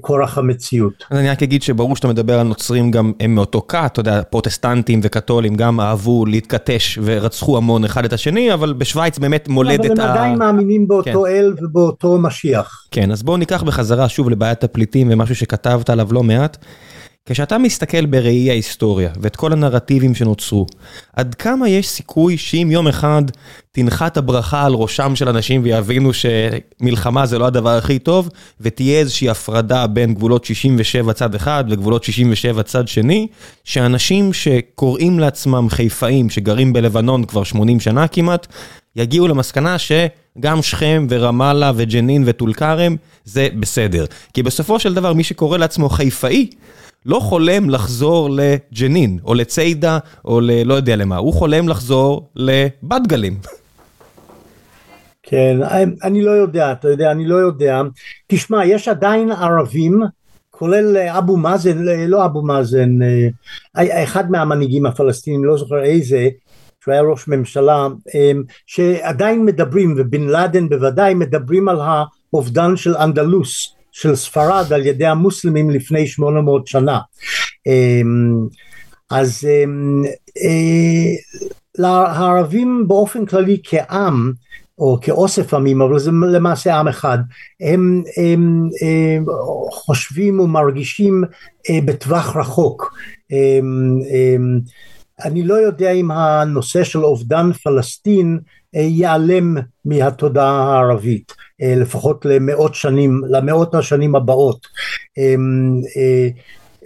כורח 0.00 0.38
המציאות. 0.38 1.04
אז 1.10 1.18
אני 1.18 1.30
רק 1.30 1.42
אגיד 1.42 1.62
שברור 1.62 1.96
שאתה 1.96 2.08
מדבר 2.08 2.38
על 2.38 2.46
נוצרים 2.46 2.90
גם 2.90 3.12
הם 3.20 3.34
מאותו 3.34 3.62
כת, 3.68 3.90
אתה 3.92 4.00
יודע, 4.00 4.22
פרוטסטנטים 4.22 5.00
וקתולים 5.02 5.54
גם 5.54 5.80
אהבו 5.80 6.26
להתכתש 6.26 6.98
ורצחו 7.02 7.56
המון 7.56 7.84
אחד 7.84 8.04
את 8.04 8.12
השני, 8.12 8.54
אבל 8.54 8.72
בשוויץ 8.72 9.18
באמת 9.18 9.48
מולדת 9.48 9.90
ה... 9.90 9.92
אבל 9.92 10.02
הם 10.02 10.10
עדיין 10.10 10.38
מאמינים 10.38 10.88
באותו 10.88 11.22
כן. 11.24 11.30
אל 11.30 11.54
ובאותו 11.62 12.18
משיח. 12.18 12.86
כן, 12.90 13.10
אז 13.10 13.22
בואו 13.22 13.36
ניקח 13.36 13.62
בחזרה 13.62 14.08
שוב 14.08 14.30
לבעיית 14.30 14.64
הפליטים 14.64 15.08
ומשהו 15.10 15.34
שכתבת 15.34 15.90
עליו 15.90 16.08
לא 16.12 16.22
מעט. 16.22 16.56
כשאתה 17.30 17.58
מסתכל 17.58 18.06
בראי 18.06 18.50
ההיסטוריה 18.50 19.10
ואת 19.20 19.36
כל 19.36 19.52
הנרטיבים 19.52 20.14
שנוצרו, 20.14 20.66
עד 21.16 21.34
כמה 21.34 21.68
יש 21.68 21.88
סיכוי 21.88 22.36
שאם 22.36 22.68
יום 22.70 22.88
אחד 22.88 23.22
תנחת 23.72 24.16
הברכה 24.16 24.64
על 24.64 24.74
ראשם 24.74 25.16
של 25.16 25.28
אנשים 25.28 25.60
ויבינו 25.64 26.10
שמלחמה 26.12 27.26
זה 27.26 27.38
לא 27.38 27.46
הדבר 27.46 27.70
הכי 27.76 27.98
טוב, 27.98 28.28
ותהיה 28.60 28.98
איזושהי 28.98 29.28
הפרדה 29.28 29.86
בין 29.86 30.14
גבולות 30.14 30.44
67 30.44 31.12
צד 31.12 31.34
אחד 31.34 31.64
וגבולות 31.70 32.04
67 32.04 32.62
צד 32.62 32.88
שני, 32.88 33.26
שאנשים 33.64 34.32
שקוראים 34.32 35.18
לעצמם 35.18 35.66
חיפאים 35.70 36.30
שגרים 36.30 36.72
בלבנון 36.72 37.24
כבר 37.24 37.44
80 37.44 37.80
שנה 37.80 38.08
כמעט, 38.08 38.46
יגיעו 38.96 39.28
למסקנה 39.28 39.76
שגם 39.78 40.62
שכם 40.62 41.06
ורמאללה 41.10 41.72
וג'נין 41.76 42.22
וטול 42.26 42.52
כרם 42.52 42.96
זה 43.24 43.48
בסדר. 43.60 44.04
כי 44.34 44.42
בסופו 44.42 44.80
של 44.80 44.94
דבר 44.94 45.12
מי 45.12 45.24
שקורא 45.24 45.58
לעצמו 45.58 45.88
חיפאי, 45.88 46.50
לא 47.06 47.20
חולם 47.20 47.70
לחזור 47.70 48.30
לג'נין, 48.30 49.18
או 49.24 49.34
לציידה, 49.34 49.98
או 50.24 50.40
ללא 50.40 50.74
יודע 50.74 50.96
למה, 50.96 51.16
הוא 51.16 51.32
חולם 51.32 51.68
לחזור 51.68 52.30
לבת 52.36 53.06
גלים. 53.06 53.38
כן, 55.22 55.56
אני 56.02 56.22
לא 56.22 56.30
יודע, 56.30 56.72
אתה 56.72 56.88
יודע, 56.88 57.10
אני 57.10 57.26
לא 57.26 57.34
יודע. 57.36 57.82
תשמע, 58.26 58.64
יש 58.64 58.88
עדיין 58.88 59.30
ערבים, 59.30 60.02
כולל 60.50 60.96
אבו 60.96 61.36
מאזן, 61.36 61.78
לא 61.84 62.24
אבו 62.24 62.42
מאזן, 62.42 63.02
אה, 63.02 64.04
אחד 64.04 64.30
מהמנהיגים 64.30 64.86
הפלסטינים, 64.86 65.44
לא 65.44 65.56
זוכר 65.58 65.82
איזה, 65.82 66.28
שהוא 66.80 66.92
היה 66.92 67.02
ראש 67.02 67.28
ממשלה, 67.28 67.86
אה, 68.14 68.32
שעדיין 68.66 69.44
מדברים, 69.44 69.94
ובן 69.98 70.22
לאדן 70.22 70.68
בוודאי, 70.68 71.14
מדברים 71.14 71.68
על 71.68 71.78
האובדן 71.80 72.76
של 72.76 72.96
אנדלוס. 72.96 73.77
של 74.00 74.14
ספרד 74.14 74.72
על 74.72 74.86
ידי 74.86 75.06
המוסלמים 75.06 75.70
לפני 75.70 76.06
800 76.06 76.66
שנה. 76.66 76.98
אמ, 77.66 78.46
אז 79.10 79.44
אמ, 79.44 80.02
אה, 80.44 81.40
לערבים 81.78 82.84
באופן 82.88 83.26
כללי 83.26 83.60
כעם 83.64 84.32
או 84.78 84.98
כאוסף 85.02 85.54
עמים, 85.54 85.82
אבל 85.82 85.98
זה 85.98 86.10
למעשה 86.10 86.74
עם 86.74 86.88
אחד, 86.88 87.18
הם, 87.60 88.02
הם, 88.16 88.68
הם 88.82 89.24
חושבים 89.70 90.40
ומרגישים 90.40 91.24
אה, 91.70 91.78
בטווח 91.84 92.36
רחוק. 92.36 92.94
הם, 93.30 93.98
הם, 94.10 94.60
אני 95.24 95.42
לא 95.42 95.54
יודע 95.54 95.90
אם 95.90 96.10
הנושא 96.10 96.84
של 96.84 97.04
אובדן 97.04 97.52
פלסטין 97.52 98.38
אה, 98.44 98.57
ייעלם 98.74 99.56
מהתודעה 99.84 100.74
הערבית. 100.74 101.32
אה, 101.62 101.74
לפחות 101.76 102.24
למאות 102.24 102.74
שנים, 102.74 103.20
למאות 103.30 103.74
השנים 103.74 104.16
הבאות. 104.16 104.66
אמ, 105.18 105.80
אה, 105.96 106.28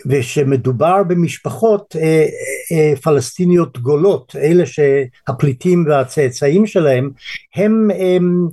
ושמדובר 0.07 1.03
במשפחות 1.03 1.97
אה, 2.01 2.97
פלסטיניות 3.03 3.79
גולות, 3.79 4.37
אלה 4.37 4.65
שהפליטים 4.67 5.85
והצאצאים 5.89 6.67
שלהם, 6.67 7.11
הם, 7.55 7.91
הם 7.91 7.91
הם 7.91 8.49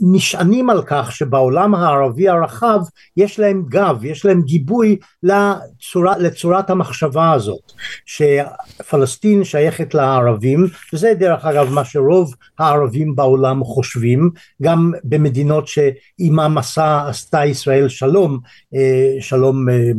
נשענים 0.00 0.70
על 0.70 0.82
כך 0.86 1.12
שבעולם 1.12 1.74
הערבי 1.74 2.28
הרחב 2.28 2.80
יש 3.16 3.38
להם 3.38 3.64
גב, 3.68 4.04
יש 4.04 4.24
להם 4.24 4.42
גיבוי 4.42 4.96
לצורה, 5.22 6.18
לצורת 6.18 6.70
המחשבה 6.70 7.32
הזאת, 7.32 7.72
שפלסטין 8.06 9.44
שייכת 9.44 9.94
לערבים, 9.94 10.66
וזה 10.92 11.14
דרך 11.14 11.44
אגב 11.44 11.70
מה 11.72 11.84
שרוב 11.84 12.34
הערבים 12.58 13.16
בעולם 13.16 13.64
חושבים, 13.64 14.30
גם 14.62 14.92
במדינות 15.04 15.68
שעימם 15.68 16.58
עשה, 16.58 17.08
עשתה 17.08 17.44
ישראל 17.44 17.88
שלום, 17.88 18.38
אה, 18.74 19.20
שלום 19.20 19.68
אה, 19.68 19.90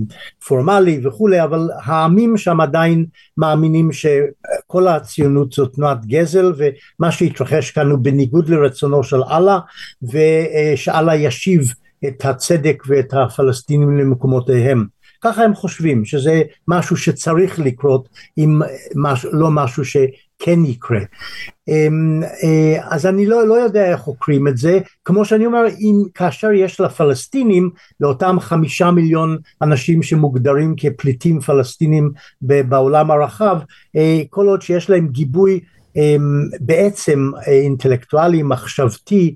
פורמלי 0.47 1.01
וכולי, 1.03 1.43
אבל 1.43 1.69
העמים 1.83 2.37
שם 2.37 2.61
עדיין 2.61 3.05
מאמינים 3.39 3.91
שכל 3.91 4.87
הציונות 4.87 5.51
זאת 5.51 5.73
תנועת 5.75 6.05
גזל 6.05 6.53
ומה 6.57 7.11
שהתרחש 7.11 7.71
כאן 7.71 7.89
הוא 7.91 7.99
בניגוד 7.99 8.49
לרצונו 8.49 9.03
של 9.03 9.23
אללה 9.23 9.59
ושאללה 10.03 11.15
ישיב 11.15 11.61
את 12.07 12.25
הצדק 12.25 12.83
ואת 12.87 13.13
הפלסטינים 13.13 13.97
למקומותיהם. 13.97 14.85
ככה 15.21 15.43
הם 15.43 15.55
חושבים 15.55 16.05
שזה 16.05 16.41
משהו 16.67 16.97
שצריך 16.97 17.59
לקרות 17.59 18.09
אם 18.37 18.61
לא 19.31 19.51
משהו 19.51 19.85
שכן 20.41 20.65
יקרה. 20.65 20.99
אמ, 21.67 22.21
אה, 22.43 22.77
אז 22.89 23.05
אני 23.05 23.25
לא, 23.25 23.47
לא 23.47 23.53
יודע 23.53 23.91
איך 23.91 23.99
חוקרים 23.99 24.47
את 24.47 24.57
זה. 24.57 24.79
כמו 25.05 25.25
שאני 25.25 25.45
אומר 25.45 25.65
אם 25.79 26.03
כאשר 26.13 26.51
יש 26.51 26.79
לפלסטינים 26.79 27.69
לאותם 27.99 28.37
חמישה 28.39 28.91
מיליון 28.91 29.37
אנשים 29.61 30.03
שמוגדרים 30.03 30.75
כפליטים 30.77 31.39
פלסטינים 31.39 32.11
בעולם 32.41 33.11
הרחב 33.11 33.57
אה, 33.95 34.21
כל 34.29 34.47
עוד 34.47 34.61
שיש 34.61 34.89
להם 34.89 35.07
גיבוי 35.07 35.59
בעצם 36.59 37.31
אה, 37.47 37.51
אינטלקטואלי 37.51 38.43
מחשבתי 38.43 39.35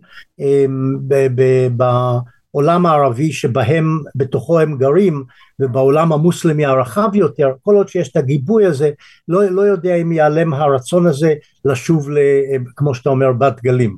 בעולם 2.54 2.86
הערבי 2.86 3.32
שבהם 3.32 3.99
בתוכו 4.16 4.60
הם 4.60 4.78
גרים 4.78 5.24
ובעולם 5.60 6.14
המוסלמי 6.14 6.66
הרחב 6.66 7.10
יותר 7.14 7.51
כל 7.62 7.76
עוד 7.76 7.88
שיש 7.88 8.10
את 8.10 8.18
הגיבוי 8.18 8.66
הזה 8.66 8.91
לא, 9.28 9.45
לא 9.45 9.62
יודע 9.62 9.95
אם 9.95 10.12
ייעלם 10.12 10.54
הרצון 10.54 11.08
הזה 11.08 11.34
לשוב 11.66 12.10
ל, 12.10 12.18
כמו 12.76 12.95
שאתה 12.95 13.10
אומר 13.10 13.32
בת 13.32 13.62
גלים 13.62 13.97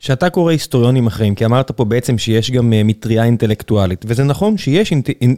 שאתה 0.00 0.30
קורא 0.30 0.52
היסטוריונים 0.52 1.06
אחרים, 1.06 1.34
כי 1.34 1.44
אמרת 1.44 1.70
פה 1.70 1.84
בעצם 1.84 2.18
שיש 2.18 2.50
גם 2.50 2.72
אה, 2.72 2.82
מטריה 2.84 3.24
אינטלקטואלית, 3.24 4.04
וזה 4.08 4.24
נכון 4.24 4.58
שיש 4.58 4.92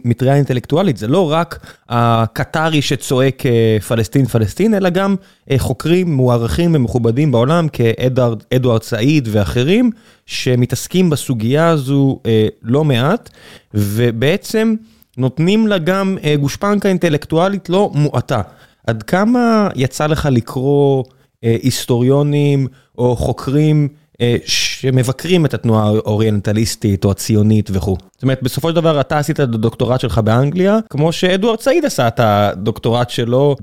מטריה 0.05 0.35
אינטלקטואלית, 0.35 0.97
זה 0.97 1.07
לא 1.07 1.31
רק 1.31 1.59
הקטרי 1.89 2.81
שצועק 2.81 3.45
אה, 3.45 3.77
פלסטין 3.87 4.25
פלסטין, 4.25 4.73
אלא 4.73 4.89
גם 4.89 5.15
אה, 5.51 5.59
חוקרים 5.59 6.13
מוערכים 6.13 6.75
ומכובדים 6.75 7.31
בעולם 7.31 7.67
כאדוארד 7.69 8.83
סעיד 8.83 9.27
ואחרים, 9.31 9.91
שמתעסקים 10.25 11.09
בסוגיה 11.09 11.67
הזו 11.67 12.19
לא 12.61 12.83
מעט, 12.83 13.29
ובעצם 13.73 14.75
נותנים 15.17 15.67
לה 15.67 15.77
גם 15.77 16.17
גושפנקה 16.39 16.89
אינטלקטואלית 16.89 17.69
לא 17.69 17.91
מועטה. 17.93 18.41
עד 18.87 19.03
כמה 19.03 19.69
יצא 19.75 20.07
לך 20.07 20.29
לקרוא 20.31 21.03
היסטוריונים 21.41 22.67
או 22.97 23.15
חוקרים 23.15 23.87
שמבקרים 24.45 25.45
את 25.45 25.53
התנועה 25.53 25.87
האוריינטליסטית 25.87 27.05
או 27.05 27.11
הציונית 27.11 27.69
וכו'. 27.73 27.97
זאת 28.13 28.23
אומרת, 28.23 28.43
בסופו 28.43 28.69
של 28.69 28.75
דבר 28.75 29.01
אתה 29.01 29.17
עשית 29.17 29.39
את 29.39 29.39
הדוקטורט 29.39 29.99
שלך 29.99 30.17
באנגליה, 30.17 30.79
כמו 30.89 31.11
שאדוארד 31.11 31.59
סעיד 31.59 31.85
עשה 31.85 32.07
את 32.07 32.19
הדוקטורט 32.23 33.09
שלו 33.09 33.55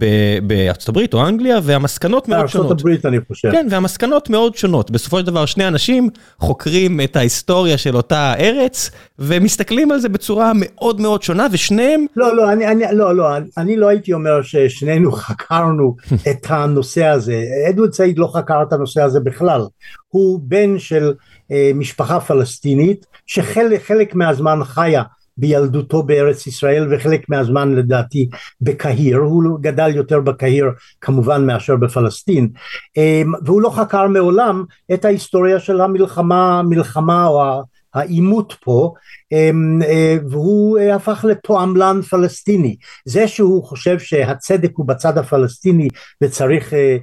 בארצות 0.42 0.88
הברית 0.88 1.14
או 1.14 1.26
אנגליה, 1.26 1.58
והמסקנות 1.62 2.28
מאוד 2.28 2.48
שונות. 2.48 2.66
בארצות 2.66 2.80
הברית 2.80 3.06
אני 3.06 3.18
חושב. 3.28 3.52
כן, 3.52 3.66
והמסקנות 3.70 4.30
מאוד 4.30 4.56
שונות. 4.56 4.90
בסופו 4.90 5.18
של 5.18 5.26
דבר 5.26 5.46
שני 5.46 5.68
אנשים 5.68 6.08
חוקרים 6.38 7.00
את 7.00 7.16
ההיסטוריה 7.16 7.78
של 7.78 7.96
אותה 7.96 8.34
ארץ, 8.38 8.90
ומסתכלים 9.18 9.92
על 9.92 9.98
זה 9.98 10.08
בצורה 10.08 10.52
מאוד 10.54 11.00
מאוד 11.00 11.22
שונה, 11.22 11.46
ושניהם... 11.52 12.06
לא, 12.16 12.36
לא, 12.36 12.52
אני, 12.52 12.66
אני, 12.66 12.84
לא, 12.92 13.16
לא, 13.16 13.28
אני 13.56 13.76
לא 13.76 13.88
הייתי 13.88 14.12
אומר 14.12 14.42
ששנינו 14.42 15.12
חקרנו 15.12 15.96
את 16.30 16.46
הנושא 16.48 17.04
הזה. 17.04 17.44
אדוארד 17.70 17.92
סעיד 17.92 18.18
לא 18.18 18.30
חקר 18.34 18.62
את 18.68 18.72
הנושא 18.72 19.02
הזה 19.02 19.20
בכלל. 19.20 19.60
הוא 20.08 20.40
בן 20.42 20.78
של 20.78 21.12
אה, 21.52 21.70
משפחה 21.74 22.20
פלסטינית 22.20 23.06
שחלק 23.26 24.14
מהזמן 24.14 24.64
חיה 24.64 25.02
בילדותו 25.38 26.02
בארץ 26.02 26.46
ישראל 26.46 26.88
וחלק 26.90 27.28
מהזמן 27.28 27.74
לדעתי 27.74 28.28
בקהיר, 28.60 29.18
הוא 29.18 29.58
גדל 29.60 29.96
יותר 29.96 30.20
בקהיר 30.20 30.66
כמובן 31.00 31.46
מאשר 31.46 31.76
בפלסטין. 31.76 32.48
אה, 32.96 33.22
והוא 33.44 33.62
לא 33.62 33.70
חקר 33.70 34.08
מעולם 34.08 34.64
את 34.94 35.04
ההיסטוריה 35.04 35.60
של 35.60 35.80
המלחמה, 35.80 36.62
מלחמה 36.62 37.26
או 37.26 37.62
העימות 37.94 38.54
פה 38.64 38.92
אמ, 39.32 39.82
אה, 39.82 40.16
והוא 40.30 40.78
אה, 40.78 40.94
הפך 40.94 41.24
לתועמלן 41.28 42.02
פלסטיני. 42.02 42.76
זה 43.04 43.28
שהוא 43.28 43.64
חושב 43.64 43.98
שהצדק 43.98 44.70
הוא 44.74 44.86
בצד 44.86 45.18
הפלסטיני 45.18 45.88
וצריך 46.22 46.74
אה, 46.74 46.96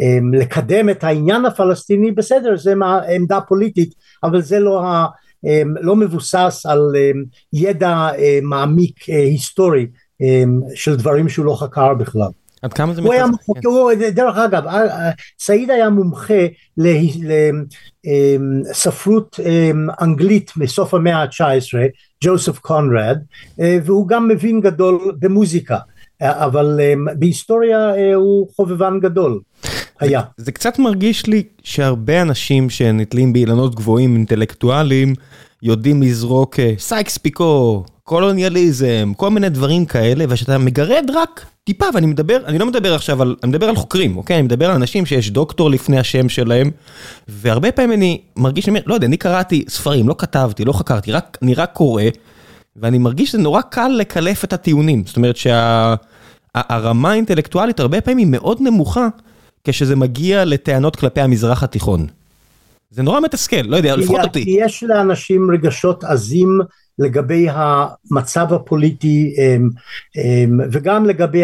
אמ, 0.00 0.34
לקדם 0.34 0.90
את 0.90 1.04
העניין 1.04 1.44
הפלסטיני 1.44 2.12
בסדר 2.12 2.56
זה 2.56 2.74
עמדה 3.16 3.40
פוליטית 3.40 3.94
אבל 4.24 4.42
זה 4.42 4.60
לא, 4.60 4.82
אמ, 5.44 5.74
לא 5.80 5.96
מבוסס 5.96 6.66
על 6.66 6.92
ידע 7.52 8.08
מעמיק 8.42 9.04
היסטורי 9.06 9.86
של 10.74 10.96
דברים 10.96 11.28
שהוא 11.28 11.46
לא 11.46 11.56
חקר 11.60 11.94
בכלל 11.94 12.28
עד 12.62 12.72
כמה 12.72 12.94
זה 12.94 13.02
מתעסק? 13.02 13.18
כן. 13.54 13.68
הוא, 13.68 13.92
דרך 14.14 14.36
אגב, 14.36 14.66
אה, 14.66 14.86
אה, 14.86 15.10
סעיד 15.38 15.70
היה 15.70 15.90
מומחה 15.90 16.46
לספרות 18.04 19.40
אמ, 19.44 19.88
אנגלית 20.00 20.52
מסוף 20.56 20.94
המאה 20.94 21.22
ה-19, 21.22 21.78
ג'וסף 22.24 22.58
קונרד, 22.58 23.18
אה, 23.60 23.78
והוא 23.84 24.08
גם 24.08 24.28
מבין 24.28 24.60
גדול 24.60 24.98
במוזיקה, 25.18 25.78
אבל 26.20 26.80
אמ, 26.82 27.06
בהיסטוריה 27.18 27.92
הוא 28.14 28.48
חובבן 28.56 29.00
גדול. 29.00 29.40
היה. 30.00 30.20
זה, 30.36 30.44
זה 30.44 30.52
קצת 30.52 30.78
מרגיש 30.78 31.26
לי 31.26 31.42
שהרבה 31.62 32.22
אנשים 32.22 32.70
שנתלים 32.70 33.32
באילנות 33.32 33.74
גבוהים 33.74 34.16
אינטלקטואליים 34.16 35.14
יודעים 35.62 36.02
לזרוק 36.02 36.56
סייקס 36.78 37.18
פיקו, 37.18 37.84
קולוניאליזם, 38.04 39.12
כל 39.16 39.30
מיני 39.30 39.48
דברים 39.48 39.84
כאלה, 39.84 40.24
ושאתה 40.28 40.58
מגרד 40.58 41.10
רק 41.14 41.46
טיפה, 41.64 41.84
ואני 41.94 42.06
מדבר, 42.06 42.38
אני 42.46 42.58
לא 42.58 42.66
מדבר 42.66 42.94
עכשיו 42.94 43.22
על, 43.22 43.36
אני 43.42 43.50
מדבר 43.50 43.68
על 43.68 43.76
חוקרים, 43.76 44.16
אוקיי? 44.16 44.36
אני 44.36 44.42
מדבר 44.42 44.70
על 44.70 44.76
אנשים 44.76 45.06
שיש 45.06 45.30
דוקטור 45.30 45.70
לפני 45.70 45.98
השם 45.98 46.28
שלהם, 46.28 46.70
והרבה 47.28 47.72
פעמים 47.72 47.92
אני 47.92 48.20
מרגיש, 48.36 48.68
לא 48.86 48.94
יודע, 48.94 49.06
אני 49.06 49.16
קראתי 49.16 49.64
ספרים, 49.68 50.08
לא 50.08 50.14
כתבתי, 50.18 50.64
לא 50.64 50.72
חקרתי, 50.72 51.12
רק, 51.12 51.38
אני 51.42 51.54
רק 51.54 51.72
קורא, 51.72 52.02
ואני 52.76 52.98
מרגיש 52.98 53.28
שזה 53.28 53.38
נורא 53.38 53.60
קל 53.60 53.88
לקלף 53.88 54.44
את 54.44 54.52
הטיעונים, 54.52 55.04
זאת 55.06 55.16
אומרת 55.16 55.36
שהרמה 55.36 57.08
שה, 57.08 57.12
האינטלקטואלית 57.12 57.80
הרבה 57.80 58.00
פעמים 58.00 58.18
היא 58.18 58.26
מאוד 58.40 58.58
נמוכה, 58.60 59.08
כשזה 59.64 59.96
מגיע 59.96 60.44
לטענות 60.44 60.96
כלפי 60.96 61.20
המזרח 61.20 61.62
התיכון. 61.62 62.06
זה 62.90 63.02
נורא 63.02 63.20
מתסכל, 63.20 63.62
לא 63.64 63.76
יודע, 63.76 63.96
לפחות 63.96 64.20
אותי. 64.24 64.44
יש 64.48 64.84
לאנשים 64.84 65.50
רגשות 65.50 66.04
עזים 66.04 66.60
לגבי 66.98 67.46
המצב 67.50 68.52
הפוליטי 68.52 69.34
אמ, 69.38 69.68
אמ, 70.16 70.60
וגם 70.72 71.06
לגבי 71.06 71.42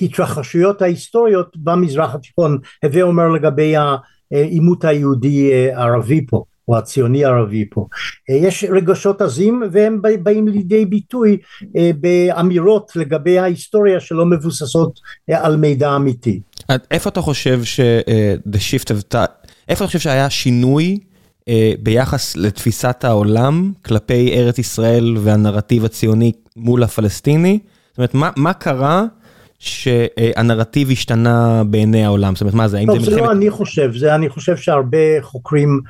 ההתרחשויות 0.00 0.82
ההיסטוריות 0.82 1.56
במזרח 1.56 2.14
התיכון, 2.14 2.58
הווה 2.84 3.02
אומר 3.02 3.28
לגבי 3.28 3.74
העימות 4.32 4.84
היהודי 4.84 5.52
אה, 5.52 5.82
ערבי 5.82 6.26
פה. 6.26 6.44
או 6.68 6.76
הציוני 6.76 7.24
ערבי 7.24 7.64
פה. 7.70 7.86
אה, 8.30 8.34
יש 8.34 8.64
רגשות 8.70 9.22
עזים 9.22 9.62
והם 9.72 10.02
באים 10.22 10.48
לידי 10.48 10.86
ביטוי 10.86 11.38
אה, 11.76 11.90
באמירות 12.00 12.92
לגבי 12.96 13.38
ההיסטוריה 13.38 14.00
שלא 14.00 14.26
מבוססות 14.26 15.00
על 15.30 15.56
מידע 15.56 15.96
אמיתי. 15.96 16.40
איפה 16.90 17.10
אתה 17.10 17.20
חושב 17.20 17.64
ש- 17.64 17.80
the 18.52 18.56
shift 18.56 18.88
of 18.88 19.16
איפה 19.68 19.84
אתה 19.84 19.86
חושב 19.86 19.98
שהיה 19.98 20.30
שינוי 20.30 20.98
אה, 20.98 21.06
ביחס 21.82 22.36
לתפיסת 22.36 23.04
העולם 23.04 23.72
כלפי 23.84 24.32
ארץ 24.32 24.58
ישראל 24.58 25.16
והנרטיב 25.20 25.84
הציוני 25.84 26.32
מול 26.56 26.82
הפלסטיני? 26.82 27.58
זאת 27.90 27.98
אומרת, 27.98 28.14
מה, 28.14 28.30
מה 28.36 28.52
קרה 28.52 29.04
שהנרטיב 29.58 30.90
השתנה 30.90 31.62
בעיני 31.64 32.04
העולם? 32.04 32.34
זאת 32.34 32.40
אומרת, 32.40 32.54
מה 32.54 32.68
זה, 32.68 32.78
האם 32.78 32.86
טוב, 32.86 32.98
זה 32.98 33.00
מלחמת... 33.00 33.14
זה 33.14 33.20
לא 33.20 33.32
אני 33.32 33.50
חושב, 33.50 33.96
זה 33.96 34.14
אני 34.14 34.28
חושב 34.28 34.56
שהרבה 34.56 35.22
חוקרים 35.22 35.80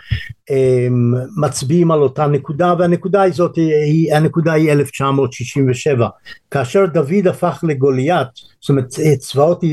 אה, 0.50 0.88
מצביעים 1.36 1.90
על 1.90 2.00
אותה 2.02 2.26
נקודה, 2.26 2.74
והנקודה 2.78 3.22
הזאת 3.22 3.57
היא, 3.57 4.14
הנקודה 4.14 4.52
היא 4.52 4.72
1967, 4.72 6.09
כאשר 6.50 6.86
דוד 6.86 7.26
הפך 7.28 7.64
לגוליית, 7.68 8.28
זאת 8.61 8.68
אומרת, 8.68 8.88
צבאות, 9.18 9.64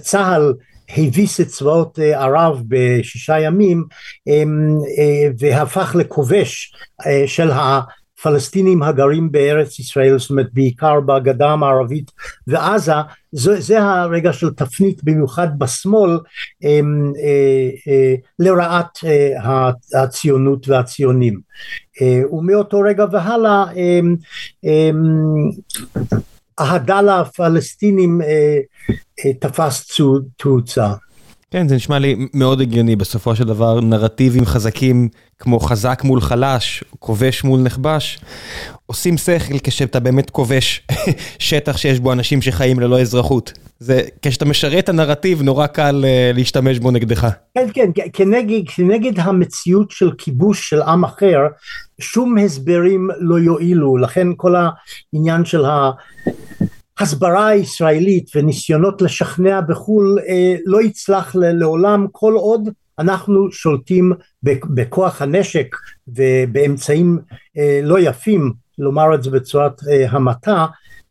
צה"ל 0.00 0.52
הביס 0.96 1.40
את 1.40 1.46
צבאות 1.46 1.98
אה, 1.98 2.24
ערב 2.24 2.62
בשישה 2.68 3.40
ימים 3.40 3.84
אמ, 4.26 4.76
אה, 4.98 5.30
והפך 5.38 5.96
לכובש 5.98 6.72
אה, 7.06 7.24
של 7.26 7.50
הפלסטינים 7.50 8.82
הגרים 8.82 9.32
בארץ 9.32 9.78
ישראל, 9.78 10.18
זאת 10.18 10.30
אומרת 10.30 10.48
בעיקר 10.52 11.00
בגדה 11.00 11.50
המערבית 11.50 12.10
ועזה, 12.46 12.92
זה, 13.32 13.60
זה 13.60 13.82
הרגע 13.82 14.32
של 14.32 14.50
תפנית 14.50 15.04
במיוחד 15.04 15.58
בשמאל 15.58 16.18
אמ, 16.62 17.12
לרעת 18.38 18.98
הציונות 19.94 20.68
והציונים. 20.68 21.40
ומאותו 22.32 22.80
רגע 22.80 23.04
והלאה 23.12 23.64
אמ, 23.72 24.16
אהדה 26.60 27.00
לפלסטינים 27.02 28.22
אה, 28.22 28.58
אה, 29.24 29.32
תפס 29.32 30.00
תאוצה. 30.36 30.92
כן, 31.50 31.68
זה 31.68 31.76
נשמע 31.76 31.98
לי 31.98 32.16
מאוד 32.34 32.60
הגיוני, 32.60 32.96
בסופו 32.96 33.36
של 33.36 33.44
דבר 33.44 33.80
נרטיבים 33.80 34.44
חזקים 34.44 35.08
כמו 35.38 35.60
חזק 35.60 36.04
מול 36.04 36.20
חלש, 36.20 36.84
כובש 36.98 37.44
מול 37.44 37.60
נכבש, 37.60 38.18
עושים 38.86 39.18
שכל 39.18 39.58
כשאתה 39.62 40.00
באמת 40.00 40.30
כובש 40.30 40.86
שטח 41.38 41.76
שיש 41.76 42.00
בו 42.00 42.12
אנשים 42.12 42.42
שחיים 42.42 42.80
ללא 42.80 43.00
אזרחות. 43.00 43.52
זה, 43.80 44.02
כשאתה 44.22 44.44
משרת 44.44 44.84
את 44.84 44.88
הנרטיב 44.88 45.42
נורא 45.42 45.66
קל 45.66 46.04
uh, 46.04 46.36
להשתמש 46.36 46.78
בו 46.78 46.90
נגדך. 46.90 47.28
כן, 47.54 47.68
כן, 47.74 47.90
כנגד, 48.12 48.68
כנגד 48.76 49.20
המציאות 49.20 49.90
של 49.90 50.10
כיבוש 50.18 50.70
של 50.70 50.82
עם 50.82 51.04
אחר, 51.04 51.38
שום 52.00 52.38
הסברים 52.38 53.08
לא 53.18 53.38
יועילו, 53.38 53.96
לכן 53.96 54.28
כל 54.36 54.54
העניין 54.56 55.44
של 55.44 55.62
ההסברה 56.98 57.46
הישראלית 57.46 58.30
וניסיונות 58.34 59.02
לשכנע 59.02 59.60
בחו"ל 59.60 60.18
אה, 60.28 60.56
לא 60.66 60.82
יצלח 60.82 61.34
לעולם 61.34 62.06
כל 62.12 62.34
עוד 62.34 62.68
אנחנו 62.98 63.52
שולטים 63.52 64.12
בכוח 64.42 65.22
הנשק 65.22 65.76
ובאמצעים 66.08 67.18
אה, 67.58 67.80
לא 67.82 68.00
יפים, 68.00 68.52
לומר 68.78 69.14
את 69.14 69.22
זה 69.22 69.30
בצורת 69.30 69.80
אה, 69.88 70.10
המעטה, 70.10 70.66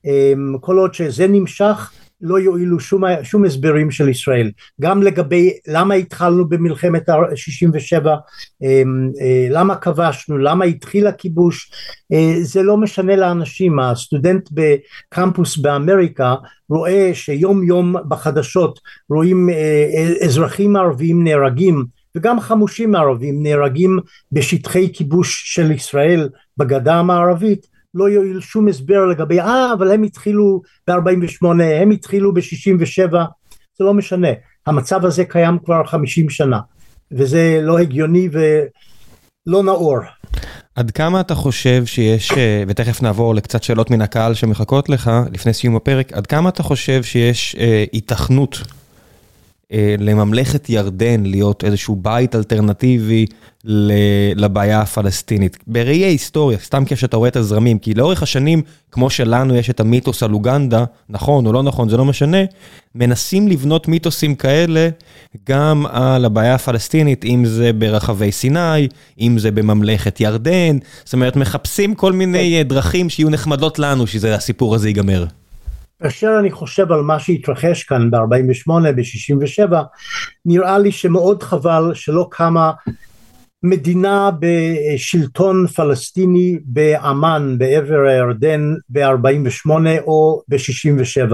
אה, 0.05 0.33
כל 0.61 0.77
עוד 0.77 0.93
שזה 0.93 1.27
נמשך 1.27 1.91
לא 2.21 2.39
יועילו 2.39 2.79
שום, 2.79 3.03
שום 3.23 3.45
הסברים 3.45 3.91
של 3.91 4.09
ישראל. 4.09 4.51
גם 4.81 5.03
לגבי 5.03 5.53
למה 5.67 5.93
התחלנו 5.93 6.49
במלחמת 6.49 7.09
67 7.35 8.15
אמ, 8.61 9.11
אה, 9.21 9.47
למה 9.49 9.75
כבשנו 9.75 10.37
למה 10.37 10.65
התחיל 10.65 11.07
הכיבוש 11.07 11.71
אה, 12.13 12.33
זה 12.41 12.63
לא 12.63 12.77
משנה 12.77 13.15
לאנשים. 13.15 13.79
הסטודנט 13.79 14.49
בקמפוס 14.51 15.57
באמריקה 15.57 16.35
רואה 16.69 17.11
שיום 17.13 17.63
יום 17.63 17.95
בחדשות 18.07 18.79
רואים 19.09 19.49
אה, 19.49 20.13
אזרחים 20.25 20.75
ערבים 20.75 21.23
נהרגים 21.23 21.85
וגם 22.15 22.39
חמושים 22.39 22.95
ערבים 22.95 23.43
נהרגים 23.43 23.99
בשטחי 24.31 24.93
כיבוש 24.93 25.43
של 25.45 25.71
ישראל 25.71 26.29
בגדה 26.57 26.95
המערבית 26.95 27.76
לא 27.93 28.09
יועיל 28.09 28.39
שום 28.39 28.67
הסבר 28.67 29.05
לגבי 29.05 29.39
אה 29.39 29.73
אבל 29.73 29.91
הם 29.91 30.03
התחילו 30.03 30.61
ב-48 30.87 31.47
הם 31.81 31.89
התחילו 31.89 32.33
ב-67 32.33 33.11
זה 33.77 33.83
לא 33.83 33.93
משנה 33.93 34.27
המצב 34.65 35.05
הזה 35.05 35.25
קיים 35.25 35.57
כבר 35.65 35.83
50 35.85 36.29
שנה 36.29 36.59
וזה 37.11 37.59
לא 37.61 37.79
הגיוני 37.79 38.29
ולא 38.31 39.63
נאור. 39.63 39.97
עד 40.75 40.91
כמה 40.91 41.19
אתה 41.19 41.35
חושב 41.35 41.85
שיש, 41.85 42.31
אה, 42.31 42.63
ותכף 42.67 43.01
נעבור 43.01 43.35
לקצת 43.35 43.63
שאלות 43.63 43.91
מן 43.91 44.01
הקהל 44.01 44.33
שמחכות 44.33 44.89
לך 44.89 45.11
לפני 45.33 45.53
סיום 45.53 45.75
הפרק, 45.75 46.13
עד 46.13 46.27
כמה 46.27 46.49
אתה 46.49 46.63
חושב 46.63 47.03
שיש 47.03 47.55
אה, 47.59 47.85
היתכנות 47.91 48.57
לממלכת 49.99 50.69
ירדן 50.69 51.23
להיות 51.23 51.63
איזשהו 51.63 51.95
בית 51.95 52.35
אלטרנטיבי 52.35 53.25
לבעיה 54.35 54.81
הפלסטינית. 54.81 55.57
בראי 55.67 56.03
ההיסטוריה, 56.03 56.57
סתם 56.57 56.83
כשאתה 56.85 57.17
רואה 57.17 57.29
את 57.29 57.35
הזרמים, 57.35 57.79
כי 57.79 57.93
לאורך 57.93 58.23
השנים, 58.23 58.61
כמו 58.91 59.09
שלנו 59.09 59.55
יש 59.55 59.69
את 59.69 59.79
המיתוס 59.79 60.23
על 60.23 60.33
אוגנדה, 60.33 60.85
נכון 61.09 61.45
או 61.45 61.53
לא 61.53 61.63
נכון, 61.63 61.89
זה 61.89 61.97
לא 61.97 62.05
משנה, 62.05 62.37
מנסים 62.95 63.47
לבנות 63.47 63.87
מיתוסים 63.87 64.35
כאלה 64.35 64.89
גם 65.49 65.85
על 65.85 66.25
הבעיה 66.25 66.55
הפלסטינית, 66.55 67.25
אם 67.25 67.45
זה 67.45 67.73
ברחבי 67.73 68.31
סיני, 68.31 68.87
אם 69.21 69.39
זה 69.39 69.51
בממלכת 69.51 70.21
ירדן, 70.21 70.77
זאת 71.03 71.13
אומרת, 71.13 71.35
מחפשים 71.35 71.95
כל 71.95 72.13
מיני 72.13 72.63
דרכים 72.63 73.09
שיהיו 73.09 73.29
נחמדות 73.29 73.79
לנו, 73.79 74.07
שהסיפור 74.07 74.75
הזה 74.75 74.89
ייגמר. 74.89 75.25
כאשר 76.03 76.35
אני 76.39 76.51
חושב 76.51 76.91
על 76.91 77.01
מה 77.01 77.19
שהתרחש 77.19 77.83
כאן 77.83 78.11
ב-48, 78.11 78.71
ב-67, 78.95 79.73
נראה 80.45 80.79
לי 80.79 80.91
שמאוד 80.91 81.43
חבל 81.43 81.91
שלא 81.93 82.27
קמה 82.31 82.71
מדינה 83.63 84.29
בשלטון 84.39 85.67
פלסטיני 85.67 86.59
באמ"ן 86.65 87.55
בעבר 87.57 88.07
הירדן 88.07 88.73
ב-48 88.89 89.69
או 90.01 90.41
ב-67. 90.47 91.33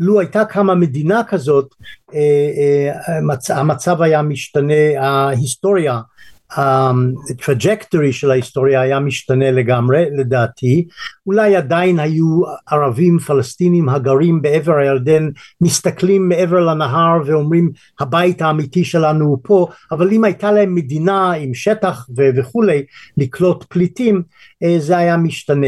לו 0.00 0.20
הייתה 0.20 0.44
קמה 0.44 0.74
מדינה 0.74 1.22
כזאת 1.28 1.74
אה, 2.14 2.90
אה, 3.08 3.58
המצב 3.58 4.02
היה 4.02 4.22
משתנה, 4.22 5.00
ההיסטוריה 5.00 6.00
הטראג'קטורי 6.50 8.12
של 8.12 8.30
ההיסטוריה 8.30 8.80
היה 8.80 9.00
משתנה 9.00 9.50
לגמרי 9.50 10.04
לדעתי. 10.16 10.86
אולי 11.26 11.56
עדיין 11.56 11.98
היו 11.98 12.40
ערבים 12.66 13.18
פלסטינים 13.18 13.88
הגרים 13.88 14.42
בעבר 14.42 14.76
הירדן 14.76 15.28
מסתכלים 15.60 16.28
מעבר 16.28 16.60
לנהר 16.60 17.22
ואומרים 17.26 17.70
הבית 18.00 18.42
האמיתי 18.42 18.84
שלנו 18.84 19.24
הוא 19.24 19.38
פה. 19.42 19.66
אבל 19.92 20.12
אם 20.12 20.24
הייתה 20.24 20.52
להם 20.52 20.74
מדינה 20.74 21.32
עם 21.32 21.54
שטח 21.54 22.08
וכולי 22.36 22.84
לקלוט 23.16 23.64
פליטים 23.68 24.22
אה, 24.62 24.74
זה 24.78 24.96
היה 24.96 25.16
משתנה 25.16 25.66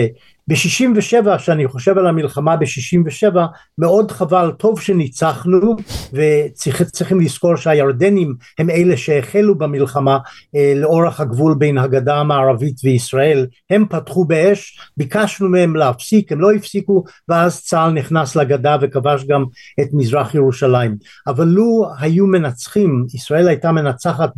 ב-67 0.48 1.38
שאני 1.38 1.68
חושב 1.68 1.98
על 1.98 2.06
המלחמה 2.06 2.56
ב-67 2.56 3.36
מאוד 3.78 4.10
חבל 4.10 4.52
טוב 4.58 4.80
שניצחנו 4.80 5.76
וצריכים 6.12 7.20
לזכור 7.20 7.56
שהירדנים 7.56 8.34
הם 8.58 8.70
אלה 8.70 8.96
שהחלו 8.96 9.58
במלחמה 9.58 10.18
אה, 10.56 10.72
לאורך 10.76 11.20
הגבול 11.20 11.54
בין 11.58 11.78
הגדה 11.78 12.16
המערבית 12.16 12.76
וישראל. 12.84 13.46
הם 13.70 13.84
פתחו 13.90 14.24
באש 14.24 14.78
ביקשנו 14.96 15.48
מהם 15.48 15.76
להפסיק 15.76 16.32
הם 16.32 16.40
לא 16.40 16.52
הפסיקו 16.52 17.04
ואז 17.28 17.64
צה"ל 17.64 17.92
נכנס 17.92 18.36
לגדה 18.36 18.76
וכבש 18.80 19.24
גם 19.24 19.44
את 19.80 19.88
מזרח 19.92 20.34
ירושלים. 20.34 20.96
אבל 21.26 21.44
לו 21.44 21.86
היו 21.98 22.26
מנצחים 22.26 23.06
ישראל 23.14 23.48
הייתה 23.48 23.72
מנצחת 23.72 24.32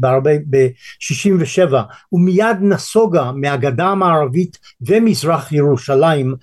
ב-67 0.50 1.74
ומיד 2.12 2.56
נסוגה 2.60 3.32
מהגדה 3.34 3.86
המערבית 3.86 4.58
ומזרח 4.80 5.52
ירושלים 5.52 5.97
ירושלים 5.98 6.34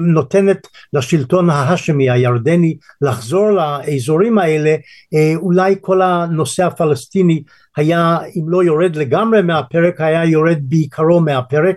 נותנת 0.00 0.66
לשלטון 0.92 1.50
ההאשמי 1.50 2.10
הירדני 2.10 2.76
לחזור 3.00 3.50
לאזורים 3.50 4.38
האלה 4.38 4.76
אה, 5.14 5.32
אולי 5.36 5.74
כל 5.80 6.02
הנושא 6.02 6.64
הפלסטיני 6.64 7.42
היה 7.76 8.18
אם 8.36 8.48
לא 8.48 8.64
יורד 8.64 8.96
לגמרי 8.96 9.42
מהפרק 9.42 10.00
היה 10.00 10.24
יורד 10.24 10.58
בעיקרו 10.62 11.20
מהפרק 11.20 11.76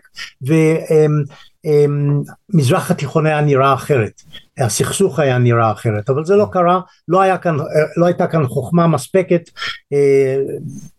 ומזרח 1.65 2.91
התיכון 2.91 3.25
היה 3.25 3.41
נראה 3.41 3.73
אחרת 3.73 4.21
הסכסוך 4.57 5.19
היה 5.19 5.37
נראה 5.37 5.71
אחרת 5.71 6.09
אבל 6.09 6.25
זה 6.25 6.35
לא 6.35 6.47
קרה 6.51 6.79
לא, 7.07 7.21
היה 7.21 7.37
כאן, 7.37 7.57
לא 7.97 8.05
הייתה 8.05 8.27
כאן 8.27 8.47
חוכמה 8.47 8.87
מספקת 8.87 9.49
אה, 9.93 10.37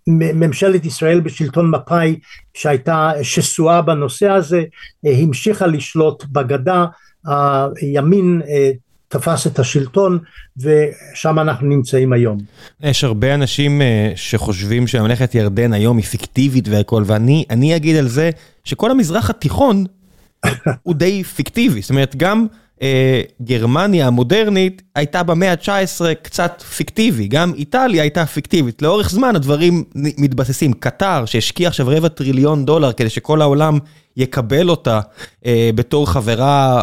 ממשלת 0.07 0.85
ישראל 0.85 1.21
בשלטון 1.21 1.71
מפא"י 1.71 2.19
שהייתה 2.55 3.13
שסועה 3.23 3.83
בנושא 3.83 4.29
הזה 4.29 4.63
אה, 5.07 5.11
המשיכה 5.19 5.67
לשלוט 5.67 6.25
בגדה 6.33 6.85
הימין 7.81 8.43
אה, 8.49 8.71
תפס 9.09 9.47
את 9.47 9.59
השלטון 9.59 10.19
ושם 10.57 11.39
אנחנו 11.39 11.67
נמצאים 11.67 12.13
היום. 12.13 12.39
יש 12.81 13.05
הרבה 13.05 13.35
אנשים 13.35 13.83
שחושבים 14.15 14.87
שממלכת 14.87 15.35
ירדן 15.35 15.73
היום 15.73 15.97
היא 15.97 16.05
פיקטיבית 16.05 16.69
והכל 16.69 17.03
ואני 17.07 17.77
אגיד 17.77 17.97
על 17.97 18.09
זה 18.09 18.31
שכל 18.65 18.91
המזרח 18.91 19.31
התיכון 19.31 19.85
הוא 20.83 20.95
די 20.95 21.25
פיקטיבי 21.25 21.81
זאת 21.83 21.91
אומרת 21.91 22.17
גם 22.17 22.47
אה, 22.83 23.23
גרמניה 23.43 24.07
המודרנית 24.07 24.83
הייתה 24.95 25.23
במאה 25.23 25.53
ה-19 25.53 26.15
קצת 26.23 26.63
פיקטיבי, 26.77 27.27
גם 27.27 27.53
איטליה 27.55 28.03
הייתה 28.03 28.27
פיקטיבית. 28.27 28.83
לאורך 28.83 29.11
זמן 29.11 29.37
הדברים 29.37 29.85
מתבססים. 29.95 30.73
קטר 30.73 31.25
שהשקיע 31.27 31.69
עכשיו 31.69 31.87
רבע 31.89 32.09
טריליון 32.09 32.65
דולר 32.65 32.93
כדי 32.93 33.11
שכל 33.11 33.43
העולם 33.43 33.79
יקבל 34.17 34.69
אותה 34.71 35.01
אה, 35.47 35.71
בתור 35.75 36.11
חברה 36.11 36.83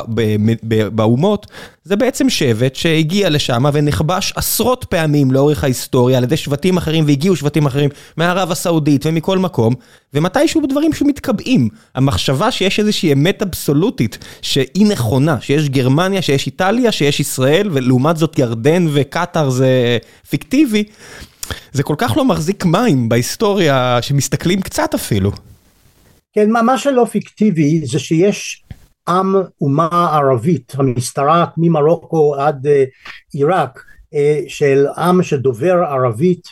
באומות, 0.91 1.47
זה 1.84 1.95
בעצם 1.95 2.29
שבט 2.29 2.75
שהגיע 2.75 3.29
לשם 3.29 3.63
ונכבש 3.73 4.34
עשרות 4.36 4.86
פעמים 4.89 5.32
לאורך 5.32 5.63
ההיסטוריה 5.63 6.17
על 6.17 6.23
ידי 6.23 6.38
שבטים 6.38 6.77
אחרים 6.77 7.05
והגיעו 7.07 7.36
שבטים 7.36 7.65
אחרים 7.65 7.89
מערב 8.17 8.51
הסעודית 8.51 9.05
ומכל 9.05 9.38
מקום, 9.38 9.73
ומתישהו 10.13 10.61
בדברים 10.61 10.93
שמתקבעים. 10.93 11.69
המחשבה 11.95 12.51
שיש 12.51 12.79
איזושהי 12.79 13.13
אמת 13.13 13.41
אבסולוטית 13.41 14.17
שהיא 14.41 14.88
נכונה, 14.88 15.41
שיש 15.41 15.69
גרמניה, 15.69 16.21
שיש 16.21 16.45
איטליה, 16.45 16.91
שיש 16.91 17.19
ישראל, 17.19 17.69
ולעומת 17.71 18.17
זאת 18.17 18.39
ירדן 18.39 18.88
וקטאר 18.93 19.49
זה 19.49 19.97
פיקטיבי, 20.29 20.84
זה 21.71 21.84
כל 21.84 21.95
כך 21.97 22.17
לא 22.17 22.25
מחזיק 22.25 22.65
מים 22.65 23.09
בהיסטוריה 23.09 23.99
שמסתכלים 24.01 24.61
קצת 24.61 24.93
אפילו. 24.93 25.32
כן, 26.34 26.49
מה 26.51 26.77
שלא 26.77 27.05
פיקטיבי 27.11 27.86
זה 27.86 27.99
שיש 27.99 28.63
עם 29.09 29.36
אומה 29.61 29.89
ערבית 29.91 30.73
המשתרעת 30.77 31.49
ממרוקו 31.57 32.36
עד 32.36 32.67
אה, 32.67 32.84
עיראק 33.34 33.84
אה, 34.13 34.41
של 34.47 34.86
עם 34.97 35.23
שדובר 35.23 35.73
ערבית 35.73 36.47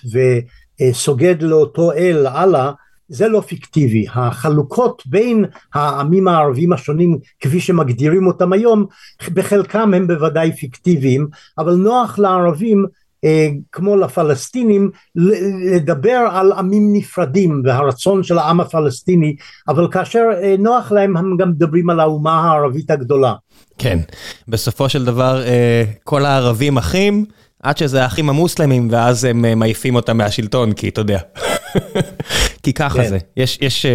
וסוגד 0.81 1.41
לאותו 1.41 1.91
אל 1.91 2.27
אללה 2.27 2.71
זה 3.07 3.27
לא 3.27 3.41
פיקטיבי. 3.41 4.05
החלוקות 4.13 5.03
בין 5.05 5.45
העמים 5.73 6.27
הערבים 6.27 6.73
השונים 6.73 7.19
כפי 7.39 7.59
שמגדירים 7.59 8.27
אותם 8.27 8.53
היום 8.53 8.85
בחלקם 9.33 9.93
הם 9.93 10.07
בוודאי 10.07 10.51
פיקטיביים 10.51 11.27
אבל 11.57 11.73
נוח 11.75 12.19
לערבים 12.19 12.85
אה, 12.85 12.89
כמו 13.71 13.95
לפלסטינים 13.95 14.91
לדבר 15.15 16.27
על 16.31 16.51
עמים 16.51 16.93
נפרדים 16.93 17.61
והרצון 17.65 18.23
של 18.23 18.37
העם 18.37 18.59
הפלסטיני 18.59 19.35
אבל 19.67 19.87
כאשר 19.91 20.23
אה, 20.43 20.55
נוח 20.59 20.91
להם 20.91 21.17
הם 21.17 21.37
גם 21.37 21.49
מדברים 21.49 21.89
על 21.89 21.99
האומה 21.99 22.39
הערבית 22.39 22.91
הגדולה. 22.91 23.33
כן 23.77 23.99
בסופו 24.47 24.89
של 24.89 25.05
דבר 25.05 25.43
אה, 25.43 25.83
כל 26.03 26.25
הערבים 26.25 26.77
אחים 26.77 27.25
עד 27.63 27.77
שזה 27.77 28.03
האחים 28.03 28.29
המוסלמים 28.29 28.87
ואז 28.91 29.23
הם 29.23 29.59
מעיפים 29.59 29.95
אותם 29.95 30.17
מהשלטון 30.17 30.73
כי 30.73 30.89
אתה 30.89 31.01
יודע 31.01 31.19
כי 32.63 32.73
ככה 32.73 33.03
כן. 33.03 33.09
זה 33.09 33.17
יש 33.37 33.57
יש. 33.61 33.85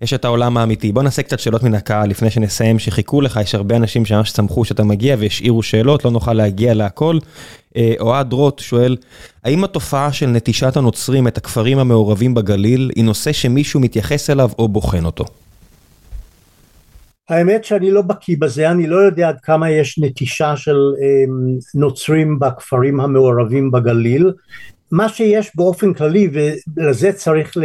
יש 0.00 0.12
את 0.12 0.24
העולם 0.24 0.56
האמיתי. 0.56 0.92
בוא 0.92 1.02
נעשה 1.02 1.22
קצת 1.22 1.38
שאלות 1.38 1.62
מן 1.62 1.74
הקהל 1.74 2.10
לפני 2.10 2.30
שנסיים, 2.30 2.78
שחיכו 2.78 3.20
לך, 3.20 3.40
יש 3.42 3.54
הרבה 3.54 3.76
אנשים 3.76 4.04
שממש 4.04 4.30
שמחו 4.30 4.64
שאתה 4.64 4.84
מגיע 4.84 5.16
והשאירו 5.18 5.62
שאלות, 5.62 6.04
לא 6.04 6.10
נוכל 6.10 6.32
להגיע 6.32 6.74
להכל. 6.74 7.18
אה, 7.76 7.94
אוהד 8.00 8.32
רוט 8.32 8.58
שואל, 8.58 8.96
האם 9.44 9.64
התופעה 9.64 10.12
של 10.12 10.26
נטישת 10.26 10.76
הנוצרים 10.76 11.28
את 11.28 11.38
הכפרים 11.38 11.78
המעורבים 11.78 12.34
בגליל 12.34 12.90
היא 12.96 13.04
נושא 13.04 13.32
שמישהו 13.32 13.80
מתייחס 13.80 14.30
אליו 14.30 14.50
או 14.58 14.68
בוחן 14.68 15.04
אותו? 15.04 15.24
האמת 17.28 17.64
שאני 17.64 17.90
לא 17.90 18.02
בקיא 18.02 18.36
בזה, 18.38 18.70
אני 18.70 18.86
לא 18.86 18.96
יודע 18.96 19.28
עד 19.28 19.40
כמה 19.42 19.70
יש 19.70 19.98
נטישה 19.98 20.56
של 20.56 20.76
אמ, 21.00 21.58
נוצרים 21.74 22.38
בכפרים 22.38 23.00
המעורבים 23.00 23.70
בגליל. 23.70 24.32
מה 24.92 25.08
שיש 25.08 25.50
באופן 25.54 25.94
כללי 25.94 26.30
ולזה 26.32 27.12
צריך 27.12 27.56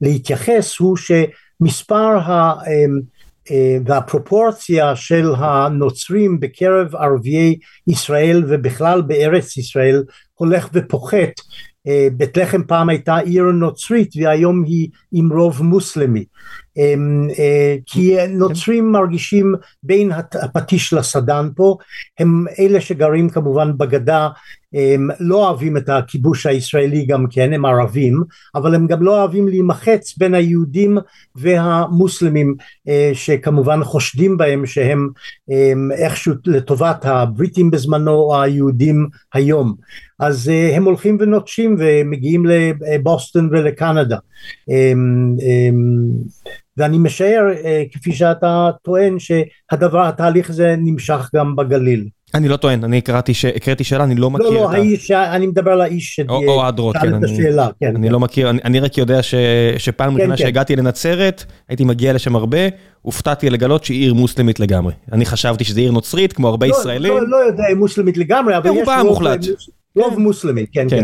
להתייחס 0.00 0.78
הוא 0.78 0.96
שמספר 0.96 2.18
ה... 2.18 2.52
אמ, 2.66 3.00
אה, 3.50 3.76
והפרופורציה 3.86 4.96
של 4.96 5.32
הנוצרים 5.36 6.40
בקרב 6.40 6.96
ערביי 6.96 7.58
ישראל 7.86 8.44
ובכלל 8.48 9.02
בארץ 9.02 9.56
ישראל 9.56 10.04
הולך 10.34 10.68
ופוחת. 10.72 11.32
אה, 11.86 12.08
בית 12.12 12.36
לחם 12.36 12.62
פעם 12.66 12.88
הייתה 12.88 13.16
עיר 13.16 13.44
נוצרית 13.44 14.10
והיום 14.16 14.64
היא 14.64 14.88
עם 15.12 15.32
רוב 15.32 15.62
מוסלמי. 15.62 16.24
אמ, 16.76 17.28
אה, 17.38 17.76
כי 17.86 18.16
נוצרים 18.28 18.92
מרגישים 18.92 19.54
בין 19.82 20.12
הפטיש 20.42 20.92
לסדן 20.92 21.48
פה, 21.56 21.76
הם 22.18 22.44
אלה 22.58 22.80
שגרים 22.80 23.30
כמובן 23.30 23.78
בגדה 23.78 24.28
הם 24.74 25.08
לא 25.20 25.48
אוהבים 25.48 25.76
את 25.76 25.88
הכיבוש 25.88 26.46
הישראלי 26.46 27.06
גם 27.06 27.26
כן, 27.30 27.52
הם 27.52 27.64
ערבים, 27.64 28.22
אבל 28.54 28.74
הם 28.74 28.86
גם 28.86 29.02
לא 29.02 29.20
אוהבים 29.20 29.48
להימחץ 29.48 30.18
בין 30.18 30.34
היהודים 30.34 30.98
והמוסלמים 31.34 32.54
שכמובן 33.12 33.84
חושדים 33.84 34.36
בהם 34.36 34.66
שהם 34.66 35.08
איכשהו 35.92 36.34
לטובת 36.46 37.04
הבריטים 37.04 37.70
בזמנו 37.70 38.12
או 38.12 38.42
היהודים 38.42 39.08
היום. 39.34 39.74
אז 40.20 40.50
הם 40.72 40.84
הולכים 40.84 41.16
ונוטשים 41.20 41.76
ומגיעים 41.78 42.46
לבוסטון 42.46 43.48
ולקנדה. 43.52 44.16
ואני 46.76 46.98
משער 46.98 47.44
כפי 47.92 48.12
שאתה 48.12 48.70
טוען 48.82 49.16
שהדבר 49.18 50.06
התהליך 50.06 50.50
הזה 50.50 50.74
נמשך 50.78 51.30
גם 51.34 51.56
בגליל. 51.56 52.08
אני 52.34 52.48
לא 52.48 52.56
טוען 52.56 52.84
אני 52.84 52.98
הקראתי 53.56 53.84
שאלה 53.84 54.04
אני 54.04 54.14
לא 54.14 54.30
מכיר. 54.30 54.50
לא 54.50 54.54
לא 54.54 54.70
האיש 54.70 55.10
אני 55.10 55.46
מדבר 55.46 55.70
על 55.70 55.80
האיש 55.80 56.14
ששאל 56.14 56.28
את 57.18 57.24
השאלה. 57.24 57.68
אני 57.82 58.08
לא 58.08 58.20
מכיר 58.20 58.50
אני 58.50 58.80
רק 58.80 58.98
יודע 58.98 59.20
שפעם 59.78 60.16
ראשונה 60.16 60.36
שהגעתי 60.36 60.76
לנצרת 60.76 61.44
הייתי 61.68 61.84
מגיע 61.84 62.12
לשם 62.12 62.36
הרבה 62.36 62.58
הופתעתי 63.02 63.50
לגלות 63.50 63.84
שהיא 63.84 64.00
עיר 64.00 64.14
מוסלמית 64.14 64.60
לגמרי 64.60 64.92
אני 65.12 65.26
חשבתי 65.26 65.64
שזה 65.64 65.80
עיר 65.80 65.92
נוצרית 65.92 66.32
כמו 66.32 66.48
הרבה 66.48 66.66
ישראלים. 66.66 67.12
לא 67.28 67.36
יודע 67.36 67.64
אם 67.72 67.78
מוסלמית 67.78 68.16
לגמרי 68.16 68.56
אבל 68.56 68.70
יש 68.76 68.88
רוב 69.96 70.18
מוסלמי 70.18 70.66
כן 70.72 70.86
כן 70.90 71.02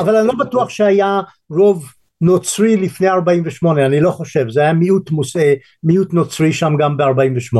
אבל 0.00 0.16
אני 0.16 0.26
לא 0.26 0.34
בטוח 0.40 0.68
שהיה 0.68 1.20
רוב 1.50 1.84
נוצרי 2.20 2.76
לפני 2.76 3.08
48 3.08 3.86
אני 3.86 4.00
לא 4.00 4.10
חושב 4.10 4.48
זה 4.50 4.60
היה 4.60 4.72
מיעוט 4.72 5.10
מיעוט 5.84 6.12
נוצרי 6.12 6.52
שם 6.52 6.72
גם 6.78 6.96
ב48. 7.00 7.56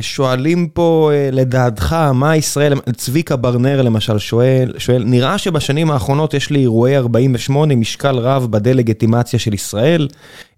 שואלים 0.00 0.68
פה 0.68 1.10
לדעתך 1.32 1.92
מה 2.14 2.36
ישראל 2.36 2.74
צביקה 2.96 3.36
ברנר 3.36 3.82
למשל 3.82 4.18
שואל 4.18 4.72
שואל 4.78 5.04
נראה 5.06 5.38
שבשנים 5.38 5.90
האחרונות 5.90 6.34
יש 6.34 6.52
לאירועי 6.52 6.96
48 6.96 7.74
משקל 7.74 8.16
רב 8.16 8.46
בדה 8.50 8.72
לגיטימציה 8.72 9.38
של 9.38 9.54
ישראל 9.54 10.08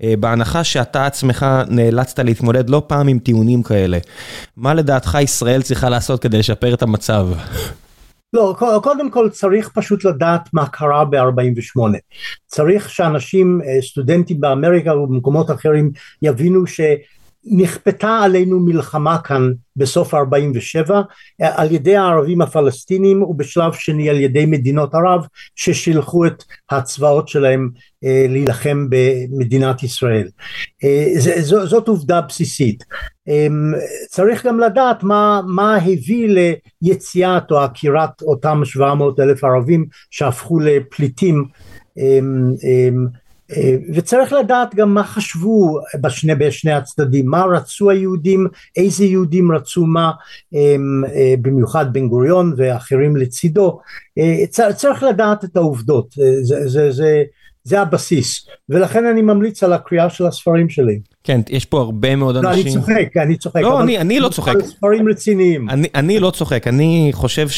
בהנחה 0.01 0.65
שאתה 0.65 1.07
עצמך 1.07 1.47
נאלצת 1.69 2.19
להתמודד 2.19 2.71
לא 2.71 2.83
פעם 2.87 3.09
עם 3.09 3.19
טיעונים 3.19 3.63
כאלה 3.63 3.99
מה 4.57 4.75
לדעתך 4.75 5.19
ישראל 5.23 5.63
צריכה 5.63 5.89
לעשות 5.89 6.23
כדי 6.23 6.39
לשפר 6.39 6.75
את 6.75 6.83
המצב. 6.83 7.29
לא 8.33 8.57
קודם 8.83 9.11
כל 9.11 9.29
צריך 9.33 9.71
פשוט 9.75 10.05
לדעת 10.05 10.49
מה 10.53 10.67
קרה 10.67 11.05
ב-48 11.05 11.81
צריך 12.47 12.91
שאנשים 12.91 13.61
סטודנטים 13.81 14.41
באמריקה 14.41 14.97
ובמקומות 14.97 15.51
אחרים 15.51 15.91
יבינו 16.23 16.67
ש... 16.67 16.81
נכפתה 17.45 18.19
עלינו 18.19 18.61
מלחמה 18.61 19.19
כאן 19.19 19.53
בסוף 19.77 20.15
47 20.15 21.01
על 21.41 21.73
ידי 21.73 21.97
הערבים 21.97 22.41
הפלסטינים 22.41 23.23
ובשלב 23.23 23.73
שני 23.73 24.11
על 24.11 24.21
ידי 24.21 24.47
מדינות 24.47 24.95
ערב 24.95 25.27
ששילחו 25.57 26.27
את 26.27 26.43
הצבאות 26.71 27.29
שלהם 27.29 27.71
להילחם 28.03 28.87
במדינת 28.91 29.83
ישראל. 29.83 30.29
זאת 31.65 31.89
עובדה 31.89 32.21
בסיסית. 32.21 32.85
צריך 34.09 34.47
גם 34.47 34.61
לדעת 34.61 35.03
מה, 35.03 35.41
מה 35.47 35.77
הביא 35.77 36.37
ליציאת 36.83 37.51
או 37.51 37.59
עקירת 37.59 38.23
אותם 38.23 38.61
700 38.65 39.21
אלף 39.21 39.45
ערבים 39.45 39.87
שהפכו 40.11 40.61
לפליטים 40.61 41.45
וצריך 43.95 44.33
לדעת 44.33 44.75
גם 44.75 44.95
מה 44.95 45.05
חשבו 45.05 45.79
בשני, 46.01 46.35
בשני 46.35 46.73
הצדדים, 46.73 47.27
מה 47.27 47.45
רצו 47.45 47.91
היהודים, 47.91 48.47
איזה 48.77 49.05
יהודים 49.05 49.53
רצו 49.53 49.87
מה, 49.87 50.11
במיוחד 51.43 51.93
בן 51.93 52.09
גוריון 52.09 52.55
ואחרים 52.57 53.17
לצידו, 53.17 53.79
צריך 54.75 55.03
לדעת 55.03 55.45
את 55.45 55.57
העובדות, 55.57 56.07
זה, 56.43 56.69
זה, 56.69 56.91
זה, 56.91 57.23
זה 57.65 57.81
הבסיס, 57.81 58.47
ולכן 58.69 59.07
אני 59.07 59.23
ממליץ 59.23 59.63
על 59.63 59.73
הקריאה 59.73 60.11
של 60.11 60.27
הספרים 60.27 60.69
שלי. 60.69 61.01
כן, 61.25 61.41
יש 61.49 61.65
פה 61.65 61.81
הרבה 61.81 62.17
מאוד 62.17 62.37
אנשים... 62.37 62.67
לא, 62.67 62.73
אני 62.73 62.73
צוחק, 62.73 63.17
אני 63.17 63.37
צוחק. 63.37 63.61
לא, 63.61 63.83
אני, 63.83 63.99
אני 63.99 64.21
לא 64.21 64.29
צוחק. 64.29 64.55
ספרים 64.61 65.09
רציניים. 65.09 65.71
אני, 65.71 65.89
אני 65.95 66.21
לא 66.21 66.31
צוחק, 66.31 66.69
אני 66.69 67.11
חושב 67.13 67.49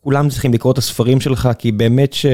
שכולם 0.00 0.28
צריכים 0.28 0.52
לקרוא 0.54 0.72
את 0.72 0.78
הספרים 0.78 1.20
שלך, 1.20 1.48
כי 1.58 1.72
באמת 1.72 2.12
ש... 2.12 2.26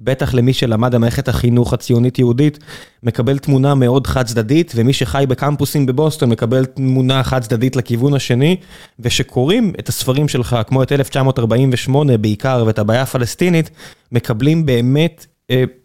בטח 0.00 0.34
למי 0.34 0.52
שלמד 0.52 0.94
במערכת 0.94 1.28
החינוך 1.28 1.72
הציונית 1.72 2.18
יהודית, 2.18 2.58
מקבל 3.02 3.38
תמונה 3.38 3.74
מאוד 3.74 4.06
חד 4.06 4.26
צדדית, 4.26 4.72
ומי 4.76 4.92
שחי 4.92 5.24
בקמפוסים 5.28 5.86
בבוסטון 5.86 6.30
מקבל 6.30 6.64
תמונה 6.64 7.22
חד 7.22 7.42
צדדית 7.42 7.76
לכיוון 7.76 8.14
השני, 8.14 8.56
ושקוראים 9.00 9.72
את 9.78 9.88
הספרים 9.88 10.28
שלך, 10.28 10.56
כמו 10.66 10.82
את 10.82 10.92
1948 10.92 12.16
בעיקר, 12.16 12.64
ואת 12.66 12.78
הבעיה 12.78 13.02
הפלסטינית, 13.02 13.70
מקבלים 14.12 14.66
באמת 14.66 15.26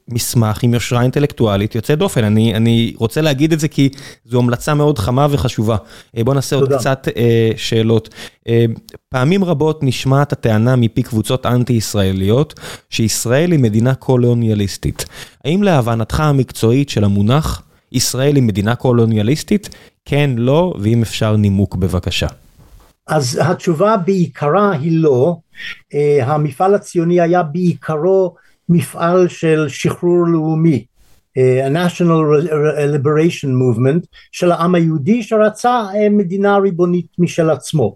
מסמך 0.09 0.63
עם 0.63 0.73
יושרה 0.73 1.01
אינטלקטואלית 1.01 1.75
יוצא 1.75 1.95
דופן, 1.95 2.23
אני 2.23 2.55
אני 2.55 2.93
רוצה 2.97 3.21
להגיד 3.21 3.53
את 3.53 3.59
זה 3.59 3.67
כי 3.67 3.89
זו 4.25 4.39
המלצה 4.39 4.73
מאוד 4.73 4.99
חמה 4.99 5.27
וחשובה. 5.29 5.77
בוא 6.19 6.33
נעשה 6.33 6.55
עוד 6.55 6.73
קצת 6.73 7.07
שאלות. 7.55 8.09
פעמים 9.09 9.43
רבות 9.43 9.83
נשמעת 9.83 10.33
הטענה 10.33 10.75
מפי 10.75 11.03
קבוצות 11.03 11.45
אנטי 11.45 11.73
ישראליות 11.73 12.59
שישראל 12.89 13.51
היא 13.51 13.59
מדינה 13.59 13.95
קולוניאליסטית. 13.95 15.05
האם 15.45 15.63
להבנתך 15.63 16.19
המקצועית 16.19 16.89
של 16.89 17.03
המונח 17.03 17.61
ישראל 17.91 18.35
היא 18.35 18.43
מדינה 18.43 18.75
קולוניאליסטית? 18.75 19.69
כן, 20.05 20.31
לא, 20.37 20.73
ואם 20.79 21.01
אפשר 21.01 21.35
נימוק 21.35 21.75
בבקשה. 21.75 22.27
אז 23.07 23.39
התשובה 23.43 23.97
בעיקרה 23.97 24.71
היא 24.71 24.91
לא, 24.91 25.35
המפעל 26.21 26.75
הציוני 26.75 27.21
היה 27.21 27.43
בעיקרו 27.43 28.35
מפעל 28.69 29.27
של 29.27 29.65
שחרור 29.69 30.27
לאומי, 30.27 30.85
ה-National 31.37 32.47
Liberation 32.95 33.47
Movement 33.47 34.05
של 34.31 34.51
העם 34.51 34.75
היהודי 34.75 35.23
שרצה 35.23 35.81
מדינה 36.11 36.57
ריבונית 36.57 37.07
משל 37.19 37.49
עצמו. 37.49 37.95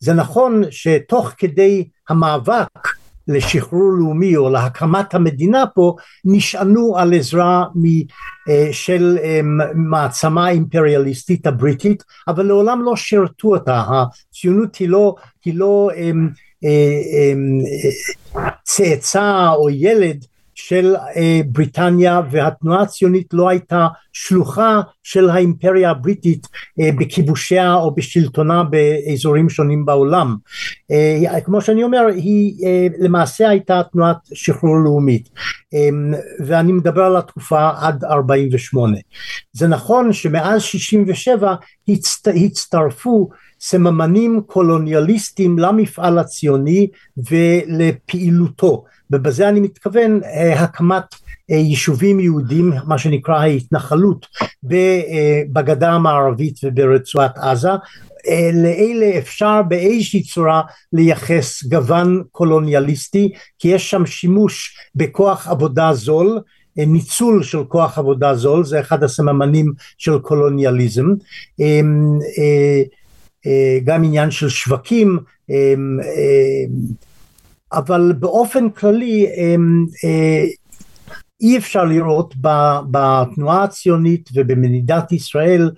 זה 0.00 0.14
נכון 0.14 0.62
שתוך 0.70 1.32
כדי 1.38 1.88
המאבק 2.08 2.88
לשחרור 3.28 3.92
לאומי 3.98 4.36
או 4.36 4.50
להקמת 4.50 5.14
המדינה 5.14 5.64
פה 5.74 5.94
נשענו 6.24 6.98
על 6.98 7.14
עזרה 7.14 7.64
של 8.72 9.18
מעצמה 9.74 10.50
אימפריאליסטית 10.50 11.46
הבריטית 11.46 12.04
אבל 12.28 12.46
לעולם 12.46 12.82
לא 12.82 12.96
שירתו 12.96 13.48
אותה, 13.48 13.82
הציונות 13.88 14.76
היא 14.76 14.88
לא, 14.88 15.14
היא 15.44 15.54
לא 15.54 15.90
צאצא 18.64 19.52
או 19.54 19.70
ילד 19.70 20.24
של 20.54 20.94
בריטניה 21.46 22.20
והתנועה 22.30 22.82
הציונית 22.82 23.26
לא 23.32 23.48
הייתה 23.48 23.86
שלוחה 24.12 24.80
של 25.02 25.30
האימפריה 25.30 25.90
הבריטית 25.90 26.46
בכיבושיה 26.78 27.74
או 27.74 27.94
בשלטונה 27.94 28.62
באזורים 28.64 29.48
שונים 29.48 29.84
בעולם. 29.84 30.36
כמו 31.44 31.60
שאני 31.60 31.82
אומר 31.82 32.06
היא 32.16 32.54
למעשה 32.98 33.48
הייתה 33.48 33.82
תנועת 33.92 34.16
שחרור 34.34 34.76
לאומית 34.84 35.28
ואני 36.46 36.72
מדבר 36.72 37.02
על 37.02 37.16
התקופה 37.16 37.70
עד 37.80 38.04
48. 38.04 38.98
זה 39.52 39.66
נכון 39.66 40.12
שמאז 40.12 40.62
67 40.62 41.54
הצטרפו 42.28 43.28
סממנים 43.60 44.40
קולוניאליסטים 44.46 45.58
למפעל 45.58 46.18
הציוני 46.18 46.88
ולפעילותו. 47.16 48.84
ובזה 49.10 49.48
אני 49.48 49.60
מתכוון 49.60 50.20
הקמת 50.56 51.14
יישובים 51.48 52.20
יהודים 52.20 52.72
מה 52.86 52.98
שנקרא 52.98 53.34
ההתנחלות 53.34 54.26
בגדה 55.52 55.92
המערבית 55.92 56.60
וברצועת 56.64 57.38
עזה. 57.38 57.70
לאלה 58.54 59.18
אפשר 59.18 59.62
באיזושהי 59.68 60.22
צורה 60.22 60.62
לייחס 60.92 61.64
גוון 61.64 62.22
קולוניאליסטי 62.32 63.32
כי 63.58 63.68
יש 63.68 63.90
שם 63.90 64.06
שימוש 64.06 64.78
בכוח 64.94 65.48
עבודה 65.48 65.92
זול 65.92 66.40
ניצול 66.76 67.42
של 67.42 67.64
כוח 67.64 67.98
עבודה 67.98 68.34
זול 68.34 68.64
זה 68.64 68.80
אחד 68.80 69.04
הסממנים 69.04 69.72
של 69.98 70.18
קולוניאליזם 70.18 71.06
גם 73.84 74.04
עניין 74.04 74.30
של 74.30 74.48
שווקים 74.48 75.18
אבל 77.72 78.12
באופן 78.18 78.70
כללי 78.70 79.26
אי 81.40 81.58
אפשר 81.58 81.84
לראות 81.84 82.34
בתנועה 82.90 83.64
הציונית 83.64 84.30
ובמדינת 84.34 85.12
ישראל 85.12 85.70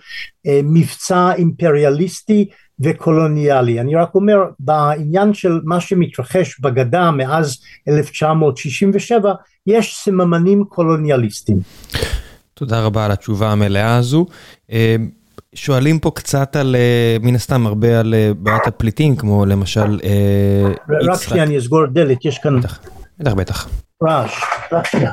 מבצע 0.46 1.32
אימפריאליסטי 1.32 2.48
וקולוניאלי. 2.80 3.80
אני 3.80 3.94
רק 3.94 4.14
אומר 4.14 4.38
בעניין 4.58 5.34
של 5.34 5.60
מה 5.64 5.80
שמתרחש 5.80 6.60
בגדה 6.60 7.10
מאז 7.10 7.58
1967 7.88 9.32
יש 9.66 9.96
סממנים 9.96 10.64
קולוניאליסטיים. 10.64 11.58
תודה 12.54 12.80
רבה 12.80 13.04
על 13.04 13.10
התשובה 13.10 13.52
המלאה 13.52 13.96
הזו. 13.96 14.26
שואלים 15.54 15.98
פה 15.98 16.10
קצת 16.14 16.56
על, 16.56 16.76
מן 17.20 17.34
הסתם, 17.34 17.66
הרבה 17.66 18.00
על 18.00 18.14
בעיית 18.38 18.66
הפליטים, 18.66 19.16
כמו 19.16 19.46
למשל 19.46 20.00
יצחק. 20.00 21.08
רק 21.08 21.22
שנייה, 21.22 21.44
אני 21.44 21.58
אסגור 21.58 21.86
דלת, 21.86 22.24
יש 22.24 22.38
כאן... 22.38 22.60
בטח, 22.60 22.80
בטח, 23.18 23.34
בטח. 23.34 23.68
רעש, 24.02 24.40
רק 24.72 24.86
שנייה. 24.86 25.10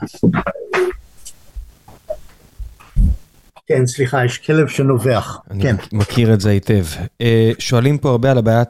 כן, 3.67 3.85
סליחה, 3.85 4.25
יש 4.25 4.37
כלב 4.37 4.67
שנובח. 4.67 5.39
אני 5.51 5.63
כן. 5.63 5.75
מכיר 5.93 6.33
את 6.33 6.41
זה 6.41 6.49
היטב. 6.49 6.85
שואלים 7.59 7.97
פה 7.97 8.09
הרבה 8.09 8.31
על 8.31 8.37
הבעיית 8.37 8.69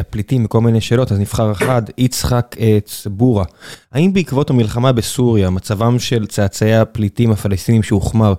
הפליטים 0.00 0.44
וכל 0.44 0.60
מיני 0.60 0.80
שאלות, 0.80 1.12
אז 1.12 1.18
נבחר 1.18 1.52
אחד, 1.52 1.82
יצחק 1.98 2.56
צבורה. 2.84 3.44
האם 3.92 4.12
בעקבות 4.12 4.50
המלחמה 4.50 4.92
בסוריה, 4.92 5.50
מצבם 5.50 5.98
של 5.98 6.26
צאצאי 6.26 6.74
הפליטים 6.74 7.32
הפלסטינים 7.32 7.82
שהוחמר, 7.82 8.34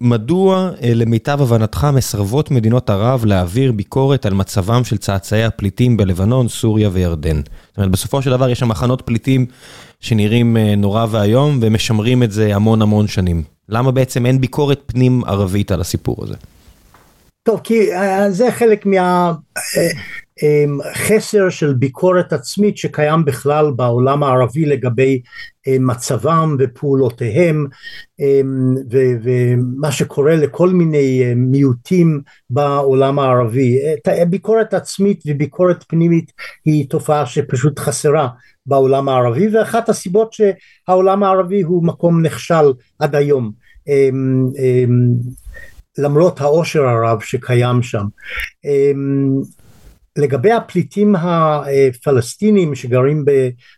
מדוע 0.00 0.70
למיטב 0.94 1.42
הבנתך 1.42 1.86
מסרבות 1.92 2.50
מדינות 2.50 2.90
ערב 2.90 3.24
להעביר 3.24 3.72
ביקורת 3.72 4.26
על 4.26 4.34
מצבם 4.34 4.84
של 4.84 4.96
צאצאי 4.96 5.44
הפליטים 5.44 5.96
בלבנון, 5.96 6.48
סוריה 6.48 6.88
וירדן? 6.92 7.36
זאת 7.68 7.76
אומרת, 7.76 7.90
בסופו 7.90 8.22
של 8.22 8.30
דבר 8.30 8.48
יש 8.48 8.58
שם 8.58 8.68
מחנות 8.68 9.02
פליטים 9.02 9.46
שנראים 10.00 10.56
נורא 10.56 11.06
ואיום 11.10 11.58
ומשמרים 11.62 12.22
את 12.22 12.32
זה 12.32 12.54
המון 12.54 12.82
המון 12.82 13.08
שנים. 13.08 13.42
למה 13.68 13.90
בעצם 13.90 14.26
אין 14.26 14.40
ביקורת 14.40 14.82
פנים 14.86 15.24
ערבית 15.24 15.70
על 15.70 15.80
הסיפור 15.80 16.16
הזה? 16.22 16.34
טוב, 17.42 17.60
כי 17.64 17.86
זה 18.28 18.50
חלק 18.50 18.86
מהחסר 20.68 21.48
של 21.48 21.74
ביקורת 21.74 22.32
עצמית 22.32 22.76
שקיים 22.76 23.24
בכלל 23.24 23.70
בעולם 23.76 24.22
הערבי 24.22 24.66
לגבי 24.66 25.20
מצבם 25.68 26.56
ופעולותיהם 26.58 27.66
ומה 28.90 29.92
שקורה 29.92 30.36
לכל 30.36 30.68
מיני 30.68 31.34
מיעוטים 31.36 32.20
בעולם 32.50 33.18
הערבי. 33.18 33.78
ביקורת 34.30 34.74
עצמית 34.74 35.20
וביקורת 35.26 35.84
פנימית 35.88 36.32
היא 36.64 36.88
תופעה 36.90 37.26
שפשוט 37.26 37.78
חסרה 37.78 38.28
בעולם 38.66 39.08
הערבי 39.08 39.48
ואחת 39.48 39.88
הסיבות 39.88 40.32
שהעולם 40.32 41.22
הערבי 41.22 41.62
הוא 41.62 41.86
מקום 41.86 42.22
נכשל 42.22 42.72
עד 42.98 43.14
היום 43.14 43.52
למרות 45.98 46.40
העושר 46.40 46.84
הרב 46.84 47.20
שקיים 47.20 47.82
שם. 47.82 48.04
לגבי 50.18 50.52
הפליטים 50.52 51.14
הפלסטינים 51.16 52.74
שגרים 52.74 53.24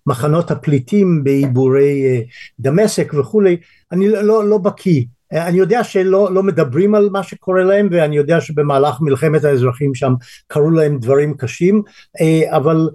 במחנות 0.07 0.51
הפליטים 0.51 1.24
בעיבורי 1.24 2.24
דמשק 2.61 3.14
וכולי 3.14 3.57
אני 3.93 4.09
לא, 4.09 4.49
לא 4.49 4.59
בקיא. 4.59 5.05
אני 5.32 5.59
יודע 5.59 5.84
שלא 5.84 6.34
לא 6.34 6.43
מדברים 6.43 6.95
על 6.95 7.09
מה 7.12 7.22
שקורה 7.22 7.64
להם 7.64 7.88
ואני 7.91 8.16
יודע 8.16 8.41
שבמהלך 8.41 9.01
מלחמת 9.01 9.45
האזרחים 9.45 9.95
שם 9.95 10.14
קרו 10.47 10.70
להם 10.70 10.99
דברים 10.99 11.34
קשים 11.36 11.82
אבל 12.49 12.88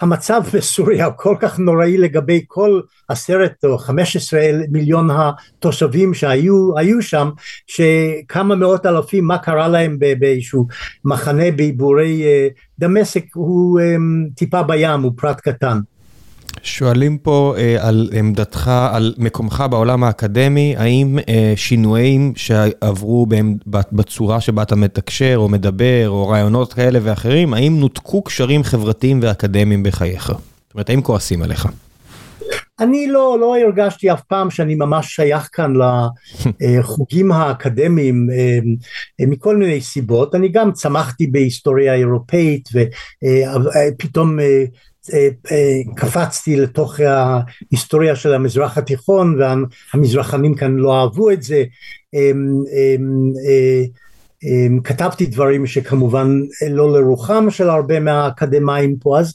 המצב 0.00 0.42
בסוריה 0.54 1.10
כל 1.10 1.36
כך 1.40 1.58
נוראי 1.58 1.98
לגבי 1.98 2.44
כל 2.48 2.80
עשרת 3.08 3.64
או 3.64 3.78
חמש 3.78 4.16
עשרה 4.16 4.40
מיליון 4.70 5.08
התושבים 5.10 6.14
שהיו 6.14 7.02
שם 7.02 7.30
שכמה 7.66 8.54
מאות 8.54 8.86
אלפים 8.86 9.24
מה 9.24 9.38
קרה 9.38 9.68
להם 9.68 9.98
באיזשהו 10.18 10.66
מחנה 11.04 11.50
בעיבורי 11.50 12.22
דמשק 12.78 13.24
הוא 13.34 13.80
טיפה 14.34 14.62
בים 14.62 15.00
הוא 15.02 15.12
פרט 15.16 15.40
קטן 15.40 15.78
שואלים 16.62 17.18
פה 17.18 17.54
על 17.78 18.10
עמדתך, 18.18 18.70
על 18.92 19.14
מקומך 19.18 19.64
בעולם 19.70 20.04
האקדמי, 20.04 20.74
האם 20.78 21.18
שינויים 21.56 22.32
שעברו 22.36 23.26
בצורה 23.92 24.40
שבה 24.40 24.62
אתה 24.62 24.76
מתקשר 24.76 25.34
או 25.36 25.48
מדבר 25.48 26.08
או 26.08 26.28
רעיונות 26.28 26.72
כאלה 26.72 26.98
ואחרים, 27.02 27.54
האם 27.54 27.80
נותקו 27.80 28.22
קשרים 28.22 28.62
חברתיים 28.62 29.20
ואקדמיים 29.22 29.82
בחייך? 29.82 30.26
זאת 30.26 30.74
אומרת, 30.74 30.90
האם 30.90 31.02
כועסים 31.02 31.42
עליך? 31.42 31.68
אני 32.80 33.06
לא, 33.06 33.36
לא 33.40 33.56
הרגשתי 33.58 34.12
אף 34.12 34.22
פעם 34.22 34.50
שאני 34.50 34.74
ממש 34.74 35.14
שייך 35.14 35.48
כאן 35.52 35.72
לחוגים 36.60 37.32
האקדמיים 37.32 38.28
מכל 39.20 39.56
מיני 39.56 39.80
סיבות, 39.80 40.34
אני 40.34 40.48
גם 40.48 40.72
צמחתי 40.72 41.26
בהיסטוריה 41.26 41.94
אירופאית 41.94 42.68
ופתאום 42.74 44.38
קפצתי 45.96 46.56
לתוך 46.56 47.00
ההיסטוריה 47.00 48.16
של 48.16 48.34
המזרח 48.34 48.78
התיכון 48.78 49.38
והמזרחנים 49.40 50.54
כאן 50.54 50.76
לא 50.76 51.00
אהבו 51.00 51.30
את 51.30 51.42
זה. 51.42 51.64
כתבתי 54.84 55.26
דברים 55.26 55.66
שכמובן 55.66 56.40
לא 56.70 56.92
לרוחם 56.92 57.50
של 57.50 57.68
הרבה 57.68 58.00
מהאקדמאים 58.00 58.96
פה 59.00 59.18
אז 59.18 59.34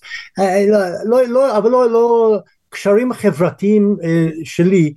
לא, 1.05 1.28
לא, 1.28 1.57
אבל 1.57 1.69
לא, 1.69 1.91
לא 1.91 2.38
קשרים 2.69 3.13
חברתיים 3.13 3.97
שלי 4.43 4.93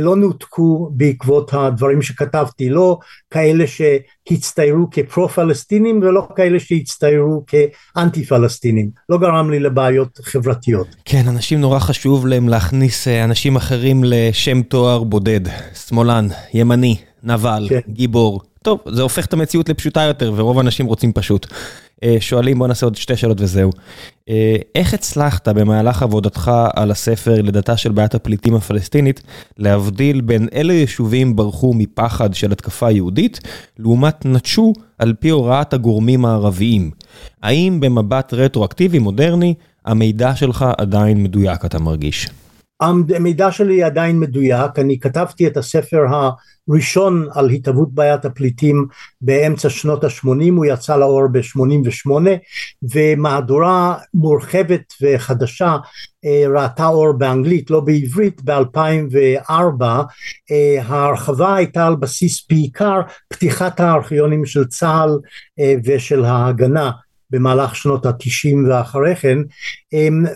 לא 0.00 0.16
נותקו 0.16 0.90
בעקבות 0.92 1.54
הדברים 1.54 2.02
שכתבתי, 2.02 2.68
לא 2.70 2.98
כאלה 3.30 3.64
שהצטיירו 3.66 4.88
כפרו 4.90 5.28
פלסטינים 5.28 6.00
ולא 6.02 6.28
כאלה 6.36 6.60
שהצטיירו 6.60 7.44
כאנטי 7.46 8.24
פלסטינים, 8.24 8.90
לא 9.08 9.18
גרם 9.18 9.50
לי 9.50 9.60
לבעיות 9.60 10.18
חברתיות. 10.22 10.86
כן, 11.04 11.28
אנשים 11.28 11.60
נורא 11.60 11.78
חשוב 11.78 12.26
להם 12.26 12.48
להכניס 12.48 13.08
אנשים 13.08 13.56
אחרים 13.56 14.04
לשם 14.04 14.62
תואר 14.62 15.04
בודד, 15.04 15.40
שמאלן, 15.88 16.28
ימני, 16.54 16.96
נבל, 17.22 17.66
כן. 17.68 17.80
גיבור. 17.88 18.42
טוב, 18.64 18.80
זה 18.86 19.02
הופך 19.02 19.26
את 19.26 19.32
המציאות 19.32 19.68
לפשוטה 19.68 20.02
יותר 20.02 20.32
ורוב 20.36 20.58
האנשים 20.58 20.86
רוצים 20.86 21.12
פשוט. 21.12 21.46
שואלים, 22.20 22.58
בוא 22.58 22.66
נעשה 22.66 22.86
עוד 22.86 22.96
שתי 22.96 23.16
שאלות 23.16 23.40
וזהו. 23.40 23.70
איך 24.74 24.94
הצלחת 24.94 25.48
במהלך 25.48 26.02
עבודתך 26.02 26.50
על 26.74 26.90
הספר 26.90 27.42
לידתה 27.42 27.76
של 27.76 27.92
בעיית 27.92 28.14
הפליטים 28.14 28.54
הפלסטינית 28.54 29.22
להבדיל 29.58 30.20
בין 30.20 30.48
אילו 30.52 30.72
יישובים 30.72 31.36
ברחו 31.36 31.74
מפחד 31.74 32.34
של 32.34 32.52
התקפה 32.52 32.90
יהודית 32.90 33.40
לעומת 33.78 34.26
נטשו 34.26 34.72
על 34.98 35.14
פי 35.20 35.28
הוראת 35.28 35.74
הגורמים 35.74 36.24
הערביים? 36.24 36.90
האם 37.42 37.80
במבט 37.80 38.34
רטרואקטיבי 38.34 38.98
מודרני 38.98 39.54
המידע 39.84 40.36
שלך 40.36 40.64
עדיין 40.78 41.22
מדויק 41.22 41.64
אתה 41.64 41.78
מרגיש? 41.78 42.28
המידע 42.84 43.52
שלי 43.52 43.82
עדיין 43.82 44.20
מדויק, 44.20 44.78
אני 44.78 44.98
כתבתי 44.98 45.46
את 45.46 45.56
הספר 45.56 46.02
הראשון 46.68 47.28
על 47.34 47.50
התהוות 47.50 47.94
בעיית 47.94 48.24
הפליטים 48.24 48.86
באמצע 49.20 49.70
שנות 49.70 50.04
ה-80, 50.04 50.28
הוא 50.56 50.66
יצא 50.66 50.96
לאור 50.96 51.26
ב-88 51.32 52.10
ומהדורה 52.94 53.94
מורחבת 54.14 54.94
וחדשה 55.02 55.76
ראתה 56.54 56.86
אור 56.86 57.12
באנגלית 57.12 57.70
לא 57.70 57.80
בעברית 57.80 58.40
ב-2004 58.44 59.84
ההרחבה 60.82 61.54
הייתה 61.54 61.86
על 61.86 61.96
בסיס 61.96 62.46
בעיקר 62.50 63.00
פתיחת 63.28 63.80
הארכיונים 63.80 64.46
של 64.46 64.64
צה"ל 64.64 65.10
ושל 65.84 66.24
ההגנה 66.24 66.90
במהלך 67.34 67.76
שנות 67.76 68.06
התשעים 68.06 68.66
ואחרי 68.68 69.16
כן 69.16 69.38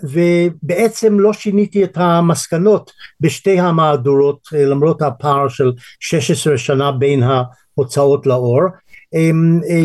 ובעצם 0.03 1.21
לא 1.21 1.33
שיניתי 1.33 1.85
את 1.85 1.97
המסקנות 1.97 2.91
בשתי 3.21 3.61
המהדורות 3.61 4.49
למרות 4.53 5.03
הפער 5.03 5.49
של 5.49 5.73
16 6.01 6.59
שנה 6.59 6.93
בין 6.93 7.23
ההוצאות 7.23 8.27
לאור 8.27 8.61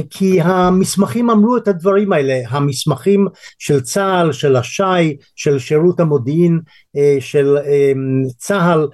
כי 0.09 0.41
המסמכים 0.41 1.29
אמרו 1.29 1.57
את 1.57 1.67
הדברים 1.67 2.13
האלה, 2.13 2.41
המסמכים 2.49 3.27
של 3.59 3.81
צה"ל, 3.81 4.31
של 4.31 4.55
הש"י, 4.55 5.17
של 5.35 5.59
שירות 5.59 5.99
המודיעין 5.99 6.59
של 7.19 7.57
צה"ל, 8.37 8.87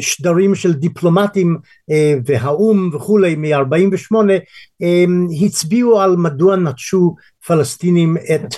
שדרים 0.00 0.54
של 0.54 0.72
דיפלומטים 0.72 1.56
והאו"ם 2.26 2.90
וכולי 2.94 3.34
מ-48 3.34 4.14
הצביעו 5.44 6.00
על 6.00 6.16
מדוע 6.16 6.56
נטשו 6.56 7.14
פלסטינים 7.46 8.16
את 8.16 8.54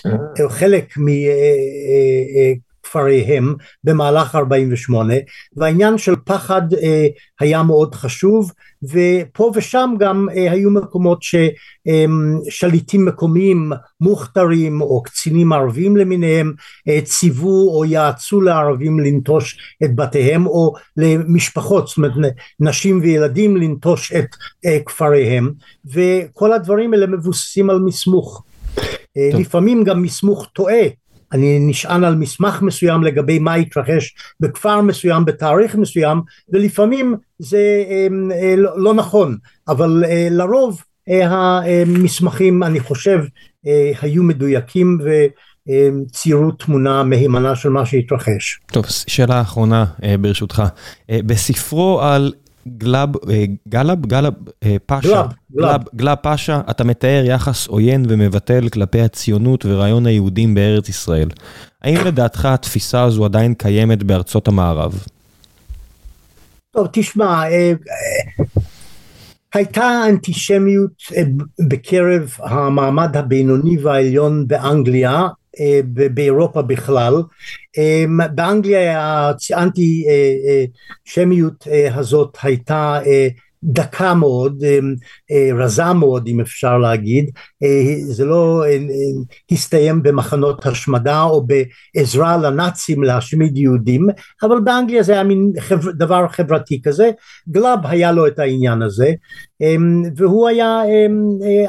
חלק 0.49 0.95
כפריהם 2.83 3.55
במהלך 3.85 4.35
48 4.35 5.15
והעניין 5.57 5.99
של 5.99 6.15
פחד 6.25 6.63
היה 7.41 7.63
מאוד 7.63 7.95
חשוב 7.95 8.53
ופה 8.93 9.53
ושם 9.55 9.95
גם 9.99 10.29
היו 10.35 10.71
מקומות 10.71 11.19
ששליטים 11.23 13.05
מקומיים 13.05 13.73
מוכתרים 14.01 14.81
או 14.81 15.03
קצינים 15.03 15.53
ערבים 15.53 15.97
למיניהם 15.97 16.53
ציוו 17.05 17.71
או 17.77 17.85
יעצו 17.85 18.41
לערבים 18.41 19.01
לנטוש 19.01 19.77
את 19.85 19.97
בתיהם 19.97 20.47
או 20.47 20.75
למשפחות 20.97 21.89
זאת 21.89 21.97
אומרת 21.97 22.13
נשים 22.61 23.01
וילדים 23.03 23.57
לנטוש 23.57 24.13
את 24.13 24.27
כפריהם 24.87 25.53
וכל 25.85 26.53
הדברים 26.53 26.93
האלה 26.93 27.07
מבוססים 27.07 27.71
על 27.71 27.79
מסמוך. 27.79 28.43
לפעמים 29.17 29.85
גם 29.85 30.03
מסמך 30.03 30.47
טועה 30.53 30.83
אני 31.33 31.59
נשען 31.61 32.05
על 32.05 32.15
מסמך 32.15 32.63
מסוים 32.63 33.05
לגבי 33.05 33.39
מה 33.39 33.55
התרחש 33.55 34.15
בכפר 34.41 34.81
מסוים 34.81 35.25
בתאריך 35.25 35.75
מסוים 35.75 36.21
ולפעמים 36.53 37.15
זה 37.39 37.85
לא, 38.57 38.83
לא 38.83 38.95
נכון 38.95 39.37
אבל 39.69 40.05
לרוב 40.31 40.83
המסמכים 41.09 42.63
אני 42.63 42.81
חושב 42.81 43.19
היו 44.03 44.23
מדויקים 44.23 44.99
וציירו 45.69 46.51
תמונה 46.51 47.03
מהימנה 47.03 47.57
של 47.57 47.69
מה 47.69 47.87
שהתרחש. 47.87 48.61
טוב 48.67 48.85
שאלה 48.87 49.41
אחרונה 49.41 49.85
ברשותך 50.21 50.63
בספרו 51.13 52.03
על 52.03 52.33
גלאב, 52.67 53.09
גלאב, 53.69 54.07
גלאב, 54.07 54.35
פאשה, 54.87 55.23
גלאב, 55.57 55.81
גלאב 55.95 56.19
פאשה, 56.23 56.61
אתה 56.71 56.85
מתאר 56.85 57.23
יחס 57.27 57.67
עוין 57.67 58.07
ומבטל 58.09 58.69
כלפי 58.69 59.01
הציונות 59.01 59.67
ורעיון 59.67 60.07
היהודים 60.07 60.55
בארץ 60.55 60.89
ישראל. 60.89 61.29
האם 61.83 61.97
לדעתך 62.07 62.45
התפיסה 62.45 63.03
הזו 63.03 63.25
עדיין 63.25 63.55
קיימת 63.55 64.03
בארצות 64.03 64.49
המערב? 64.49 65.03
טוב, 66.71 66.89
תשמע, 66.93 67.43
הייתה 69.55 70.03
אנטישמיות 70.09 71.03
בקרב 71.69 72.31
המעמד 72.39 73.17
הבינוני 73.17 73.79
והעליון 73.79 74.49
באנגליה 74.49 75.27
באירופה 76.15 76.63
בכלל. 76.63 77.15
באנגליה 78.35 79.31
האנטישמיות 79.55 81.67
הזאת 81.95 82.37
הייתה 82.43 82.99
דקה 83.65 84.15
מאוד 84.15 84.65
רזה 85.55 85.93
מאוד 85.93 86.27
אם 86.27 86.41
אפשר 86.41 86.79
להגיד. 86.79 87.31
זה 88.09 88.25
לא 88.25 88.65
הסתיים 89.51 90.03
במחנות 90.03 90.67
השמדה 90.67 91.23
או 91.23 91.47
בעזרה 91.47 92.37
לנאצים 92.37 93.03
להשמיד 93.03 93.57
יהודים 93.57 94.07
אבל 94.43 94.61
באנגליה 94.61 95.03
זה 95.03 95.13
היה 95.13 95.25
מין 95.25 95.53
דבר 95.99 96.29
חברתי 96.29 96.83
כזה. 96.83 97.11
גלאב 97.49 97.79
היה 97.85 98.13
לו 98.13 98.27
את 98.27 98.39
העניין 98.39 98.83
הזה. 98.83 99.13
והוא 100.17 100.49
היה 100.49 100.81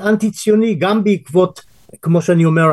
אנטי 0.04 0.32
ציוני 0.32 0.76
גם 0.76 1.04
בעקבות 1.04 1.62
כמו 2.02 2.22
שאני 2.22 2.46
אומר 2.46 2.72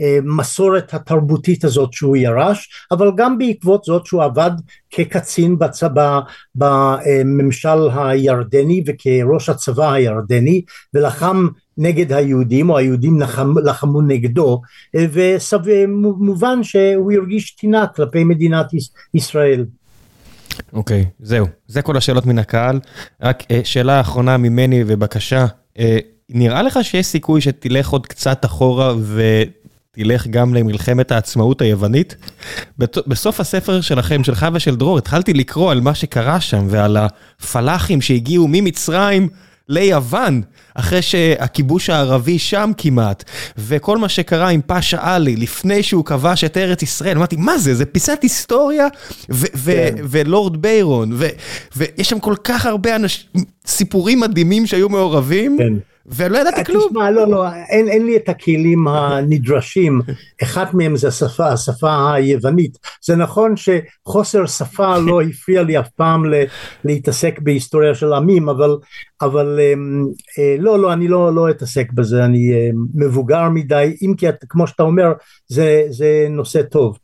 המסורת 0.00 0.94
התרבותית 0.94 1.64
הזאת 1.64 1.92
שהוא 1.92 2.16
ירש 2.16 2.70
אבל 2.90 3.10
גם 3.16 3.38
בעקבות 3.38 3.84
זאת 3.84 4.06
שהוא 4.06 4.22
עבד 4.22 4.50
כקצין 4.90 5.58
בצבא 5.58 6.20
בממשל 6.54 7.88
הירדני 7.94 8.84
וכראש 8.86 9.48
הצבא 9.48 9.92
הירדני 9.92 10.62
ולחם 10.94 11.46
נגד 11.78 12.12
היהודים 12.12 12.70
או 12.70 12.78
היהודים 12.78 13.20
לחמו, 13.20 13.60
לחמו 13.60 14.02
נגדו 14.02 14.60
ומובן 15.64 16.62
שהוא 16.62 17.12
הרגיש 17.12 17.56
טינה 17.56 17.86
כלפי 17.86 18.24
מדינת 18.24 18.66
ישראל. 19.14 19.64
אוקיי 20.72 21.02
okay, 21.02 21.06
זהו. 21.20 21.46
זה 21.66 21.82
כל 21.82 21.96
השאלות 21.96 22.26
מן 22.26 22.38
הקהל. 22.38 22.80
רק 23.22 23.42
שאלה 23.64 24.00
אחרונה 24.00 24.36
ממני 24.36 24.84
ובקשה 24.86 25.46
נראה 26.30 26.62
לך 26.62 26.78
שיש 26.82 27.06
סיכוי 27.06 27.40
שתלך 27.40 27.88
עוד 27.88 28.06
קצת 28.06 28.44
אחורה 28.44 28.94
ותלך 28.96 30.26
גם 30.26 30.54
למלחמת 30.54 31.12
העצמאות 31.12 31.60
היוונית? 31.60 32.16
בסוף 32.78 33.40
הספר 33.40 33.80
שלכם, 33.80 34.24
שלך 34.24 34.46
ושל 34.54 34.76
דרור, 34.76 34.98
התחלתי 34.98 35.32
לקרוא 35.32 35.70
על 35.70 35.80
מה 35.80 35.94
שקרה 35.94 36.40
שם 36.40 36.66
ועל 36.68 36.96
הפלאחים 36.96 38.00
שהגיעו 38.00 38.48
ממצרים 38.50 39.28
ליוון, 39.68 40.42
אחרי 40.74 41.02
שהכיבוש 41.02 41.90
הערבי 41.90 42.38
שם 42.38 42.70
כמעט, 42.76 43.24
וכל 43.58 43.98
מה 43.98 44.08
שקרה 44.08 44.48
עם 44.48 44.60
פאשה 44.60 45.14
עלי 45.14 45.36
לפני 45.36 45.82
שהוא 45.82 46.04
כבש 46.04 46.44
את 46.44 46.56
ארץ 46.56 46.82
ישראל, 46.82 47.16
אמרתי, 47.16 47.36
מה 47.36 47.58
זה? 47.58 47.74
זה 47.74 47.86
פיסת 47.86 48.18
היסטוריה 48.22 48.88
כן. 49.28 49.94
ולורד 50.02 50.62
ביירון, 50.62 51.18
ויש 51.76 52.10
שם 52.10 52.18
כל 52.18 52.34
כך 52.44 52.66
הרבה 52.66 52.90
סיפורים 53.66 54.20
מדהימים 54.20 54.66
שהיו 54.66 54.88
מעורבים. 54.88 55.56
כן. 55.58 55.91
ולא 56.06 56.38
ידעתי 56.38 56.64
כלום. 56.64 56.88
תשמע, 56.88 57.10
לא, 57.10 57.28
לא, 57.28 57.52
אין, 57.52 57.88
אין 57.88 58.06
לי 58.06 58.16
את 58.16 58.28
הכלים 58.28 58.88
הנדרשים, 58.88 60.00
אחת 60.42 60.74
מהם 60.74 60.96
זה 60.96 61.08
השפה, 61.08 61.48
השפה 61.48 62.12
היוונית. 62.14 62.78
זה 63.04 63.16
נכון 63.16 63.54
שחוסר 63.56 64.46
שפה 64.46 64.98
לא 65.06 65.22
הפריע 65.22 65.62
לי 65.62 65.78
אף 65.78 65.88
פעם 65.88 66.26
ל, 66.26 66.44
להתעסק 66.84 67.38
בהיסטוריה 67.38 67.94
של 67.94 68.12
עמים, 68.12 68.48
אבל, 68.48 68.76
אבל 69.22 69.60
אה, 69.60 70.56
לא, 70.58 70.78
לא, 70.78 70.92
אני 70.92 71.08
לא, 71.08 71.34
לא 71.34 71.50
אתעסק 71.50 71.92
בזה, 71.92 72.24
אני 72.24 72.52
אה, 72.52 72.70
מבוגר 72.94 73.48
מדי, 73.48 73.96
אם 74.02 74.14
כי 74.16 74.26
כמו 74.48 74.66
שאתה 74.66 74.82
אומר, 74.82 75.12
זה, 75.48 75.84
זה 75.90 76.26
נושא 76.30 76.62
טוב. 76.62 76.98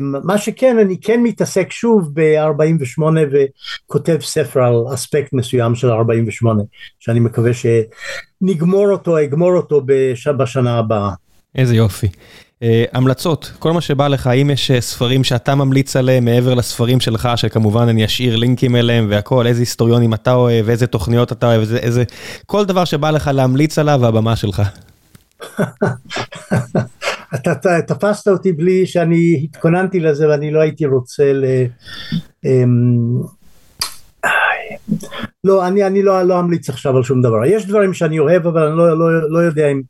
מה 0.00 0.38
שכן, 0.38 0.78
אני 0.78 0.96
כן 1.00 1.22
מתעסק 1.22 1.72
שוב 1.72 2.10
ב-48 2.14 3.02
וכותב 3.32 4.18
ספר 4.20 4.62
על 4.62 4.94
אספקט 4.94 5.32
מסוים 5.32 5.74
של 5.74 5.90
48, 5.90 6.62
שאני 6.98 7.20
מקווה 7.20 7.50
שנגמור 7.54 8.90
אותו, 8.90 9.22
אגמור 9.22 9.52
אותו 9.52 9.82
בשנה 10.36 10.78
הבאה. 10.78 11.10
איזה 11.54 11.76
יופי. 11.76 12.06
Uh, 12.06 12.60
המלצות, 12.92 13.52
כל 13.58 13.72
מה 13.72 13.80
שבא 13.80 14.08
לך, 14.08 14.26
האם 14.26 14.50
יש 14.50 14.70
ספרים 14.80 15.24
שאתה 15.24 15.54
ממליץ 15.54 15.96
עליהם 15.96 16.24
מעבר 16.24 16.54
לספרים 16.54 17.00
שלך, 17.00 17.28
שכמובן 17.36 17.88
אני 17.88 18.04
אשאיר 18.04 18.36
לינקים 18.36 18.76
אליהם 18.76 19.06
והכל, 19.10 19.46
איזה 19.46 19.62
היסטוריונים 19.62 20.14
אתה 20.14 20.32
אוהב, 20.32 20.68
איזה 20.68 20.86
תוכניות 20.86 21.32
אתה 21.32 21.46
אוהב, 21.46 21.60
איזה, 21.60 21.78
איזה, 21.78 22.04
כל 22.46 22.64
דבר 22.64 22.84
שבא 22.84 23.10
לך 23.10 23.30
להמליץ 23.34 23.78
עליו, 23.78 24.06
הבמה 24.06 24.36
שלך. 24.36 24.62
אתה 27.34 27.82
תפסת 27.86 28.28
אותי 28.28 28.52
בלי 28.52 28.86
שאני 28.86 29.40
התכוננתי 29.44 30.00
לזה 30.00 30.28
ואני 30.28 30.50
לא 30.50 30.60
הייתי 30.60 30.86
רוצה 30.86 31.32
ל... 31.32 31.44
אמ, 32.44 33.22
לא, 35.44 35.66
אני, 35.66 35.86
אני 35.86 36.02
לא, 36.02 36.22
לא 36.22 36.40
אמליץ 36.40 36.70
עכשיו 36.70 36.96
על 36.96 37.02
שום 37.02 37.22
דבר. 37.22 37.44
יש 37.44 37.66
דברים 37.66 37.94
שאני 37.94 38.18
אוהב, 38.18 38.46
אבל 38.46 38.62
אני 38.62 38.76
לא, 38.76 38.98
לא, 38.98 39.30
לא 39.30 39.38
יודע 39.38 39.68
אם 39.68 39.82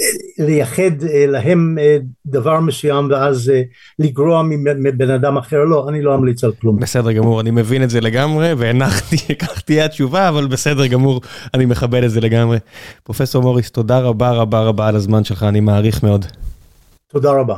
אה, 0.00 0.46
לייחד 0.46 1.04
אה, 1.12 1.26
להם 1.26 1.78
אה, 1.80 1.96
דבר 2.26 2.60
מסוים 2.60 3.08
ואז 3.10 3.52
לגרוע 3.98 4.42
מבן 4.76 5.10
אדם 5.10 5.36
אחר. 5.36 5.64
לא, 5.64 5.88
אני 5.88 6.02
לא 6.02 6.14
אמליץ 6.14 6.44
על 6.44 6.52
כלום. 6.60 6.76
בסדר 6.76 7.12
גמור, 7.12 7.40
אני 7.40 7.50
מבין 7.50 7.82
את 7.82 7.90
זה 7.90 8.00
לגמרי, 8.00 8.52
והנחתי, 8.54 9.16
כך 9.42 9.60
תהיה 9.60 9.84
התשובה, 9.84 10.28
אבל 10.28 10.46
בסדר 10.46 10.86
גמור, 10.86 11.20
אני 11.54 11.64
מכבד 11.64 12.02
את 12.02 12.10
זה 12.10 12.20
לגמרי. 12.20 12.58
פרופסור 13.04 13.42
מוריס, 13.42 13.70
תודה 13.70 13.98
רבה 13.98 14.30
רבה 14.30 14.60
רבה 14.60 14.88
על 14.88 14.96
הזמן 14.96 15.24
שלך, 15.24 15.42
אני 15.42 15.60
מעריך 15.60 16.02
מאוד. 16.02 16.26
תודה 17.10 17.32
רבה. 17.32 17.56